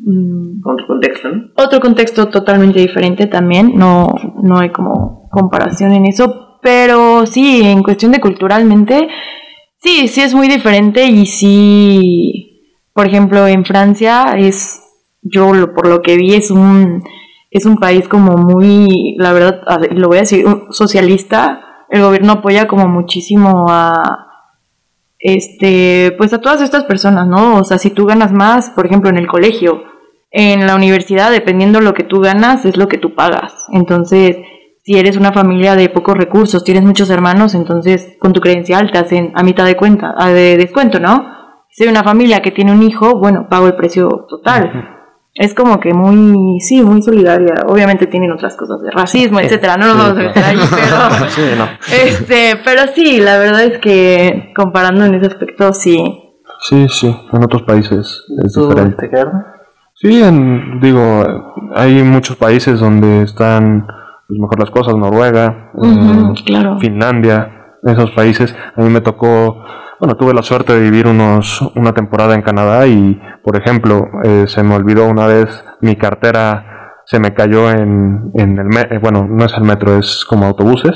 mm, 0.00 0.60
Otro 0.66 0.86
contexto, 0.86 1.28
¿no? 1.28 1.50
otro 1.54 1.78
contexto 1.80 2.28
totalmente 2.28 2.80
diferente 2.80 3.26
también, 3.26 3.72
no, 3.76 4.08
no 4.42 4.58
hay 4.58 4.70
como 4.70 5.28
comparación 5.30 5.92
en 5.92 6.06
eso, 6.06 6.58
pero 6.62 7.26
sí, 7.26 7.60
en 7.62 7.82
cuestión 7.82 8.10
de 8.12 8.20
culturalmente, 8.20 9.08
sí, 9.76 10.08
sí 10.08 10.22
es 10.22 10.34
muy 10.34 10.48
diferente 10.48 11.04
y 11.06 11.26
sí, 11.26 12.47
por 12.98 13.06
ejemplo, 13.06 13.46
en 13.46 13.64
Francia 13.64 14.34
es, 14.36 14.82
yo 15.22 15.54
lo- 15.54 15.72
por 15.72 15.86
lo 15.86 16.02
que 16.02 16.16
vi 16.16 16.34
es 16.34 16.50
un, 16.50 17.04
es 17.48 17.64
un 17.64 17.76
país 17.76 18.08
como 18.08 18.32
muy, 18.36 19.14
la 19.18 19.32
verdad, 19.32 19.60
lo 19.92 20.08
voy 20.08 20.16
a 20.16 20.22
decir, 20.22 20.44
socialista, 20.72 21.60
el 21.90 22.02
gobierno 22.02 22.32
apoya 22.32 22.66
como 22.66 22.88
muchísimo 22.88 23.66
a, 23.68 23.92
este, 25.20 26.12
pues 26.18 26.32
a 26.32 26.40
todas 26.40 26.60
estas 26.60 26.82
personas, 26.86 27.28
¿no? 27.28 27.58
O 27.58 27.62
sea, 27.62 27.78
si 27.78 27.90
tú 27.90 28.04
ganas 28.04 28.32
más, 28.32 28.70
por 28.70 28.86
ejemplo, 28.86 29.10
en 29.10 29.18
el 29.18 29.28
colegio, 29.28 29.84
en 30.32 30.66
la 30.66 30.74
universidad, 30.74 31.30
dependiendo 31.30 31.80
lo 31.80 31.94
que 31.94 32.02
tú 32.02 32.18
ganas, 32.18 32.64
es 32.64 32.76
lo 32.76 32.88
que 32.88 32.98
tú 32.98 33.14
pagas. 33.14 33.52
Entonces, 33.72 34.38
si 34.82 34.98
eres 34.98 35.16
una 35.16 35.30
familia 35.30 35.76
de 35.76 35.88
pocos 35.88 36.16
recursos, 36.16 36.64
tienes 36.64 36.82
muchos 36.82 37.10
hermanos, 37.10 37.54
entonces 37.54 38.16
con 38.18 38.32
tu 38.32 38.40
credencial 38.40 38.90
te 38.90 38.98
hacen 38.98 39.30
a 39.36 39.44
mitad 39.44 39.66
de 39.66 39.76
cuenta, 39.76 40.16
de 40.26 40.56
descuento, 40.56 40.98
¿no? 40.98 41.37
Si 41.70 41.84
hay 41.84 41.90
una 41.90 42.02
familia 42.02 42.40
que 42.42 42.50
tiene 42.50 42.72
un 42.72 42.82
hijo, 42.82 43.18
bueno, 43.18 43.46
pago 43.48 43.66
el 43.66 43.76
precio 43.76 44.08
total. 44.28 44.94
Es 45.34 45.54
como 45.54 45.78
que 45.78 45.94
muy, 45.94 46.58
sí, 46.60 46.82
muy 46.82 47.00
solidaria. 47.00 47.54
Obviamente 47.68 48.06
tienen 48.08 48.32
otras 48.32 48.56
cosas 48.56 48.82
de 48.82 48.90
racismo, 48.90 49.38
etcétera. 49.38 49.76
No 49.76 49.86
nos 49.86 49.94
Sí, 49.94 50.00
vamos 50.02 50.18
a 50.18 50.22
meter 50.22 50.44
ahí, 50.44 50.56
pero 50.70 51.28
Sí, 51.28 51.42
no. 51.56 51.68
este, 51.94 52.60
pero 52.64 52.82
sí, 52.94 53.20
la 53.20 53.38
verdad 53.38 53.62
es 53.64 53.78
que 53.78 54.52
comparando 54.56 55.04
en 55.04 55.14
ese 55.14 55.26
aspecto, 55.28 55.72
sí. 55.72 56.24
Sí, 56.68 56.88
sí, 56.88 57.16
en 57.32 57.44
otros 57.44 57.62
países 57.62 58.24
es 58.44 58.52
¿Tú, 58.52 58.68
diferente. 58.68 58.96
Ricardo? 59.06 59.32
Sí, 59.94 60.20
en- 60.22 60.80
digo, 60.80 61.54
hay 61.76 62.02
muchos 62.02 62.36
países 62.36 62.80
donde 62.80 63.22
están 63.22 63.86
pues, 64.26 64.40
mejor 64.40 64.58
las 64.58 64.70
cosas, 64.70 64.96
Noruega, 64.96 65.70
Ujú, 65.74 66.32
eh, 66.32 66.42
claro. 66.44 66.78
Finlandia, 66.80 67.76
esos 67.84 68.10
países. 68.10 68.52
A 68.76 68.80
mí 68.80 68.90
me 68.90 69.00
tocó, 69.00 69.62
bueno, 70.00 70.16
tuve 70.16 70.32
la 70.34 70.42
suerte 70.42 70.74
de 70.74 70.80
vivir 70.80 71.06
unos, 71.06 71.60
una 71.74 71.92
temporada 71.92 72.34
en 72.34 72.42
Canadá 72.42 72.86
y, 72.86 73.20
por 73.42 73.56
ejemplo, 73.56 74.06
eh, 74.24 74.44
se 74.46 74.62
me 74.62 74.74
olvidó 74.74 75.06
una 75.08 75.26
vez 75.26 75.48
mi 75.80 75.96
cartera, 75.96 76.92
se 77.04 77.18
me 77.18 77.34
cayó 77.34 77.70
en, 77.70 78.30
en 78.34 78.58
el, 78.58 78.66
me- 78.66 78.82
eh, 78.82 78.98
bueno, 79.02 79.26
no 79.28 79.44
es 79.44 79.52
el 79.54 79.62
metro, 79.64 79.96
es 79.98 80.24
como 80.24 80.46
autobuses, 80.46 80.92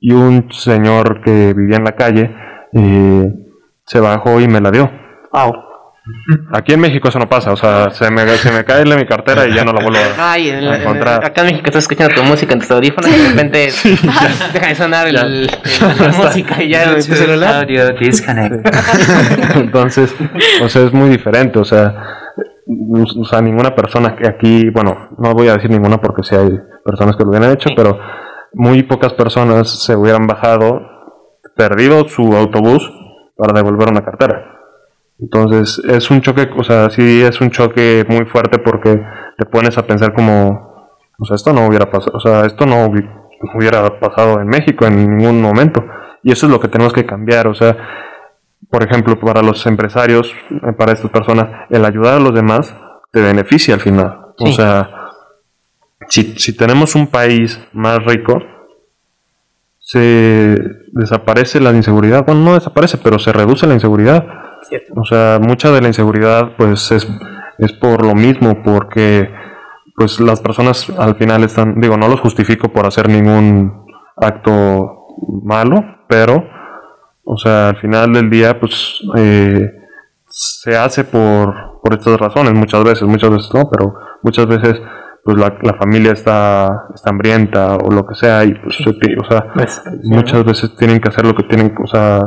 y 0.00 0.12
un 0.12 0.50
señor 0.52 1.20
que 1.22 1.54
vivía 1.54 1.76
en 1.76 1.84
la 1.84 1.92
calle 1.96 2.34
eh, 2.72 3.32
se 3.84 4.00
bajó 4.00 4.40
y 4.40 4.48
me 4.48 4.60
la 4.60 4.70
dio. 4.70 4.90
Aquí 6.52 6.72
en 6.72 6.80
México 6.80 7.08
eso 7.08 7.18
no 7.18 7.28
pasa, 7.28 7.52
o 7.52 7.56
sea, 7.56 7.90
se 7.90 8.10
me, 8.10 8.26
se 8.36 8.50
me 8.50 8.64
cae 8.64 8.84
mi 8.84 9.06
cartera 9.06 9.46
y 9.46 9.54
ya 9.54 9.64
no 9.64 9.72
la 9.72 9.82
vuelvo 9.82 9.98
a, 9.98 10.32
Ay, 10.32 10.50
en 10.50 10.64
la- 10.68 10.76
encontrar. 10.78 11.24
acá 11.24 11.40
en 11.42 11.48
México 11.48 11.64
estás 11.66 11.84
escuchando 11.84 12.14
tu 12.14 12.22
música 12.22 12.52
en 12.54 12.60
tus 12.60 12.70
audífonos 12.70 13.10
y 13.10 13.18
de 13.18 13.28
repente 13.30 13.68
deja 14.52 14.66
de 14.68 14.74
sonar 14.74 15.06
el, 15.08 15.16
el- 15.16 15.46
la 15.46 16.08
música 16.18 16.62
y 16.62 16.68
ya 16.70 16.94
tu 16.94 17.02
celular. 17.02 17.62
Audio 17.64 17.88
disconnect. 17.98 18.66
Entonces, 19.56 20.14
o 20.62 20.68
sea, 20.68 20.82
es 20.84 20.92
muy 20.92 21.08
diferente, 21.10 21.58
o 21.58 21.64
sea, 21.64 21.94
o 23.16 23.24
sea, 23.24 23.40
ninguna 23.40 23.74
persona 23.74 24.14
que 24.16 24.26
aquí, 24.28 24.70
bueno, 24.70 25.10
no 25.18 25.32
voy 25.34 25.48
a 25.48 25.54
decir 25.54 25.70
ninguna 25.70 25.98
porque 26.00 26.22
sí 26.22 26.34
hay 26.34 26.50
personas 26.84 27.16
que 27.16 27.24
lo 27.24 27.30
hubieran 27.30 27.50
hecho, 27.52 27.70
pero 27.76 27.98
muy 28.52 28.82
pocas 28.82 29.12
personas 29.14 29.68
se 29.84 29.94
hubieran 29.96 30.26
bajado, 30.26 30.80
perdido 31.56 32.08
su 32.08 32.34
autobús 32.36 32.90
para 33.36 33.52
devolver 33.52 33.88
una 33.90 34.04
cartera. 34.04 34.54
Entonces, 35.20 35.82
es 35.88 36.10
un 36.10 36.20
choque, 36.20 36.48
o 36.56 36.62
sea, 36.62 36.90
sí 36.90 37.22
es 37.22 37.40
un 37.40 37.50
choque 37.50 38.04
muy 38.08 38.24
fuerte 38.26 38.58
porque 38.58 39.02
te 39.36 39.44
pones 39.46 39.76
a 39.76 39.86
pensar 39.86 40.12
como, 40.14 40.88
o 41.18 41.24
sea, 41.24 41.34
esto 41.36 41.52
no 41.52 41.66
hubiera 41.66 41.90
pasado, 41.90 42.12
o 42.16 42.20
sea, 42.20 42.42
esto 42.46 42.66
no 42.66 42.86
hubi- 42.86 43.08
hubiera 43.54 43.98
pasado 43.98 44.40
en 44.40 44.46
México 44.48 44.86
en 44.86 44.96
ningún 45.18 45.42
momento. 45.42 45.84
Y 46.22 46.32
eso 46.32 46.46
es 46.46 46.52
lo 46.52 46.60
que 46.60 46.68
tenemos 46.68 46.92
que 46.92 47.04
cambiar, 47.06 47.46
o 47.48 47.54
sea, 47.54 47.76
por 48.70 48.82
ejemplo, 48.82 49.18
para 49.18 49.42
los 49.42 49.64
empresarios, 49.66 50.32
eh, 50.50 50.72
para 50.76 50.92
estas 50.92 51.10
personas, 51.10 51.66
el 51.70 51.84
ayudar 51.84 52.14
a 52.14 52.20
los 52.20 52.34
demás 52.34 52.72
te 53.12 53.20
beneficia 53.20 53.74
al 53.74 53.80
final. 53.80 54.18
O 54.38 54.46
sea, 54.52 54.90
si, 56.08 56.38
si 56.38 56.56
tenemos 56.56 56.94
un 56.94 57.06
país 57.08 57.58
más 57.72 58.04
rico, 58.04 58.40
se 59.80 60.56
desaparece 60.92 61.60
la 61.60 61.72
inseguridad. 61.72 62.24
Bueno, 62.26 62.42
no 62.42 62.54
desaparece, 62.54 62.98
pero 62.98 63.18
se 63.18 63.32
reduce 63.32 63.66
la 63.66 63.74
inseguridad. 63.74 64.26
O 64.96 65.04
sea, 65.04 65.38
mucha 65.40 65.70
de 65.70 65.80
la 65.80 65.88
inseguridad, 65.88 66.52
pues, 66.56 66.90
es, 66.92 67.06
es 67.58 67.72
por 67.72 68.04
lo 68.04 68.14
mismo, 68.14 68.62
porque 68.62 69.30
pues 69.96 70.20
las 70.20 70.40
personas 70.40 70.88
al 70.96 71.16
final 71.16 71.42
están, 71.42 71.80
digo, 71.80 71.96
no 71.96 72.06
los 72.06 72.20
justifico 72.20 72.68
por 72.68 72.86
hacer 72.86 73.08
ningún 73.08 73.84
acto 74.16 75.06
malo, 75.42 75.84
pero 76.06 76.44
o 77.30 77.36
sea, 77.36 77.68
al 77.68 77.76
final 77.76 78.14
del 78.14 78.30
día, 78.30 78.58
pues 78.58 79.02
eh, 79.16 79.70
se 80.28 80.74
hace 80.74 81.04
por, 81.04 81.80
por 81.82 81.92
estas 81.92 82.18
razones, 82.18 82.54
muchas 82.54 82.82
veces, 82.82 83.02
muchas 83.02 83.28
veces 83.28 83.50
no, 83.52 83.68
pero 83.68 83.94
muchas 84.22 84.46
veces 84.46 84.80
pues 85.22 85.36
la, 85.36 85.58
la 85.60 85.74
familia 85.74 86.12
está, 86.12 86.86
está 86.94 87.10
hambrienta 87.10 87.76
o 87.76 87.90
lo 87.90 88.06
que 88.06 88.14
sea, 88.14 88.44
y 88.44 88.54
pues, 88.54 88.78
o 88.80 89.24
sea, 89.28 89.52
Pues, 89.52 89.82
muchas 90.04 90.42
veces 90.42 90.74
tienen 90.76 91.00
que 91.00 91.10
hacer 91.10 91.26
lo 91.26 91.34
que 91.34 91.42
tienen, 91.42 91.74
o 91.78 91.86
sea, 91.86 92.20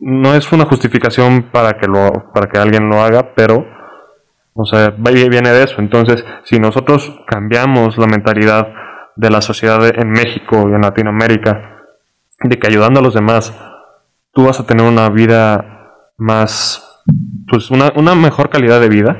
no 0.00 0.34
es 0.34 0.50
una 0.52 0.64
justificación 0.64 1.50
para 1.50 1.78
que 1.78 1.86
lo, 1.86 2.32
para 2.32 2.48
que 2.48 2.58
alguien 2.58 2.88
lo 2.88 3.02
haga, 3.02 3.34
pero 3.34 3.66
o 4.60 4.66
sea, 4.66 4.90
viene 4.90 5.50
de 5.50 5.62
eso. 5.62 5.76
Entonces, 5.78 6.24
si 6.42 6.58
nosotros 6.58 7.12
cambiamos 7.28 7.96
la 7.96 8.08
mentalidad 8.08 8.66
de 9.14 9.30
la 9.30 9.40
sociedad 9.40 9.84
en 9.96 10.10
México 10.10 10.68
y 10.68 10.74
en 10.74 10.80
Latinoamérica, 10.80 11.84
de 12.42 12.58
que 12.58 12.66
ayudando 12.66 12.98
a 12.98 13.02
los 13.04 13.14
demás, 13.14 13.54
tú 14.32 14.46
vas 14.46 14.58
a 14.58 14.66
tener 14.66 14.84
una 14.84 15.10
vida 15.10 15.92
más, 16.16 17.04
pues 17.48 17.70
una, 17.70 17.92
una 17.94 18.16
mejor 18.16 18.50
calidad 18.50 18.80
de 18.80 18.88
vida, 18.88 19.16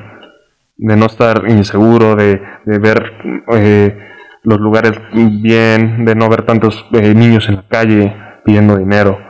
de 0.76 0.96
no 0.96 1.06
estar 1.06 1.44
inseguro, 1.48 2.16
de, 2.16 2.42
de 2.64 2.78
ver 2.80 3.12
eh, 3.52 3.96
los 4.42 4.58
lugares 4.58 4.94
bien, 5.12 6.04
de 6.04 6.16
no 6.16 6.28
ver 6.28 6.42
tantos 6.42 6.84
eh, 6.92 7.14
niños 7.14 7.48
en 7.48 7.56
la 7.56 7.68
calle 7.68 8.12
pidiendo 8.44 8.76
dinero. 8.76 9.27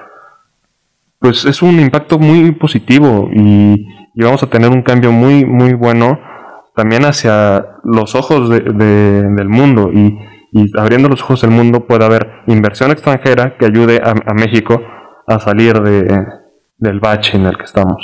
Pues 1.21 1.45
es 1.45 1.63
un 1.63 1.81
impacto 1.81 2.19
muy 2.19 2.53
positivo 2.53 3.29
y, 3.33 3.87
y 4.15 4.23
vamos 4.23 4.43
a 4.43 4.47
tener 4.49 4.71
un 4.71 4.83
cambio 4.83 5.11
muy, 5.13 5.45
muy 5.45 5.73
bueno 5.75 6.19
también 6.77 7.05
hacia 7.05 7.67
los 7.83 8.15
ojos 8.15 8.49
de- 8.49 8.61
de- 8.61 9.23
del 9.25 9.49
mundo 9.49 9.91
y, 9.93 10.17
y 10.53 10.71
abriendo 10.79 11.09
los 11.09 11.21
ojos 11.23 11.41
del 11.41 11.51
mundo 11.51 11.87
puede 11.87 12.05
haber 12.05 12.29
inversión 12.47 12.93
extranjera 12.93 13.57
que 13.59 13.67
ayude 13.67 14.01
a, 14.03 14.11
a 14.11 14.35
México 14.35 14.81
a 15.27 15.41
salir 15.41 15.81
de, 15.83 16.25
del 16.77 17.01
bache 17.01 17.37
en 17.37 17.47
el 17.47 17.57
que 17.59 17.65
estamos. 17.65 17.97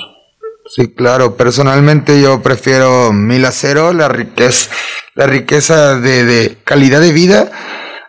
Sí, 0.66 0.92
claro. 0.94 1.36
Personalmente 1.36 2.20
yo 2.20 2.42
prefiero 2.42 3.12
mil 3.12 3.44
a 3.44 3.52
cero, 3.52 3.92
la 3.92 4.08
riqueza, 4.08 4.70
la 5.14 5.26
riqueza 5.26 6.00
de, 6.00 6.24
de 6.24 6.56
calidad 6.64 7.00
de 7.00 7.12
vida, 7.12 7.50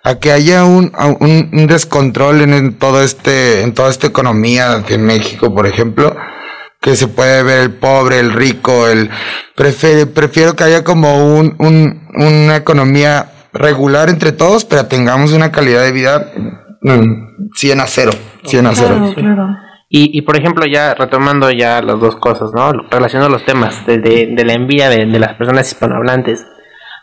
a 0.05 0.15
que 0.19 0.31
haya 0.31 0.63
un, 0.65 0.91
a 0.93 1.07
un, 1.07 1.49
un 1.51 1.67
descontrol 1.67 2.41
en, 2.41 2.53
en 2.53 2.73
todo 2.75 3.01
este, 3.03 3.61
en 3.63 3.73
toda 3.73 3.89
esta 3.89 4.07
economía 4.07 4.77
de 4.79 4.97
México, 4.97 5.53
por 5.53 5.65
ejemplo, 5.67 6.15
que 6.79 6.95
se 6.95 7.07
puede 7.07 7.41
ver 7.43 7.59
el 7.61 7.71
pobre, 7.71 8.19
el 8.19 8.31
rico, 8.31 8.87
el 8.87 9.09
prefiero, 9.55 10.07
prefiero 10.13 10.55
que 10.55 10.63
haya 10.63 10.83
como 10.83 11.35
un, 11.37 11.55
un, 11.57 12.07
una 12.15 12.55
economía 12.55 13.31
regular 13.51 14.09
entre 14.09 14.31
todos, 14.31 14.63
pero 14.65 14.85
tengamos 14.85 15.31
una 15.33 15.51
calidad 15.51 15.81
de 15.83 15.91
vida 15.91 16.31
mm, 16.81 17.49
100 17.55 17.79
a 17.81 17.87
cero, 17.87 18.11
100 18.43 18.67
a 18.67 18.75
cero. 18.75 18.95
Claro, 18.97 19.13
claro. 19.15 19.47
Y, 19.89 20.15
y 20.17 20.21
por 20.23 20.37
ejemplo, 20.37 20.65
ya 20.71 20.93
retomando 20.93 21.49
ya 21.51 21.81
las 21.81 21.99
dos 21.99 22.17
cosas, 22.17 22.51
¿no? 22.53 22.71
Relacionando 22.91 23.29
los 23.35 23.45
temas 23.45 23.85
de, 23.87 23.97
de- 23.99 24.29
de 24.35 24.43
la 24.45 24.53
envidia 24.53 24.89
de, 24.89 25.05
de 25.05 25.19
las 25.19 25.35
personas 25.35 25.67
hispanohablantes 25.67 26.45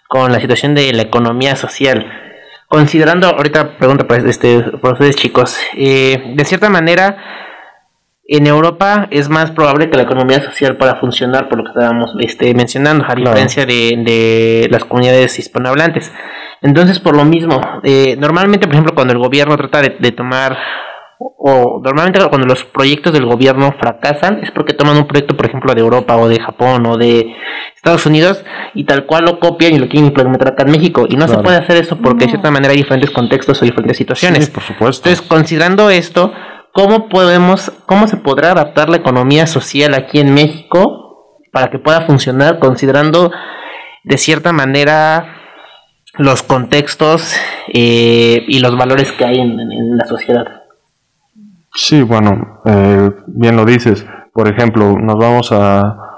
con 0.08 0.30
la 0.30 0.40
situación 0.40 0.74
de 0.74 0.92
la 0.92 1.02
economía 1.02 1.56
social. 1.56 2.06
Considerando, 2.72 3.26
ahorita 3.26 3.76
pregunta 3.76 4.06
para, 4.06 4.26
este, 4.30 4.62
para 4.80 4.94
ustedes 4.94 5.14
chicos, 5.14 5.58
eh, 5.76 6.32
de 6.34 6.44
cierta 6.46 6.70
manera, 6.70 7.18
en 8.26 8.46
Europa 8.46 9.08
es 9.10 9.28
más 9.28 9.50
probable 9.50 9.90
que 9.90 9.98
la 9.98 10.04
economía 10.04 10.42
social 10.42 10.78
pueda 10.78 10.96
funcionar 10.96 11.50
por 11.50 11.58
lo 11.58 11.64
que 11.64 11.70
estábamos 11.72 12.14
este, 12.20 12.54
mencionando, 12.54 13.04
a 13.06 13.14
diferencia 13.14 13.66
de, 13.66 14.02
de 14.06 14.68
las 14.70 14.86
comunidades 14.86 15.38
hispanohablantes. 15.38 16.10
Entonces, 16.62 16.98
por 16.98 17.14
lo 17.14 17.26
mismo, 17.26 17.60
eh, 17.82 18.16
normalmente, 18.18 18.66
por 18.66 18.72
ejemplo, 18.74 18.94
cuando 18.94 19.12
el 19.12 19.18
gobierno 19.18 19.54
trata 19.58 19.82
de, 19.82 19.96
de 19.98 20.12
tomar, 20.12 20.56
o 21.38 21.80
normalmente 21.84 22.20
cuando 22.28 22.46
los 22.46 22.64
proyectos 22.64 23.12
del 23.12 23.26
gobierno 23.26 23.74
fracasan, 23.78 24.40
es 24.42 24.50
porque 24.50 24.72
toman 24.74 24.96
un 24.96 25.06
proyecto, 25.06 25.36
por 25.36 25.46
ejemplo, 25.46 25.74
de 25.74 25.80
Europa 25.80 26.16
o 26.16 26.28
de 26.28 26.40
Japón 26.40 26.86
o 26.86 26.96
de 26.96 27.34
Estados 27.76 28.06
Unidos 28.06 28.44
y 28.74 28.84
tal 28.84 29.06
cual 29.06 29.24
lo 29.24 29.38
copian 29.40 29.74
y 29.74 29.78
lo 29.78 29.88
quieren 29.88 30.06
implementar 30.06 30.48
acá 30.48 30.62
en 30.64 30.70
México. 30.72 31.06
Y 31.08 31.16
no 31.16 31.26
se 31.28 31.34
puede 31.42 31.56
hacer 31.58 31.76
eso 31.76 31.96
porque 31.98 32.24
de 32.24 32.30
cierta 32.30 32.50
manera 32.50 32.72
hay 32.72 32.78
diferentes 32.78 33.10
contextos 33.10 33.60
o 33.60 33.64
diferentes 33.64 33.96
situaciones. 33.96 34.46
Sí, 34.46 34.50
por 34.50 34.62
supuesto. 34.62 35.08
Entonces, 35.08 35.26
considerando 35.28 35.90
esto, 35.90 36.32
¿cómo 36.72 37.08
podemos, 37.08 37.72
cómo 37.86 38.06
se 38.08 38.16
podrá 38.16 38.52
adaptar 38.52 38.88
la 38.88 38.96
economía 38.98 39.46
social 39.46 39.94
aquí 39.94 40.20
en 40.20 40.32
México 40.34 41.38
para 41.52 41.70
que 41.70 41.78
pueda 41.78 42.02
funcionar, 42.02 42.58
considerando 42.58 43.30
de 44.04 44.16
cierta 44.18 44.52
manera 44.52 45.36
los 46.18 46.42
contextos 46.42 47.34
eh, 47.68 48.44
y 48.48 48.60
los 48.60 48.76
valores 48.76 49.12
que 49.12 49.24
hay 49.24 49.38
en, 49.38 49.58
en- 49.58 49.72
en 49.72 49.96
la 49.96 50.04
sociedad? 50.06 50.61
Sí, 51.74 52.02
bueno, 52.02 52.60
eh, 52.64 53.10
bien 53.26 53.56
lo 53.56 53.64
dices. 53.64 54.04
Por 54.32 54.48
ejemplo, 54.48 54.98
nos 54.98 55.16
vamos 55.16 55.52
a, 55.52 56.12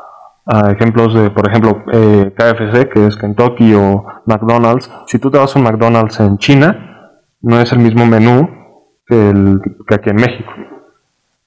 a 0.47 0.71
ejemplos 0.71 1.15
de, 1.15 1.31
por 1.31 1.49
ejemplo, 1.49 1.85
eh, 1.93 2.33
KFC, 2.37 2.89
que 2.89 3.07
es 3.07 3.17
Kentucky, 3.17 3.75
o 3.75 4.05
McDonald's. 4.27 4.91
Si 5.07 5.19
tú 5.19 5.31
te 5.31 5.39
vas 5.39 5.55
a 5.55 5.59
un 5.59 5.65
McDonald's 5.65 6.19
en 6.21 6.39
China, 6.39 7.11
no 7.41 7.61
es 7.61 7.73
el 7.73 7.79
mismo 7.79 8.05
menú 8.07 8.49
que, 9.07 9.31
el, 9.31 9.61
que 9.87 9.95
aquí 9.95 10.11
en 10.11 10.17
México. 10.17 10.53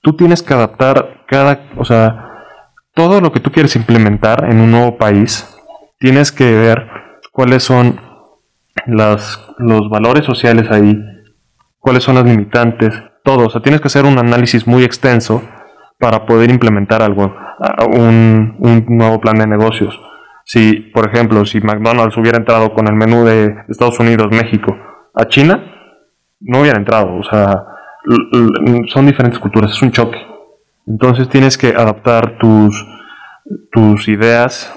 Tú 0.02 0.16
tienes 0.16 0.42
que 0.42 0.54
adaptar 0.54 1.24
cada, 1.28 1.60
o 1.78 1.84
sea, 1.84 2.46
todo 2.94 3.20
lo 3.20 3.32
que 3.32 3.40
tú 3.40 3.52
quieres 3.52 3.76
implementar 3.76 4.50
en 4.50 4.60
un 4.62 4.72
nuevo 4.72 4.98
país, 4.98 5.54
tienes 6.00 6.32
que 6.32 6.52
ver 6.56 6.88
cuáles 7.32 7.64
son 7.64 8.00
las, 8.86 9.40
los 9.58 9.90
valores 9.90 10.26
sociales 10.26 10.68
ahí, 10.72 10.98
cuáles 11.80 12.04
son 12.04 12.16
las 12.16 12.26
limitantes, 12.26 12.94
todo. 13.28 13.48
O 13.48 13.50
sea, 13.50 13.62
tienes 13.62 13.82
que 13.82 13.88
hacer 13.88 14.06
un 14.06 14.18
análisis 14.18 14.66
muy 14.66 14.84
extenso 14.86 15.44
para 16.00 16.26
poder 16.26 16.50
implementar 16.50 17.02
algo, 17.02 17.36
un, 17.92 18.56
nuevo 18.88 19.20
plan 19.20 19.38
de 19.38 19.46
negocios. 19.46 20.00
Si, 20.46 20.76
por 20.94 21.10
ejemplo, 21.10 21.46
si 21.46 21.60
McDonald's 21.60 22.16
hubiera 22.16 22.38
entrado 22.38 22.74
con 22.74 22.88
el 22.88 22.96
menú 22.96 23.26
de 23.26 23.54
Estados 23.68 24.00
Unidos, 24.00 24.32
México, 24.32 24.78
a 25.14 25.28
China, 25.28 25.62
no 26.40 26.62
hubiera 26.62 26.78
entrado. 26.78 27.16
O 27.18 27.24
sea, 27.24 27.66
son 28.94 29.06
diferentes 29.06 29.40
culturas, 29.40 29.72
es 29.72 29.82
un 29.82 29.92
choque. 29.92 30.26
Entonces 30.88 31.28
tienes 31.28 31.58
que 31.58 31.76
adaptar 31.76 32.38
tus, 32.38 32.88
tus 33.74 34.08
ideas 34.08 34.74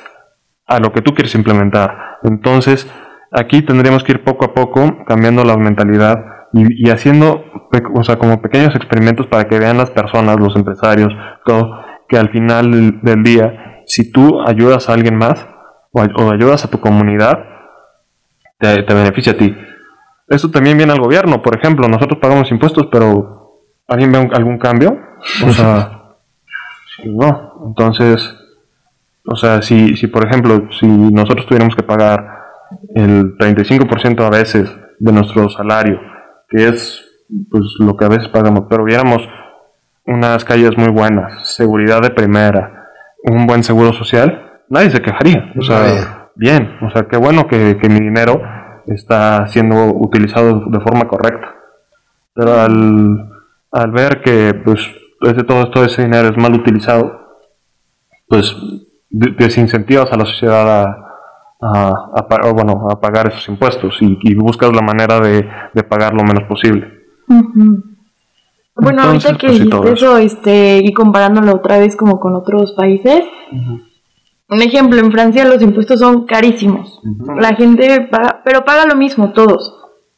a 0.66 0.80
lo 0.80 0.92
que 0.92 1.02
tú 1.02 1.14
quieres 1.14 1.36
implementar. 1.36 2.18
Entonces, 2.24 2.90
aquí 3.30 3.62
tendríamos 3.62 4.02
que 4.02 4.10
ir 4.12 4.24
poco 4.24 4.44
a 4.44 4.54
poco 4.54 5.04
cambiando 5.06 5.44
la 5.44 5.56
mentalidad 5.56 6.39
y, 6.52 6.86
y 6.86 6.90
haciendo, 6.90 7.44
o 7.94 8.04
sea, 8.04 8.16
como 8.16 8.40
pequeños 8.42 8.74
experimentos 8.74 9.26
para 9.26 9.46
que 9.48 9.58
vean 9.58 9.78
las 9.78 9.90
personas, 9.90 10.38
los 10.38 10.56
empresarios, 10.56 11.12
todo, 11.44 11.80
que 12.08 12.18
al 12.18 12.30
final 12.30 13.00
del, 13.02 13.22
día, 13.22 13.82
si 13.86 14.10
tú 14.10 14.40
ayudas 14.46 14.88
a 14.88 14.94
alguien 14.94 15.16
más 15.16 15.46
o, 15.92 16.02
ay- 16.02 16.10
o 16.16 16.30
ayudas 16.30 16.64
a 16.64 16.70
tu 16.70 16.80
comunidad, 16.80 17.38
te, 18.58 18.82
te 18.82 18.94
beneficia 18.94 19.32
a 19.32 19.36
ti. 19.36 19.54
Esto 20.28 20.50
también 20.50 20.76
viene 20.76 20.92
al 20.92 21.00
gobierno, 21.00 21.42
por 21.42 21.56
ejemplo, 21.56 21.88
nosotros 21.88 22.18
pagamos 22.20 22.50
impuestos, 22.50 22.88
pero 22.90 23.62
¿alguien 23.88 24.12
ve 24.12 24.18
un- 24.18 24.34
algún 24.34 24.58
cambio? 24.58 24.98
O 25.46 25.52
sea, 25.52 26.02
no. 27.04 27.52
Entonces, 27.66 28.36
o 29.26 29.36
sea, 29.36 29.62
si, 29.62 29.96
si 29.96 30.06
por 30.06 30.26
ejemplo, 30.26 30.68
si 30.78 30.86
nosotros 30.86 31.46
tuviéramos 31.46 31.74
que 31.76 31.82
pagar 31.82 32.38
el 32.94 33.36
35% 33.36 34.24
a 34.24 34.30
veces 34.30 34.70
de 34.98 35.12
nuestro 35.12 35.48
salario, 35.50 36.00
que 36.50 36.68
es 36.68 37.06
pues 37.50 37.62
lo 37.78 37.96
que 37.96 38.04
a 38.04 38.08
veces 38.08 38.28
pagamos, 38.28 38.64
pero 38.68 38.84
viéramos 38.84 39.22
unas 40.04 40.44
calles 40.44 40.76
muy 40.76 40.88
buenas, 40.88 41.54
seguridad 41.54 42.00
de 42.02 42.10
primera, 42.10 42.88
un 43.24 43.46
buen 43.46 43.62
seguro 43.62 43.92
social, 43.92 44.50
nadie 44.68 44.90
se 44.90 45.00
quejaría. 45.00 45.52
O 45.56 45.62
sea, 45.62 45.78
Nadie. 45.78 46.00
bien, 46.34 46.76
o 46.82 46.90
sea, 46.90 47.06
qué 47.08 47.16
bueno 47.16 47.46
que, 47.46 47.78
que 47.80 47.88
mi 47.88 48.00
dinero 48.00 48.42
está 48.88 49.46
siendo 49.46 49.76
utilizado 49.94 50.64
de 50.66 50.80
forma 50.80 51.06
correcta. 51.06 51.54
Pero 52.34 52.58
al, 52.60 53.30
al 53.70 53.90
ver 53.92 54.20
que 54.22 54.54
pues 54.64 54.80
ese, 55.20 55.44
todo, 55.44 55.70
todo 55.70 55.84
ese 55.84 56.02
dinero 56.02 56.28
es 56.28 56.36
mal 56.36 56.54
utilizado, 56.54 57.38
pues 58.28 58.56
de- 59.10 59.32
desincentivas 59.38 60.10
a 60.12 60.16
la 60.16 60.26
sociedad 60.26 60.82
a, 60.82 61.06
a, 61.62 61.88
a 62.14 62.28
pa- 62.28 62.48
o, 62.48 62.54
bueno, 62.54 62.88
a 62.90 63.00
pagar 63.00 63.28
esos 63.28 63.48
impuestos 63.48 63.96
y, 64.00 64.18
y 64.22 64.34
buscas 64.34 64.72
la 64.74 64.82
manera 64.82 65.20
de, 65.20 65.48
de 65.74 65.82
pagar 65.82 66.14
lo 66.14 66.22
menos 66.24 66.44
posible. 66.44 67.00
Bueno, 68.76 69.02
Entonces, 69.02 69.30
ahorita 69.32 69.38
que 69.38 69.46
pues, 69.48 69.58
dijiste 69.60 69.92
eso, 69.92 70.16
este, 70.16 70.78
y 70.78 70.92
comparándolo 70.94 71.54
otra 71.56 71.78
vez 71.78 71.96
como 71.96 72.18
con 72.18 72.34
otros 72.34 72.72
países, 72.72 73.22
un 74.48 74.62
ejemplo, 74.62 74.98
en 75.00 75.12
Francia 75.12 75.44
los 75.44 75.60
impuestos 75.62 76.00
son 76.00 76.24
carísimos. 76.26 77.00
La 77.38 77.54
gente 77.54 78.00
paga, 78.10 78.40
pero 78.44 78.64
paga 78.64 78.86
lo 78.86 78.96
mismo 78.96 79.32
todos. 79.32 79.76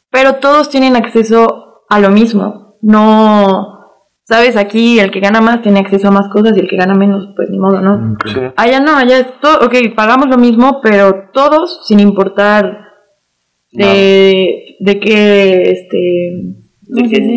Pero 0.09 0.35
todos 0.35 0.69
tienen 0.69 0.95
acceso 0.95 1.83
a 1.89 1.99
lo 1.99 2.09
mismo. 2.09 2.75
No, 2.81 3.72
sabes, 4.23 4.55
aquí 4.55 4.99
el 4.99 5.11
que 5.11 5.19
gana 5.19 5.41
más 5.41 5.61
tiene 5.61 5.79
acceso 5.79 6.07
a 6.07 6.11
más 6.11 6.29
cosas 6.29 6.55
y 6.55 6.61
el 6.61 6.67
que 6.67 6.77
gana 6.77 6.95
menos, 6.95 7.29
pues 7.35 7.49
ni 7.49 7.57
modo, 7.57 7.81
¿no? 7.81 8.17
Allá 8.55 8.79
no, 8.79 8.95
allá 8.95 9.19
es 9.19 9.39
todo, 9.39 9.65
ok, 9.65 9.75
pagamos 9.95 10.27
lo 10.29 10.37
mismo, 10.37 10.79
pero 10.81 11.29
todos, 11.33 11.85
sin 11.87 11.99
importar 11.99 12.87
de, 13.71 14.75
de 14.79 14.99
qué, 14.99 15.61
este... 15.71 16.55
¿cómo 16.93 17.09
se 17.09 17.21
dice? 17.21 17.33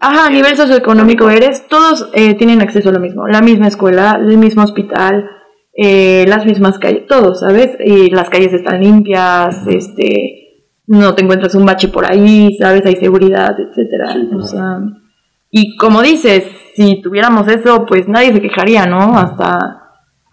Ajá, 0.00 0.28
a 0.28 0.30
nivel 0.30 0.56
socioeconómico 0.56 1.28
eres, 1.28 1.68
todos 1.68 2.08
eh, 2.14 2.34
tienen 2.34 2.62
acceso 2.62 2.88
a 2.88 2.92
lo 2.92 3.00
mismo, 3.00 3.28
la 3.28 3.42
misma 3.42 3.68
escuela, 3.68 4.18
el 4.18 4.38
mismo 4.38 4.62
hospital, 4.62 5.28
eh, 5.74 6.24
las 6.26 6.46
mismas 6.46 6.78
calles, 6.78 7.06
todos, 7.06 7.40
¿sabes? 7.40 7.76
Y 7.84 8.10
las 8.10 8.30
calles 8.30 8.52
están 8.52 8.82
limpias, 8.82 9.66
este, 9.66 10.64
no 10.86 11.14
te 11.14 11.22
encuentras 11.22 11.54
un 11.54 11.66
bache 11.66 11.88
por 11.88 12.10
ahí, 12.10 12.56
¿sabes? 12.58 12.82
Hay 12.86 12.96
seguridad, 12.96 13.54
etcétera. 13.60 14.16
O 14.36 14.42
sea, 14.42 14.78
y 15.50 15.76
como 15.76 16.02
dices, 16.02 16.44
si 16.74 17.00
tuviéramos 17.02 17.48
eso, 17.48 17.84
pues 17.86 18.08
nadie 18.08 18.32
se 18.32 18.40
quejaría, 18.40 18.86
¿no? 18.86 19.18
Hasta, 19.18 19.58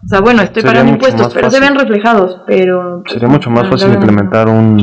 o 0.04 0.08
sea, 0.08 0.22
bueno, 0.22 0.44
estoy 0.44 0.62
Sería 0.62 0.74
pagando 0.74 0.94
impuestos, 0.94 1.34
pero 1.34 1.50
se 1.50 1.60
ven 1.60 1.76
reflejados, 1.76 2.42
pero... 2.46 3.04
Sería 3.08 3.28
mucho 3.28 3.50
más 3.50 3.68
fácil 3.68 3.94
implementar 3.94 4.48
un, 4.48 4.80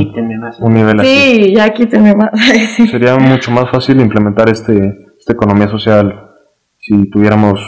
un 0.61 0.74
nivel 0.74 1.01
así. 1.01 1.09
Sí, 1.09 1.55
ya 1.55 1.72
quítenme 1.72 2.14
más. 2.14 2.30
Sí. 2.76 2.89
Sería 2.89 3.16
mucho 3.16 3.51
más 3.53 3.70
fácil 3.70 4.01
implementar 4.01 4.49
este, 4.49 5.12
esta 5.18 5.32
economía 5.32 5.68
social 5.68 6.24
si 6.78 7.09
tuviéramos, 7.11 7.61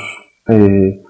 eh, 0.49 1.03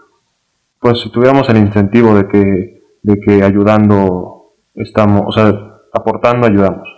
pues 0.78 1.00
si 1.00 1.10
tuviéramos 1.10 1.48
el 1.48 1.56
incentivo 1.56 2.14
de 2.14 2.28
que, 2.28 2.82
de 3.02 3.20
que 3.20 3.42
ayudando 3.42 4.52
estamos, 4.74 5.22
o 5.26 5.32
sea, 5.32 5.52
aportando 5.92 6.46
ayudamos. 6.46 6.88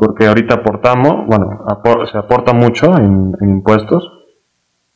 Porque 0.00 0.26
ahorita 0.26 0.54
aportamos, 0.54 1.26
bueno, 1.26 1.46
apor- 1.66 2.10
se 2.10 2.16
aporta 2.16 2.54
mucho 2.54 2.96
en, 2.96 3.36
en 3.40 3.50
impuestos 3.50 4.10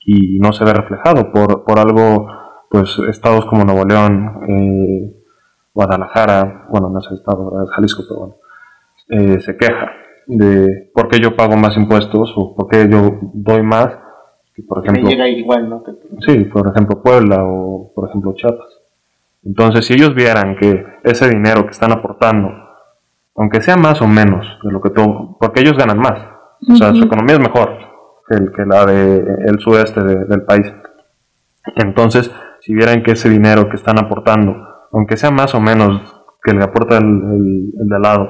y 0.06 0.38
no 0.38 0.52
se 0.54 0.64
ve 0.64 0.72
reflejado 0.72 1.30
por, 1.30 1.64
por 1.64 1.78
algo, 1.78 2.26
pues 2.70 2.98
estados 3.10 3.44
como 3.44 3.64
Nuevo 3.64 3.84
León, 3.84 4.40
eh, 4.48 5.14
Guadalajara, 5.74 6.66
bueno, 6.70 6.88
no 6.88 7.00
es 7.00 7.06
el 7.10 7.18
estado, 7.18 7.52
es 7.64 7.70
Jalisco, 7.74 8.02
pero 8.08 8.20
bueno, 8.20 8.34
eh, 9.10 9.40
se 9.40 9.56
queja 9.58 9.90
de 10.26 10.90
por 10.94 11.08
qué 11.08 11.20
yo 11.20 11.36
pago 11.36 11.54
más 11.56 11.76
impuestos 11.76 12.32
o 12.36 12.54
por 12.56 12.68
qué 12.68 12.88
yo 12.90 13.18
doy 13.34 13.62
más 13.62 13.90
que, 14.54 14.62
por 14.62 14.78
ejemplo, 14.84 15.10
igual, 15.38 15.68
¿no? 15.68 15.82
sí, 16.20 16.44
por 16.44 16.68
ejemplo, 16.68 17.02
Puebla 17.02 17.44
o, 17.44 17.92
por 17.94 18.08
ejemplo, 18.08 18.32
Chiapas. 18.34 18.68
Entonces, 19.44 19.84
si 19.84 19.92
ellos 19.94 20.14
vieran 20.14 20.56
que 20.56 20.82
ese 21.02 21.28
dinero 21.28 21.64
que 21.66 21.72
están 21.72 21.92
aportando, 21.92 22.48
aunque 23.36 23.60
sea 23.60 23.76
más 23.76 24.00
o 24.02 24.06
menos 24.06 24.46
de 24.62 24.70
lo 24.72 24.80
que 24.80 24.90
todo, 24.90 25.36
porque 25.40 25.60
ellos 25.60 25.76
ganan 25.76 25.98
más, 25.98 26.18
o 26.70 26.76
sea, 26.76 26.94
su 26.94 27.04
economía 27.04 27.34
es 27.34 27.40
mejor 27.40 27.68
que, 28.28 28.36
el- 28.36 28.52
que 28.52 28.64
la 28.64 28.86
del 28.86 29.58
sudeste 29.60 30.02
de- 30.02 30.24
del 30.24 30.42
país. 30.44 30.66
Entonces, 31.76 32.30
si 32.60 32.74
vieran 32.74 33.02
que 33.02 33.12
ese 33.12 33.28
dinero 33.28 33.68
que 33.68 33.76
están 33.76 33.98
aportando, 33.98 34.54
aunque 34.92 35.16
sea 35.16 35.30
más 35.30 35.54
o 35.54 35.60
menos 35.60 36.02
que 36.42 36.52
le 36.52 36.62
aporta 36.64 36.98
el, 36.98 37.04
el- 37.04 37.72
el 37.80 37.88
de 37.88 37.96
al 37.96 38.02
lado, 38.02 38.28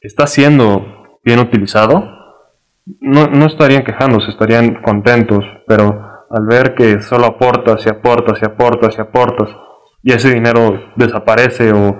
está 0.00 0.26
siendo 0.26 0.84
bien 1.24 1.40
utilizado, 1.40 2.04
no, 3.00 3.26
no 3.26 3.46
estarían 3.46 3.82
quejándose, 3.82 4.30
estarían 4.30 4.80
contentos, 4.82 5.44
pero 5.66 6.00
al 6.30 6.46
ver 6.46 6.74
que 6.74 7.00
solo 7.02 7.26
aportas 7.26 7.84
y 7.86 7.88
aportas 7.88 8.38
y 8.42 8.44
aportas 8.44 8.96
y 8.96 9.00
aportas 9.00 9.48
y 10.02 10.12
ese 10.12 10.32
dinero 10.32 10.80
desaparece 10.94 11.72
o 11.72 11.96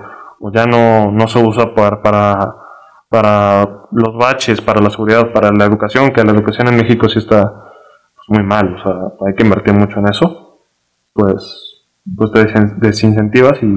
ya 0.53 0.65
no, 0.65 1.11
no 1.11 1.27
se 1.27 1.39
usa 1.43 1.73
para, 1.73 2.01
para, 2.01 2.55
para 3.09 3.87
los 3.91 4.15
baches, 4.15 4.61
para 4.61 4.81
la 4.81 4.89
seguridad, 4.89 5.31
para 5.31 5.51
la 5.51 5.65
educación, 5.65 6.11
que 6.11 6.23
la 6.23 6.31
educación 6.31 6.67
en 6.67 6.77
México 6.77 7.09
sí 7.09 7.19
está 7.19 7.71
pues, 8.15 8.29
muy 8.29 8.43
mal, 8.43 8.75
o 8.75 8.83
sea, 8.83 9.27
hay 9.27 9.33
que 9.35 9.43
invertir 9.43 9.73
mucho 9.73 9.99
en 9.99 10.09
eso, 10.09 10.59
pues, 11.13 11.85
pues 12.15 12.31
te 12.31 12.45
desincentivas 12.77 13.61
y, 13.61 13.67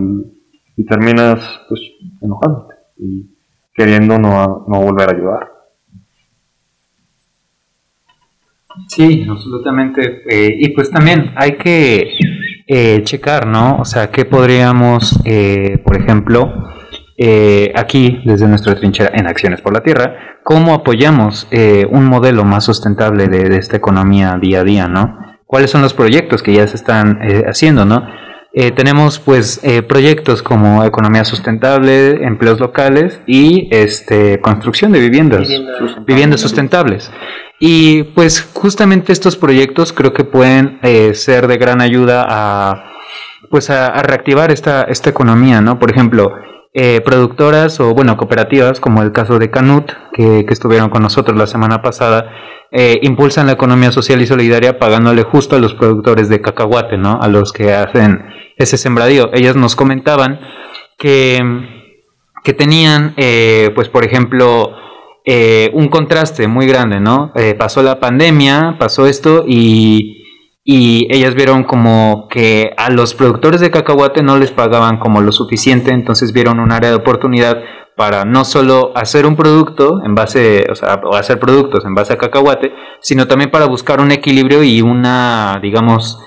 y 0.76 0.84
terminas 0.84 1.60
pues 1.68 1.80
enojándote 2.20 2.74
y 2.98 3.36
queriendo 3.74 4.18
no, 4.18 4.64
no 4.68 4.80
volver 4.80 5.08
a 5.08 5.16
ayudar. 5.16 5.60
Sí, 8.88 9.26
absolutamente. 9.28 10.22
Eh, 10.28 10.56
y 10.58 10.68
pues 10.70 10.90
también 10.90 11.32
hay 11.36 11.56
que 11.56 12.12
eh, 12.72 13.02
checar, 13.02 13.48
¿no? 13.48 13.78
O 13.80 13.84
sea, 13.84 14.12
¿qué 14.12 14.24
podríamos, 14.24 15.18
eh, 15.24 15.82
por 15.84 15.96
ejemplo, 16.00 16.70
eh, 17.18 17.72
aquí, 17.74 18.22
desde 18.24 18.46
nuestra 18.46 18.76
trinchera 18.76 19.10
en 19.12 19.26
Acciones 19.26 19.60
por 19.60 19.72
la 19.74 19.80
Tierra, 19.80 20.38
cómo 20.44 20.72
apoyamos 20.72 21.48
eh, 21.50 21.84
un 21.90 22.04
modelo 22.04 22.44
más 22.44 22.64
sustentable 22.64 23.26
de, 23.26 23.48
de 23.48 23.56
esta 23.56 23.76
economía 23.76 24.38
día 24.40 24.60
a 24.60 24.64
día, 24.64 24.86
¿no? 24.86 25.18
¿Cuáles 25.46 25.70
son 25.70 25.82
los 25.82 25.94
proyectos 25.94 26.44
que 26.44 26.54
ya 26.54 26.64
se 26.68 26.76
están 26.76 27.18
eh, 27.22 27.42
haciendo, 27.44 27.84
¿no? 27.84 28.06
Eh, 28.52 28.72
tenemos 28.72 29.20
pues 29.20 29.60
eh, 29.62 29.82
proyectos 29.82 30.42
como 30.42 30.84
economía 30.84 31.24
sustentable, 31.24 32.24
empleos 32.24 32.58
locales 32.58 33.20
y 33.26 33.68
este 33.70 34.40
construcción 34.40 34.90
de 34.90 35.00
viviendas, 35.00 35.48
viviendas 36.04 36.40
sustentables. 36.40 37.12
Y 37.60 38.04
pues 38.14 38.48
justamente 38.52 39.12
estos 39.12 39.36
proyectos 39.36 39.92
creo 39.92 40.12
que 40.12 40.24
pueden 40.24 40.80
eh, 40.82 41.14
ser 41.14 41.46
de 41.46 41.58
gran 41.58 41.80
ayuda 41.80 42.26
a 42.28 42.86
pues 43.50 43.70
a, 43.70 43.86
a 43.88 44.02
reactivar 44.02 44.50
esta, 44.50 44.84
esta 44.84 45.10
economía, 45.10 45.60
¿no? 45.60 45.78
Por 45.78 45.90
ejemplo, 45.90 46.32
eh, 46.72 47.00
productoras 47.04 47.80
o 47.80 47.94
bueno, 47.94 48.16
cooperativas 48.16 48.78
como 48.78 49.02
el 49.02 49.10
caso 49.10 49.38
de 49.40 49.50
Canut, 49.50 49.90
que, 50.12 50.44
que 50.46 50.52
estuvieron 50.52 50.88
con 50.88 51.02
nosotros 51.02 51.36
la 51.36 51.48
semana 51.48 51.82
pasada, 51.82 52.30
eh, 52.70 53.00
impulsan 53.02 53.46
la 53.46 53.52
economía 53.52 53.90
social 53.90 54.22
y 54.22 54.26
solidaria 54.26 54.78
pagándole 54.78 55.24
justo 55.24 55.56
a 55.56 55.58
los 55.58 55.74
productores 55.74 56.28
de 56.28 56.40
cacahuate, 56.40 56.96
¿no? 56.96 57.20
A 57.20 57.26
los 57.26 57.52
que 57.52 57.74
hacen 57.74 58.24
ese 58.60 58.76
sembradío. 58.76 59.30
Ellas 59.32 59.56
nos 59.56 59.74
comentaban 59.74 60.38
que, 60.98 61.40
que 62.44 62.52
tenían, 62.52 63.14
eh, 63.16 63.70
pues 63.74 63.88
por 63.88 64.04
ejemplo, 64.04 64.72
eh, 65.24 65.70
un 65.72 65.88
contraste 65.88 66.46
muy 66.46 66.66
grande, 66.66 67.00
¿no? 67.00 67.32
Eh, 67.34 67.54
pasó 67.54 67.82
la 67.82 67.98
pandemia, 68.00 68.76
pasó 68.78 69.06
esto 69.06 69.44
y, 69.46 70.24
y 70.62 71.08
ellas 71.10 71.34
vieron 71.34 71.64
como 71.64 72.28
que 72.30 72.72
a 72.76 72.90
los 72.90 73.14
productores 73.14 73.60
de 73.60 73.70
cacahuate 73.70 74.22
no 74.22 74.38
les 74.38 74.50
pagaban 74.50 74.98
como 74.98 75.22
lo 75.22 75.32
suficiente, 75.32 75.92
entonces 75.92 76.32
vieron 76.32 76.60
un 76.60 76.70
área 76.70 76.90
de 76.90 76.96
oportunidad 76.96 77.62
para 77.96 78.24
no 78.24 78.44
solo 78.44 78.92
hacer 78.94 79.26
un 79.26 79.36
producto 79.36 80.02
en 80.04 80.14
base, 80.14 80.66
o 80.70 80.74
sea, 80.74 81.00
hacer 81.12 81.38
productos 81.38 81.84
en 81.84 81.94
base 81.94 82.12
a 82.12 82.18
cacahuate, 82.18 82.72
sino 83.00 83.26
también 83.26 83.50
para 83.50 83.66
buscar 83.66 84.00
un 84.00 84.10
equilibrio 84.10 84.62
y 84.62 84.80
una, 84.80 85.58
digamos, 85.62 86.18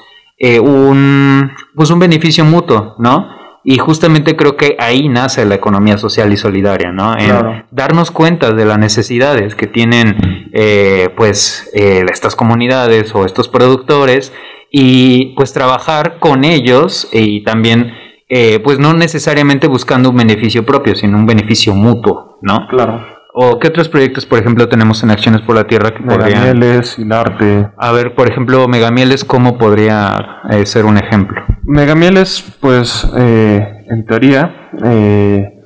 eh, 0.46 0.60
un, 0.60 1.52
pues 1.74 1.90
un 1.90 2.00
beneficio 2.00 2.44
mutuo, 2.44 2.96
¿no? 3.00 3.30
Y 3.64 3.78
justamente 3.78 4.36
creo 4.36 4.58
que 4.58 4.76
ahí 4.78 5.08
nace 5.08 5.46
la 5.46 5.56
economía 5.56 5.98
social 5.98 6.34
y 6.34 6.36
solidaria, 6.36 6.92
¿no? 6.92 7.18
En 7.18 7.28
Claro. 7.28 7.64
darnos 7.72 8.12
cuenta 8.12 8.52
de 8.52 8.66
las 8.66 8.78
necesidades 8.78 9.56
que 9.56 9.68
tienen, 9.68 10.50
eh, 10.52 11.08
pues, 11.16 11.72
eh, 11.74 12.04
estas 12.12 12.36
comunidades 12.36 13.16
o 13.16 13.24
estos 13.24 13.48
productores 13.48 14.34
y, 14.70 15.34
pues, 15.38 15.54
trabajar 15.54 16.18
con 16.20 16.44
ellos 16.44 17.08
y 17.14 17.46
también, 17.46 17.94
eh, 18.28 18.60
pues, 18.62 18.80
no 18.80 18.94
necesariamente 18.94 19.68
buscando 19.68 20.10
un 20.10 20.18
beneficio 20.18 20.66
propio, 20.66 20.94
sino 20.94 21.18
un 21.18 21.26
beneficio 21.26 21.74
mutuo, 21.74 22.38
¿no? 22.42 22.68
Claro. 22.68 23.13
¿O 23.36 23.58
qué 23.58 23.70
otros 23.70 23.90
proyectos, 23.90 24.28
por 24.28 24.38
ejemplo, 24.38 24.70
tenemos 24.70 25.02
en 25.02 25.10
Acciones 25.10 25.42
por 25.42 25.56
la 25.56 25.64
Tierra 25.64 25.90
que 25.90 26.04
podrían... 26.04 26.40
Megamieles, 26.42 27.00
Hilarte. 27.00 27.68
A 27.78 27.92
ver, 27.92 28.14
por 28.14 28.30
ejemplo, 28.30 28.68
Megamieles, 28.68 29.26
¿cómo 29.26 29.58
podría 29.58 30.42
eh, 30.52 30.68
ser 30.68 30.86
un 30.86 30.98
ejemplo? 30.98 31.42
Megamieles, 31.64 32.58
pues, 32.60 33.12
eh, 33.18 33.86
en 33.90 34.06
teoría, 34.06 34.70
eh, 34.84 35.62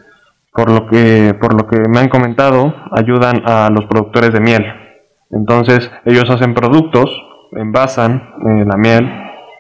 por 0.53 0.71
lo 0.71 0.87
que 0.87 1.35
por 1.39 1.53
lo 1.53 1.67
que 1.67 1.77
me 1.89 1.99
han 1.99 2.07
comentado, 2.07 2.73
ayudan 2.91 3.43
a 3.45 3.69
los 3.69 3.85
productores 3.85 4.31
de 4.31 4.39
miel. 4.39 4.65
Entonces, 5.31 5.91
ellos 6.05 6.29
hacen 6.29 6.53
productos, 6.53 7.09
envasan 7.51 8.33
eh, 8.47 8.65
la 8.65 8.77
miel, 8.77 9.11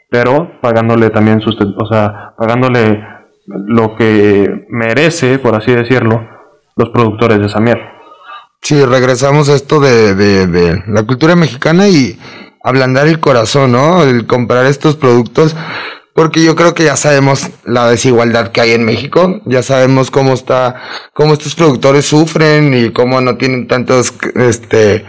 pero 0.09 0.59
pagándole 0.61 1.09
también 1.09 1.41
sus, 1.41 1.57
o 1.59 1.85
sea, 1.87 2.33
pagándole 2.37 3.03
lo 3.45 3.97
que 3.97 4.65
merece, 4.69 5.39
por 5.39 5.55
así 5.55 5.73
decirlo, 5.73 6.25
los 6.77 6.89
productores 6.89 7.39
de 7.39 7.47
esa 7.47 7.59
miel. 7.59 7.79
Sí, 8.67 8.83
regresamos 8.83 9.47
a 9.47 9.55
esto 9.55 9.79
de, 9.79 10.13
de, 10.13 10.45
de 10.45 10.83
la 10.87 11.03
cultura 11.03 11.37
mexicana 11.37 11.87
y 11.87 12.19
ablandar 12.61 13.07
el 13.07 13.21
corazón, 13.21 13.71
¿no? 13.71 14.03
El 14.03 14.27
comprar 14.27 14.65
estos 14.65 14.97
productos, 14.97 15.55
porque 16.13 16.43
yo 16.43 16.53
creo 16.57 16.73
que 16.73 16.83
ya 16.83 16.97
sabemos 16.97 17.47
la 17.63 17.89
desigualdad 17.89 18.51
que 18.51 18.59
hay 18.59 18.71
en 18.71 18.83
México, 18.83 19.39
ya 19.45 19.63
sabemos 19.63 20.11
cómo 20.11 20.33
está, 20.33 20.81
cómo 21.13 21.31
estos 21.31 21.55
productores 21.55 22.07
sufren 22.07 22.73
y 22.73 22.91
cómo 22.91 23.21
no 23.21 23.37
tienen 23.37 23.69
tantos, 23.69 24.13
este, 24.35 25.05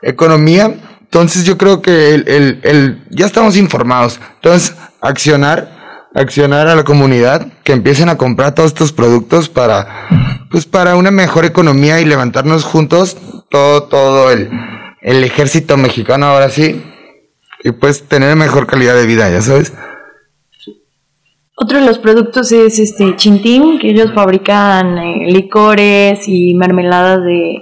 economía. 0.00 0.74
Entonces 1.02 1.44
yo 1.44 1.58
creo 1.58 1.82
que 1.82 2.14
el, 2.14 2.26
el, 2.26 2.60
el- 2.62 3.04
ya 3.10 3.26
estamos 3.26 3.58
informados. 3.58 4.18
Entonces, 4.36 4.74
accionar, 5.02 6.08
accionar 6.14 6.66
a 6.66 6.74
la 6.74 6.84
comunidad, 6.84 7.46
que 7.62 7.74
empiecen 7.74 8.08
a 8.08 8.16
comprar 8.16 8.54
todos 8.54 8.68
estos 8.68 8.92
productos 8.92 9.50
para, 9.50 10.08
pues 10.50 10.66
para 10.66 10.96
una 10.96 11.10
mejor 11.10 11.44
economía 11.44 12.00
y 12.00 12.04
levantarnos 12.04 12.64
juntos 12.64 13.16
todo, 13.50 13.84
todo 13.84 14.30
el, 14.30 14.48
el 15.02 15.24
ejército 15.24 15.76
mexicano 15.76 16.26
ahora 16.26 16.48
sí. 16.50 16.82
Y 17.64 17.72
pues 17.72 18.04
tener 18.04 18.36
mejor 18.36 18.66
calidad 18.66 18.94
de 18.94 19.06
vida, 19.06 19.28
ya 19.30 19.40
sabes. 19.40 19.72
Otro 21.56 21.80
de 21.80 21.86
los 21.86 21.98
productos 21.98 22.52
es 22.52 22.78
este 22.78 23.16
Chintín, 23.16 23.78
que 23.78 23.90
ellos 23.90 24.12
fabrican 24.14 24.98
eh, 24.98 25.26
licores 25.32 26.28
y 26.28 26.54
mermeladas 26.54 27.22
de, 27.24 27.56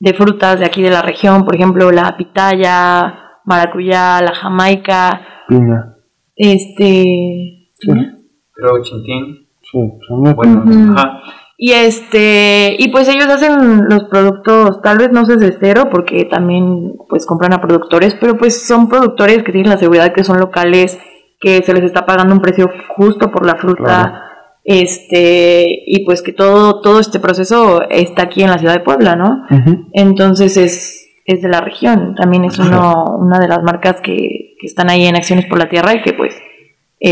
de 0.00 0.14
frutas 0.14 0.58
de 0.58 0.64
aquí 0.64 0.80
de 0.82 0.90
la 0.90 1.02
región, 1.02 1.44
por 1.44 1.54
ejemplo, 1.54 1.90
la 1.90 2.16
pitaya, 2.16 3.14
maracuyá, 3.44 4.22
la 4.22 4.34
jamaica, 4.34 5.20
Piña. 5.46 5.94
este... 6.34 7.68
Creo 7.78 8.82
Chintín. 8.82 9.46
Sí, 9.70 9.78
son 10.08 10.20
muy 10.20 10.32
Bueno, 10.32 10.62
Ujú. 10.64 10.92
ajá. 10.98 11.20
Y 11.56 11.72
este, 11.72 12.74
y 12.78 12.88
pues 12.88 13.08
ellos 13.08 13.26
hacen 13.28 13.84
los 13.88 14.04
productos, 14.10 14.82
tal 14.82 14.98
vez 14.98 15.12
no 15.12 15.24
sé 15.24 15.36
de 15.36 15.56
cero, 15.60 15.88
porque 15.90 16.24
también 16.24 16.94
pues 17.08 17.26
compran 17.26 17.52
a 17.52 17.60
productores, 17.60 18.16
pero 18.20 18.36
pues 18.36 18.66
son 18.66 18.88
productores 18.88 19.42
que 19.44 19.52
tienen 19.52 19.70
la 19.70 19.78
seguridad 19.78 20.12
que 20.12 20.24
son 20.24 20.40
locales, 20.40 20.98
que 21.40 21.62
se 21.62 21.72
les 21.72 21.84
está 21.84 22.06
pagando 22.06 22.34
un 22.34 22.40
precio 22.40 22.68
justo 22.96 23.30
por 23.30 23.46
la 23.46 23.54
fruta, 23.54 23.84
Claro. 23.84 24.14
este, 24.64 25.66
y 25.86 26.04
pues 26.04 26.22
que 26.22 26.32
todo, 26.32 26.80
todo 26.80 26.98
este 26.98 27.20
proceso 27.20 27.82
está 27.88 28.22
aquí 28.24 28.42
en 28.42 28.50
la 28.50 28.58
ciudad 28.58 28.74
de 28.74 28.80
Puebla, 28.80 29.14
¿no? 29.14 29.44
Entonces 29.92 30.56
es, 30.56 31.06
es 31.24 31.40
de 31.42 31.48
la 31.48 31.60
región, 31.60 32.14
también 32.16 32.44
es 32.44 32.58
uno, 32.58 33.04
una 33.18 33.38
de 33.38 33.48
las 33.48 33.62
marcas 33.62 34.00
que, 34.00 34.56
que 34.58 34.66
están 34.66 34.90
ahí 34.90 35.06
en 35.06 35.16
Acciones 35.16 35.46
por 35.46 35.58
la 35.58 35.68
Tierra 35.68 35.94
y 35.94 36.02
que 36.02 36.12
pues 36.14 36.34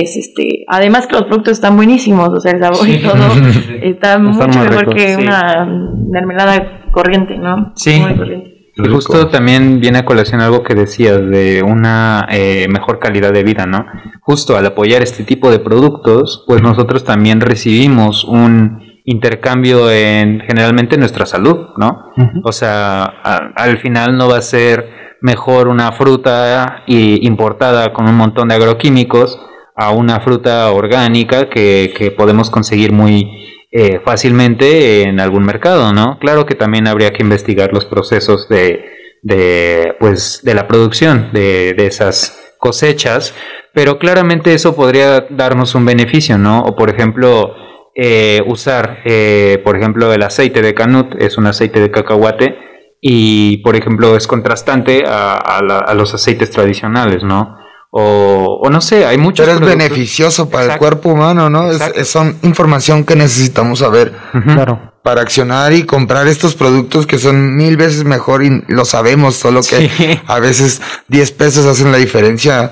es 0.00 0.16
este, 0.16 0.64
además 0.68 1.06
que 1.06 1.14
los 1.16 1.24
productos 1.24 1.52
están 1.52 1.76
buenísimos, 1.76 2.28
o 2.30 2.40
sea, 2.40 2.52
el 2.52 2.60
sabor 2.60 2.88
y 2.88 2.98
todo 3.02 3.26
está 3.82 4.18
mucho 4.18 4.48
mejor 4.48 4.78
ricos, 4.86 4.94
que 4.94 5.14
sí. 5.14 5.22
una 5.22 5.66
mermelada 6.10 6.82
corriente, 6.90 7.36
¿no? 7.36 7.72
Sí. 7.76 7.98
Muy 8.00 8.14
corriente. 8.16 8.48
Y 8.74 8.88
justo 8.88 9.28
también 9.28 9.80
viene 9.80 9.98
a 9.98 10.04
colación 10.06 10.40
algo 10.40 10.62
que 10.62 10.74
decías 10.74 11.18
de 11.28 11.62
una 11.62 12.26
eh, 12.30 12.66
mejor 12.70 12.98
calidad 12.98 13.30
de 13.30 13.42
vida, 13.42 13.66
¿no? 13.66 13.84
Justo 14.22 14.56
al 14.56 14.64
apoyar 14.64 15.02
este 15.02 15.24
tipo 15.24 15.50
de 15.50 15.58
productos, 15.58 16.42
pues 16.46 16.62
nosotros 16.62 17.04
también 17.04 17.42
recibimos 17.42 18.24
un 18.24 18.80
intercambio 19.04 19.90
en 19.90 20.40
generalmente 20.40 20.96
nuestra 20.96 21.26
salud, 21.26 21.66
¿no? 21.76 22.12
O 22.44 22.52
sea, 22.52 23.02
a- 23.22 23.50
al 23.56 23.76
final 23.78 24.16
no 24.16 24.28
va 24.30 24.38
a 24.38 24.42
ser 24.42 24.88
mejor 25.20 25.68
una 25.68 25.92
fruta 25.92 26.82
i- 26.86 27.26
importada 27.26 27.92
con 27.92 28.08
un 28.08 28.16
montón 28.16 28.48
de 28.48 28.54
agroquímicos 28.54 29.38
a 29.74 29.90
una 29.90 30.20
fruta 30.20 30.70
orgánica 30.72 31.48
que, 31.48 31.94
que 31.96 32.10
podemos 32.10 32.50
conseguir 32.50 32.92
muy 32.92 33.42
eh, 33.70 34.00
fácilmente 34.04 35.02
en 35.02 35.18
algún 35.18 35.44
mercado, 35.44 35.92
¿no? 35.92 36.18
Claro 36.18 36.44
que 36.44 36.54
también 36.54 36.86
habría 36.86 37.12
que 37.12 37.22
investigar 37.22 37.72
los 37.72 37.86
procesos 37.86 38.48
de, 38.48 38.84
de 39.22 39.94
pues, 39.98 40.40
de 40.44 40.54
la 40.54 40.68
producción 40.68 41.30
de, 41.32 41.72
de 41.72 41.86
esas 41.86 42.54
cosechas, 42.58 43.34
pero 43.72 43.98
claramente 43.98 44.52
eso 44.52 44.76
podría 44.76 45.26
darnos 45.30 45.74
un 45.74 45.86
beneficio, 45.86 46.36
¿no? 46.36 46.60
O 46.60 46.76
por 46.76 46.90
ejemplo, 46.90 47.54
eh, 47.94 48.42
usar, 48.46 49.00
eh, 49.04 49.60
por 49.64 49.76
ejemplo, 49.76 50.12
el 50.12 50.22
aceite 50.22 50.60
de 50.60 50.74
canut, 50.74 51.14
es 51.18 51.38
un 51.38 51.46
aceite 51.46 51.80
de 51.80 51.90
cacahuate, 51.90 52.56
y 53.00 53.56
por 53.58 53.74
ejemplo 53.74 54.16
es 54.16 54.28
contrastante 54.28 55.04
a, 55.06 55.34
a 55.34 55.94
los 55.94 56.14
aceites 56.14 56.50
tradicionales, 56.50 57.24
¿no? 57.24 57.56
O, 57.94 58.58
o 58.64 58.70
no 58.70 58.80
sé, 58.80 59.04
hay 59.04 59.18
muchos 59.18 59.44
Pero 59.44 59.58
es 59.58 59.60
productos- 59.62 59.78
beneficioso 59.88 60.48
para 60.48 60.72
el 60.72 60.78
cuerpo 60.78 61.10
humano, 61.10 61.50
¿no? 61.50 61.70
Es, 61.70 62.08
son 62.08 62.38
información 62.42 63.04
que 63.04 63.14
necesitamos 63.16 63.80
saber 63.80 64.14
Claro. 64.44 64.92
para 65.02 65.20
accionar 65.20 65.74
y 65.74 65.84
comprar 65.84 66.26
estos 66.26 66.54
productos 66.54 67.06
que 67.06 67.18
son 67.18 67.54
mil 67.54 67.76
veces 67.76 68.04
mejor 68.04 68.44
y 68.44 68.62
lo 68.68 68.86
sabemos, 68.86 69.34
solo 69.34 69.60
que 69.60 69.90
Sí. 69.90 70.20
a 70.26 70.38
veces 70.38 70.80
10 71.08 71.32
pesos 71.32 71.66
hacen 71.66 71.92
la 71.92 71.98
diferencia 71.98 72.70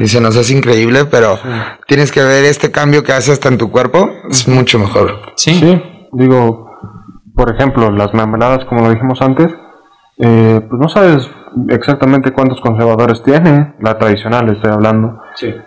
y 0.00 0.08
se 0.08 0.22
nos 0.22 0.36
hace 0.38 0.54
increíble, 0.54 1.04
pero 1.04 1.38
tienes 1.86 2.10
que 2.10 2.22
ver 2.22 2.44
este 2.46 2.70
cambio 2.70 3.02
que 3.04 3.12
hace 3.12 3.30
hasta 3.32 3.48
en 3.48 3.58
tu 3.58 3.70
cuerpo, 3.70 4.10
es 4.30 4.48
mucho 4.48 4.78
mejor. 4.78 5.32
Sí, 5.36 5.52
Sí, 5.60 5.82
digo, 6.12 6.70
por 7.36 7.54
ejemplo, 7.54 7.90
las 7.90 8.14
mermeladas, 8.14 8.64
como 8.64 8.80
lo 8.82 8.90
dijimos 8.90 9.20
antes, 9.20 9.48
eh, 10.18 10.60
pues 10.66 10.80
no 10.80 10.88
sabes 10.88 11.26
exactamente 11.68 12.32
cuántos 12.32 12.60
conservadores 12.60 13.22
tiene, 13.22 13.74
la 13.80 13.98
tradicional 13.98 14.50
estoy 14.52 14.70
hablando. 14.72 15.20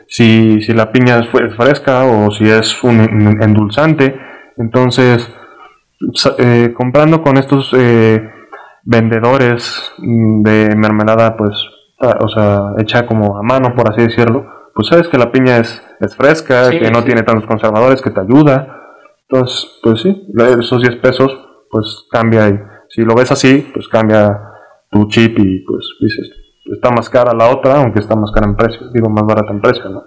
Si, 0.07 0.61
si 0.61 0.73
la 0.73 0.91
piña 0.91 1.19
es, 1.19 1.27
fresca 1.55 2.03
o 2.05 2.31
si 2.31 2.49
es 2.49 2.83
un 2.83 2.99
en- 3.01 3.41
endulzante. 3.41 4.15
Entonces, 4.57 5.27
eh, 6.37 6.73
comprando 6.75 7.21
con 7.21 7.37
estos 7.37 7.71
eh, 7.77 8.29
vendedores 8.83 9.91
mm, 9.97 10.41
de 10.43 10.75
mermelada, 10.75 11.35
pues, 11.35 11.51
ah, 12.01 12.17
o 12.21 12.27
sea, 12.27 12.59
hecha 12.77 13.05
como 13.05 13.37
a 13.37 13.43
mano, 13.43 13.73
por 13.75 13.89
así 13.91 14.01
decirlo, 14.01 14.45
pues 14.73 14.87
sabes 14.89 15.07
que 15.07 15.17
la 15.17 15.31
piña 15.31 15.57
es, 15.57 15.81
es 15.99 16.15
fresca, 16.15 16.65
Sí, 16.69 16.79
que 16.79 16.91
no 16.91 16.99
sí. 16.99 17.05
tiene 17.05 17.23
tantos 17.23 17.47
conservadores, 17.47 18.01
que 18.01 18.11
te 18.11 18.19
ayuda. 18.21 18.81
Entonces, 19.27 19.79
pues 19.81 20.01
sí, 20.01 20.27
esos 20.59 20.81
10 20.81 20.97
pesos, 20.97 21.31
pues 21.71 22.05
cambia. 22.11 22.47
Y 22.49 22.59
si 22.89 23.01
lo 23.01 23.15
ves 23.15 23.31
así, 23.31 23.69
pues 23.73 23.87
cambia 23.87 24.37
tu 24.95 25.07
chip 25.09 25.37
y 25.39 25.59
pues 25.59 25.85
dices, 25.99 26.31
está 26.65 26.89
más 26.89 27.09
cara 27.09 27.33
la 27.33 27.49
otra, 27.49 27.81
aunque 27.81 27.99
está 27.99 28.15
más 28.15 28.31
cara 28.31 28.47
en 28.47 28.55
precio, 28.55 28.87
digo, 28.93 29.09
más 29.09 29.25
barata 29.25 29.51
en 29.51 29.59
precio, 29.59 29.89
¿no? 29.89 30.03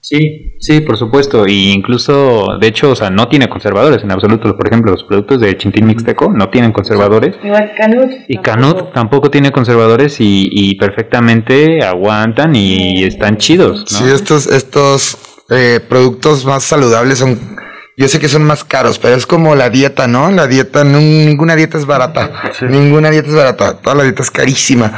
Sí, 0.00 0.56
sí, 0.60 0.82
por 0.82 0.98
supuesto. 0.98 1.46
Y 1.46 1.72
incluso, 1.72 2.58
de 2.60 2.66
hecho, 2.66 2.90
o 2.90 2.94
sea, 2.94 3.08
no 3.08 3.26
tiene 3.28 3.48
conservadores 3.48 4.04
en 4.04 4.12
absoluto. 4.12 4.54
Por 4.54 4.66
ejemplo, 4.66 4.92
los 4.92 5.02
productos 5.04 5.40
de 5.40 5.56
Chintín 5.56 5.86
Mixteco 5.86 6.30
no 6.30 6.50
tienen 6.50 6.72
conservadores. 6.72 7.36
Igual 7.42 7.72
Canut. 7.74 8.10
Y 8.28 8.36
Canut 8.36 8.92
tampoco 8.92 9.30
tiene 9.30 9.50
conservadores 9.50 10.20
y, 10.20 10.50
y 10.52 10.74
perfectamente 10.74 11.82
aguantan 11.82 12.54
y 12.54 13.02
están 13.04 13.38
chidos, 13.38 13.90
¿no? 13.90 13.98
Sí, 13.98 14.04
estos, 14.12 14.46
estos 14.46 15.16
eh, 15.48 15.80
productos 15.88 16.44
más 16.44 16.64
saludables 16.64 17.18
son, 17.18 17.53
yo 17.96 18.08
sé 18.08 18.18
que 18.20 18.28
son 18.28 18.44
más 18.44 18.64
caros, 18.64 18.98
pero 18.98 19.14
es 19.16 19.26
como 19.26 19.54
la 19.54 19.70
dieta, 19.70 20.06
¿no? 20.06 20.30
La 20.30 20.46
dieta, 20.46 20.84
no- 20.84 20.98
ninguna 20.98 21.54
dieta 21.56 21.78
es 21.78 21.86
barata, 21.86 22.30
ninguna 22.68 23.10
dieta 23.10 23.28
es 23.28 23.34
barata, 23.34 23.78
toda 23.78 23.96
la 23.96 24.02
dieta 24.04 24.22
es 24.22 24.30
carísima. 24.30 24.92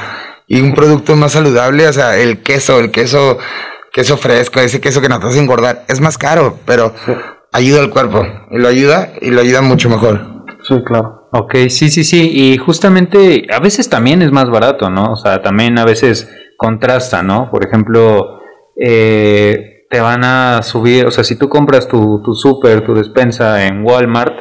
Y 0.46 0.60
un 0.60 0.74
producto 0.74 1.16
más 1.16 1.32
saludable, 1.32 1.88
o 1.88 1.92
sea, 1.92 2.16
el 2.16 2.42
queso, 2.42 2.78
el 2.78 2.90
queso, 2.90 3.38
queso 3.92 4.16
fresco, 4.16 4.60
ese 4.60 4.80
queso 4.80 5.00
que 5.00 5.08
no 5.08 5.18
te 5.20 5.26
hace 5.26 5.40
engordar, 5.40 5.84
es 5.88 6.00
más 6.00 6.16
caro, 6.18 6.58
pero 6.64 6.94
ayuda 7.52 7.80
al 7.80 7.90
cuerpo, 7.90 8.24
y 8.50 8.58
lo 8.58 8.68
ayuda, 8.68 9.12
y 9.20 9.30
lo 9.30 9.40
ayuda 9.40 9.62
mucho 9.62 9.88
mejor. 9.90 10.44
Sí, 10.62 10.74
claro. 10.84 11.28
Ok, 11.32 11.54
sí, 11.68 11.90
sí, 11.90 12.02
sí. 12.04 12.30
Y 12.32 12.56
justamente 12.58 13.46
a 13.52 13.58
veces 13.60 13.88
también 13.88 14.22
es 14.22 14.32
más 14.32 14.48
barato, 14.50 14.88
¿no? 14.90 15.12
O 15.12 15.16
sea, 15.16 15.42
también 15.42 15.78
a 15.78 15.84
veces 15.84 16.28
contrasta, 16.56 17.22
¿no? 17.22 17.50
Por 17.50 17.64
ejemplo, 17.66 18.40
eh, 18.80 19.75
te 19.90 20.00
van 20.00 20.24
a 20.24 20.62
subir, 20.62 21.06
o 21.06 21.10
sea, 21.10 21.24
si 21.24 21.36
tú 21.36 21.48
compras 21.48 21.88
tu, 21.88 22.20
tu 22.24 22.34
súper, 22.34 22.82
tu 22.84 22.94
despensa 22.94 23.66
en 23.66 23.84
Walmart, 23.84 24.34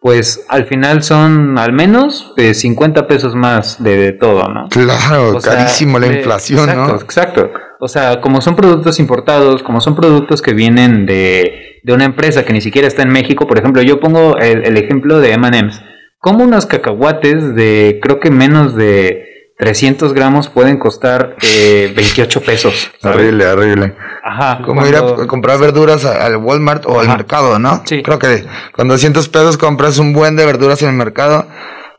pues 0.00 0.44
al 0.48 0.66
final 0.66 1.02
son 1.02 1.58
al 1.58 1.72
menos 1.72 2.32
eh, 2.36 2.54
50 2.54 3.06
pesos 3.08 3.34
más 3.34 3.82
de, 3.82 3.96
de 3.96 4.12
todo, 4.12 4.48
¿no? 4.48 4.68
Claro, 4.68 5.36
O 5.36 5.40
sea, 5.40 5.54
carísimo 5.56 5.98
la 5.98 6.08
de- 6.08 6.18
inflación, 6.18 6.68
exacto, 6.68 6.92
¿no? 6.94 7.00
Exacto. 7.00 7.50
O 7.80 7.88
sea, 7.88 8.20
como 8.20 8.40
son 8.40 8.54
productos 8.56 8.98
importados, 9.00 9.62
como 9.62 9.80
son 9.80 9.94
productos 9.96 10.40
que 10.42 10.52
vienen 10.52 11.04
de, 11.06 11.80
de 11.82 11.92
una 11.92 12.04
empresa 12.04 12.44
que 12.44 12.52
ni 12.52 12.60
siquiera 12.60 12.86
está 12.88 13.02
en 13.02 13.10
México, 13.10 13.46
por 13.46 13.58
ejemplo, 13.58 13.82
yo 13.82 13.98
pongo 14.00 14.36
el, 14.38 14.64
el 14.64 14.76
ejemplo 14.76 15.18
de 15.20 15.32
M&M's. 15.32 15.80
Como 16.20 16.42
unos 16.44 16.66
cacahuates 16.66 17.54
de 17.54 18.00
creo 18.02 18.18
que 18.18 18.30
menos 18.30 18.74
de 18.74 19.27
300 19.58 20.14
gramos 20.14 20.48
pueden 20.48 20.78
costar 20.78 21.36
eh, 21.42 21.92
28 21.94 22.42
pesos. 22.42 22.90
Horrible, 23.02 23.46
horrible. 23.46 23.94
Ajá. 24.22 24.60
Como 24.64 24.86
ir 24.86 24.96
a 24.96 25.26
comprar 25.26 25.58
verduras 25.58 26.04
al 26.04 26.36
Walmart 26.36 26.86
o 26.86 27.00
al 27.00 27.08
mercado, 27.08 27.58
¿no? 27.58 27.82
Sí. 27.84 28.02
Creo 28.02 28.18
que 28.18 28.44
con 28.72 28.88
200 28.88 29.28
pesos 29.28 29.56
compras 29.58 29.98
un 29.98 30.12
buen 30.12 30.36
de 30.36 30.46
verduras 30.46 30.80
en 30.82 30.90
el 30.90 30.94
mercado. 30.94 31.46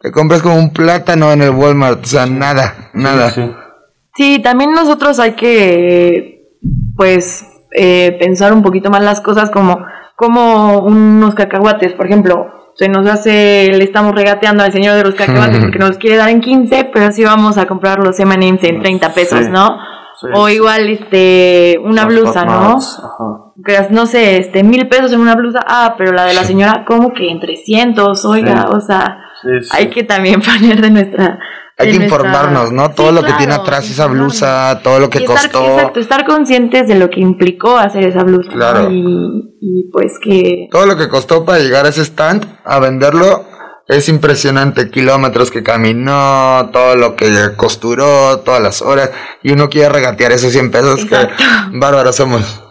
Te 0.01 0.11
compras 0.11 0.41
como 0.41 0.55
un 0.55 0.71
plátano 0.71 1.31
en 1.33 1.41
el 1.41 1.49
Walmart. 1.49 2.03
O 2.03 2.07
sea, 2.07 2.25
nada, 2.25 2.91
nada. 2.93 3.31
Sí, 3.31 3.51
Sí, 4.19 4.41
también 4.43 4.73
nosotros 4.73 5.17
hay 5.19 5.31
que, 5.31 6.57
pues, 6.97 7.45
eh, 7.73 8.17
pensar 8.19 8.51
un 8.51 8.61
poquito 8.61 8.89
más 8.89 9.01
las 9.01 9.21
cosas 9.21 9.49
como, 9.49 9.85
como 10.17 10.79
unos 10.79 11.35
cacahuates, 11.35 11.93
por 11.93 12.07
ejemplo. 12.07 12.58
Se 12.79 12.87
nos 12.87 13.05
hace, 13.09 13.69
le 13.73 13.83
estamos 13.83 14.15
regateando 14.15 14.63
al 14.63 14.71
señor 14.71 14.95
de 14.95 15.03
los 15.03 15.13
cacahuates 15.15 15.59
porque 15.61 15.79
nos 15.79 15.97
quiere 15.97 16.15
dar 16.15 16.29
en 16.29 16.39
15, 16.39 16.85
pero 16.93 17.11
sí 17.11 17.25
vamos 17.25 17.57
a 17.57 17.65
comprar 17.65 17.99
los 17.99 18.17
M&M's 18.17 18.63
en 18.63 18.79
30 18.79 19.13
pesos, 19.13 19.39
Sí. 19.45 19.51
¿no? 19.51 19.77
Sí, 20.21 20.27
o 20.33 20.47
igual, 20.47 20.87
este, 20.89 21.77
una 21.83 22.05
blusa, 22.05 22.45
¿no? 22.45 22.77
Ajá. 22.77 23.87
No 23.89 24.05
sé, 24.05 24.37
este, 24.37 24.63
mil 24.63 24.87
pesos 24.87 25.11
en 25.11 25.19
una 25.19 25.35
blusa, 25.35 25.59
ah, 25.67 25.95
pero 25.97 26.13
la 26.13 26.23
de 26.23 26.33
la 26.33 26.45
señora, 26.45 26.85
¿cómo 26.87 27.11
que 27.13 27.29
en 27.29 27.41
300? 27.41 28.23
Oiga, 28.25 28.61
Sí. 28.69 28.75
o 28.77 28.79
sea, 28.81 29.17
Hay 29.71 29.89
que 29.89 30.03
también 30.03 30.41
poner 30.41 30.81
de 30.81 30.89
nuestra... 30.89 31.39
Hay 31.77 31.87
de 31.87 31.91
que 31.93 31.99
nuestra- 31.99 32.17
informarnos, 32.19 32.71
¿no? 32.73 32.87
Sí, 32.87 32.93
Todo 32.95 33.11
lo 33.13 33.23
que 33.23 33.31
tiene 33.33 33.53
atrás 33.53 33.89
esa 33.89 34.07
blusa, 34.07 34.81
todo 34.83 34.99
lo 34.99 35.09
que 35.09 35.19
estar, 35.19 35.35
costó. 35.35 35.65
Exacto, 35.75 35.99
estar 36.01 36.25
conscientes 36.25 36.87
de 36.89 36.95
lo 36.95 37.09
que 37.09 37.21
implicó 37.21 37.77
hacer 37.77 38.03
esa 38.03 38.23
blusa. 38.23 38.51
Claro. 38.51 38.91
Y, 38.91 39.55
y 39.61 39.89
pues 39.91 40.13
que... 40.21 40.67
Todo 40.71 40.85
lo 40.85 40.97
que 40.97 41.07
costó 41.07 41.45
para 41.45 41.59
llegar 41.59 41.85
a 41.85 41.89
ese 41.89 42.01
stand 42.03 42.45
a 42.65 42.79
venderlo 42.79 43.45
es 43.87 44.09
impresionante. 44.09 44.91
Kilómetros 44.91 45.51
que 45.51 45.63
caminó, 45.63 46.69
todo 46.73 46.97
lo 46.97 47.15
que 47.15 47.31
costuró, 47.55 48.39
todas 48.39 48.61
las 48.61 48.81
horas. 48.81 49.11
Y 49.41 49.53
uno 49.53 49.69
quiere 49.69 49.87
regatear 49.87 50.33
esos 50.33 50.51
100 50.51 50.71
pesos 50.71 51.03
Exacto. 51.03 51.35
que 51.37 51.77
bárbaros 51.79 52.15
somos. 52.17 52.61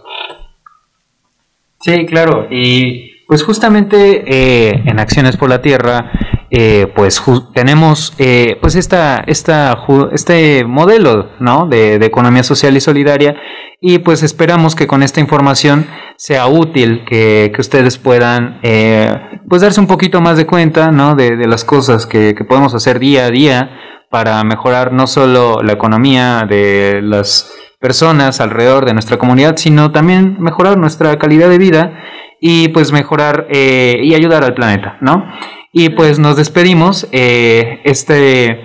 Sí, 1.80 2.06
claro. 2.06 2.46
Y 2.50 3.24
pues 3.26 3.42
justamente 3.42 4.24
eh, 4.26 4.82
en 4.86 4.98
Acciones 4.98 5.36
por 5.36 5.48
la 5.48 5.62
Tierra, 5.62 6.10
eh, 6.50 6.90
pues 6.96 7.22
tenemos 7.54 8.14
eh, 8.18 8.56
pues 8.60 8.74
esta, 8.74 9.22
esta, 9.26 9.76
este 10.12 10.64
modelo 10.64 11.30
¿no? 11.40 11.66
de, 11.66 11.96
economía 11.96 12.42
social 12.42 12.76
y 12.76 12.80
solidaria 12.80 13.36
y 13.80 13.98
pues 13.98 14.22
esperamos 14.22 14.74
que 14.74 14.86
con 14.86 15.02
esta 15.02 15.20
información 15.20 15.86
sea 16.16 16.46
útil, 16.46 17.04
que, 17.04 17.52
que 17.54 17.60
ustedes 17.60 17.98
puedan 17.98 18.60
eh, 18.62 19.14
pues 19.48 19.62
darse 19.62 19.80
un 19.80 19.86
poquito 19.86 20.20
más 20.20 20.36
de 20.36 20.46
cuenta 20.46 20.90
¿no? 20.90 21.14
de, 21.14 21.36
de 21.36 21.46
las 21.46 21.64
cosas 21.64 22.06
que, 22.06 22.34
que 22.34 22.44
podemos 22.44 22.74
hacer 22.74 22.98
día 22.98 23.26
a 23.26 23.30
día 23.30 23.70
para 24.10 24.42
mejorar 24.42 24.92
no 24.92 25.06
solo 25.06 25.62
la 25.62 25.74
economía 25.74 26.46
de 26.48 27.00
las 27.02 27.52
personas 27.78 28.40
alrededor 28.40 28.86
de 28.86 28.94
nuestra 28.94 29.18
comunidad, 29.18 29.56
sino 29.56 29.92
también 29.92 30.36
mejorar 30.40 30.78
nuestra 30.78 31.18
calidad 31.18 31.48
de 31.48 31.58
vida 31.58 31.92
y 32.40 32.68
pues 32.68 32.92
mejorar 32.92 33.46
eh, 33.50 34.00
y 34.02 34.14
ayudar 34.14 34.44
al 34.44 34.54
planeta, 34.54 34.96
¿no? 35.00 35.24
Y 35.72 35.90
pues 35.90 36.18
nos 36.18 36.36
despedimos. 36.36 37.06
eh, 37.12 37.80
este, 37.84 38.60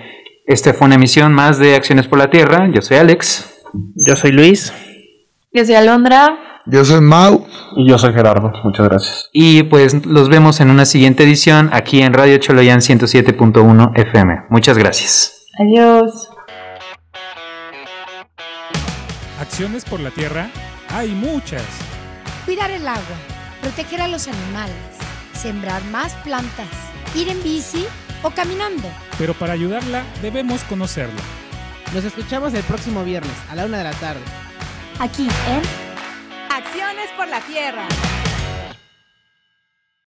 este 0.45 0.73
fue 0.73 0.85
una 0.85 0.95
emisión 0.95 1.33
más 1.33 1.57
de 1.59 1.75
Acciones 1.75 2.07
por 2.07 2.19
la 2.19 2.29
Tierra. 2.29 2.69
Yo 2.71 2.81
soy 2.81 2.97
Alex. 2.97 3.61
Yo 3.95 4.15
soy 4.15 4.31
Luis. 4.31 4.73
Yo 5.51 5.65
soy 5.65 5.75
Alondra. 5.75 6.61
Yo 6.65 6.85
soy 6.85 7.01
Mau. 7.01 7.45
Y 7.75 7.89
yo 7.89 7.97
soy 7.97 8.13
Gerardo, 8.13 8.53
muchas 8.63 8.87
gracias. 8.87 9.29
Y 9.33 9.63
pues 9.63 10.05
los 10.05 10.29
vemos 10.29 10.61
en 10.61 10.69
una 10.69 10.85
siguiente 10.85 11.23
edición 11.23 11.69
aquí 11.73 12.01
en 12.01 12.13
Radio 12.13 12.37
Choloyan 12.37 12.79
107.1 12.79 13.91
FM. 13.95 14.43
Muchas 14.49 14.77
gracias. 14.77 15.47
Adiós. 15.59 16.29
Acciones 19.41 19.83
por 19.83 19.99
la 19.99 20.11
tierra 20.11 20.49
hay 20.89 21.09
muchas. 21.09 21.63
Cuidar 22.45 22.71
el 22.71 22.87
agua, 22.87 23.01
proteger 23.61 24.01
a 24.01 24.07
los 24.07 24.27
animales, 24.27 24.75
sembrar 25.33 25.83
más 25.85 26.13
plantas, 26.23 26.67
ir 27.15 27.29
en 27.29 27.41
bici 27.43 27.85
o 28.21 28.31
caminando. 28.31 28.89
Pero 29.17 29.33
para 29.33 29.53
ayudarla 29.53 30.03
debemos 30.21 30.63
conocerla. 30.63 31.21
Nos 31.93 32.03
escuchamos 32.03 32.53
el 32.53 32.63
próximo 32.63 33.03
viernes 33.03 33.33
a 33.49 33.55
la 33.55 33.65
una 33.65 33.77
de 33.77 33.83
la 33.83 33.93
tarde. 33.93 34.21
Aquí 34.99 35.27
en 35.47 35.61
Acciones 36.49 37.09
por 37.17 37.27
la 37.27 37.39
Tierra. 37.41 37.87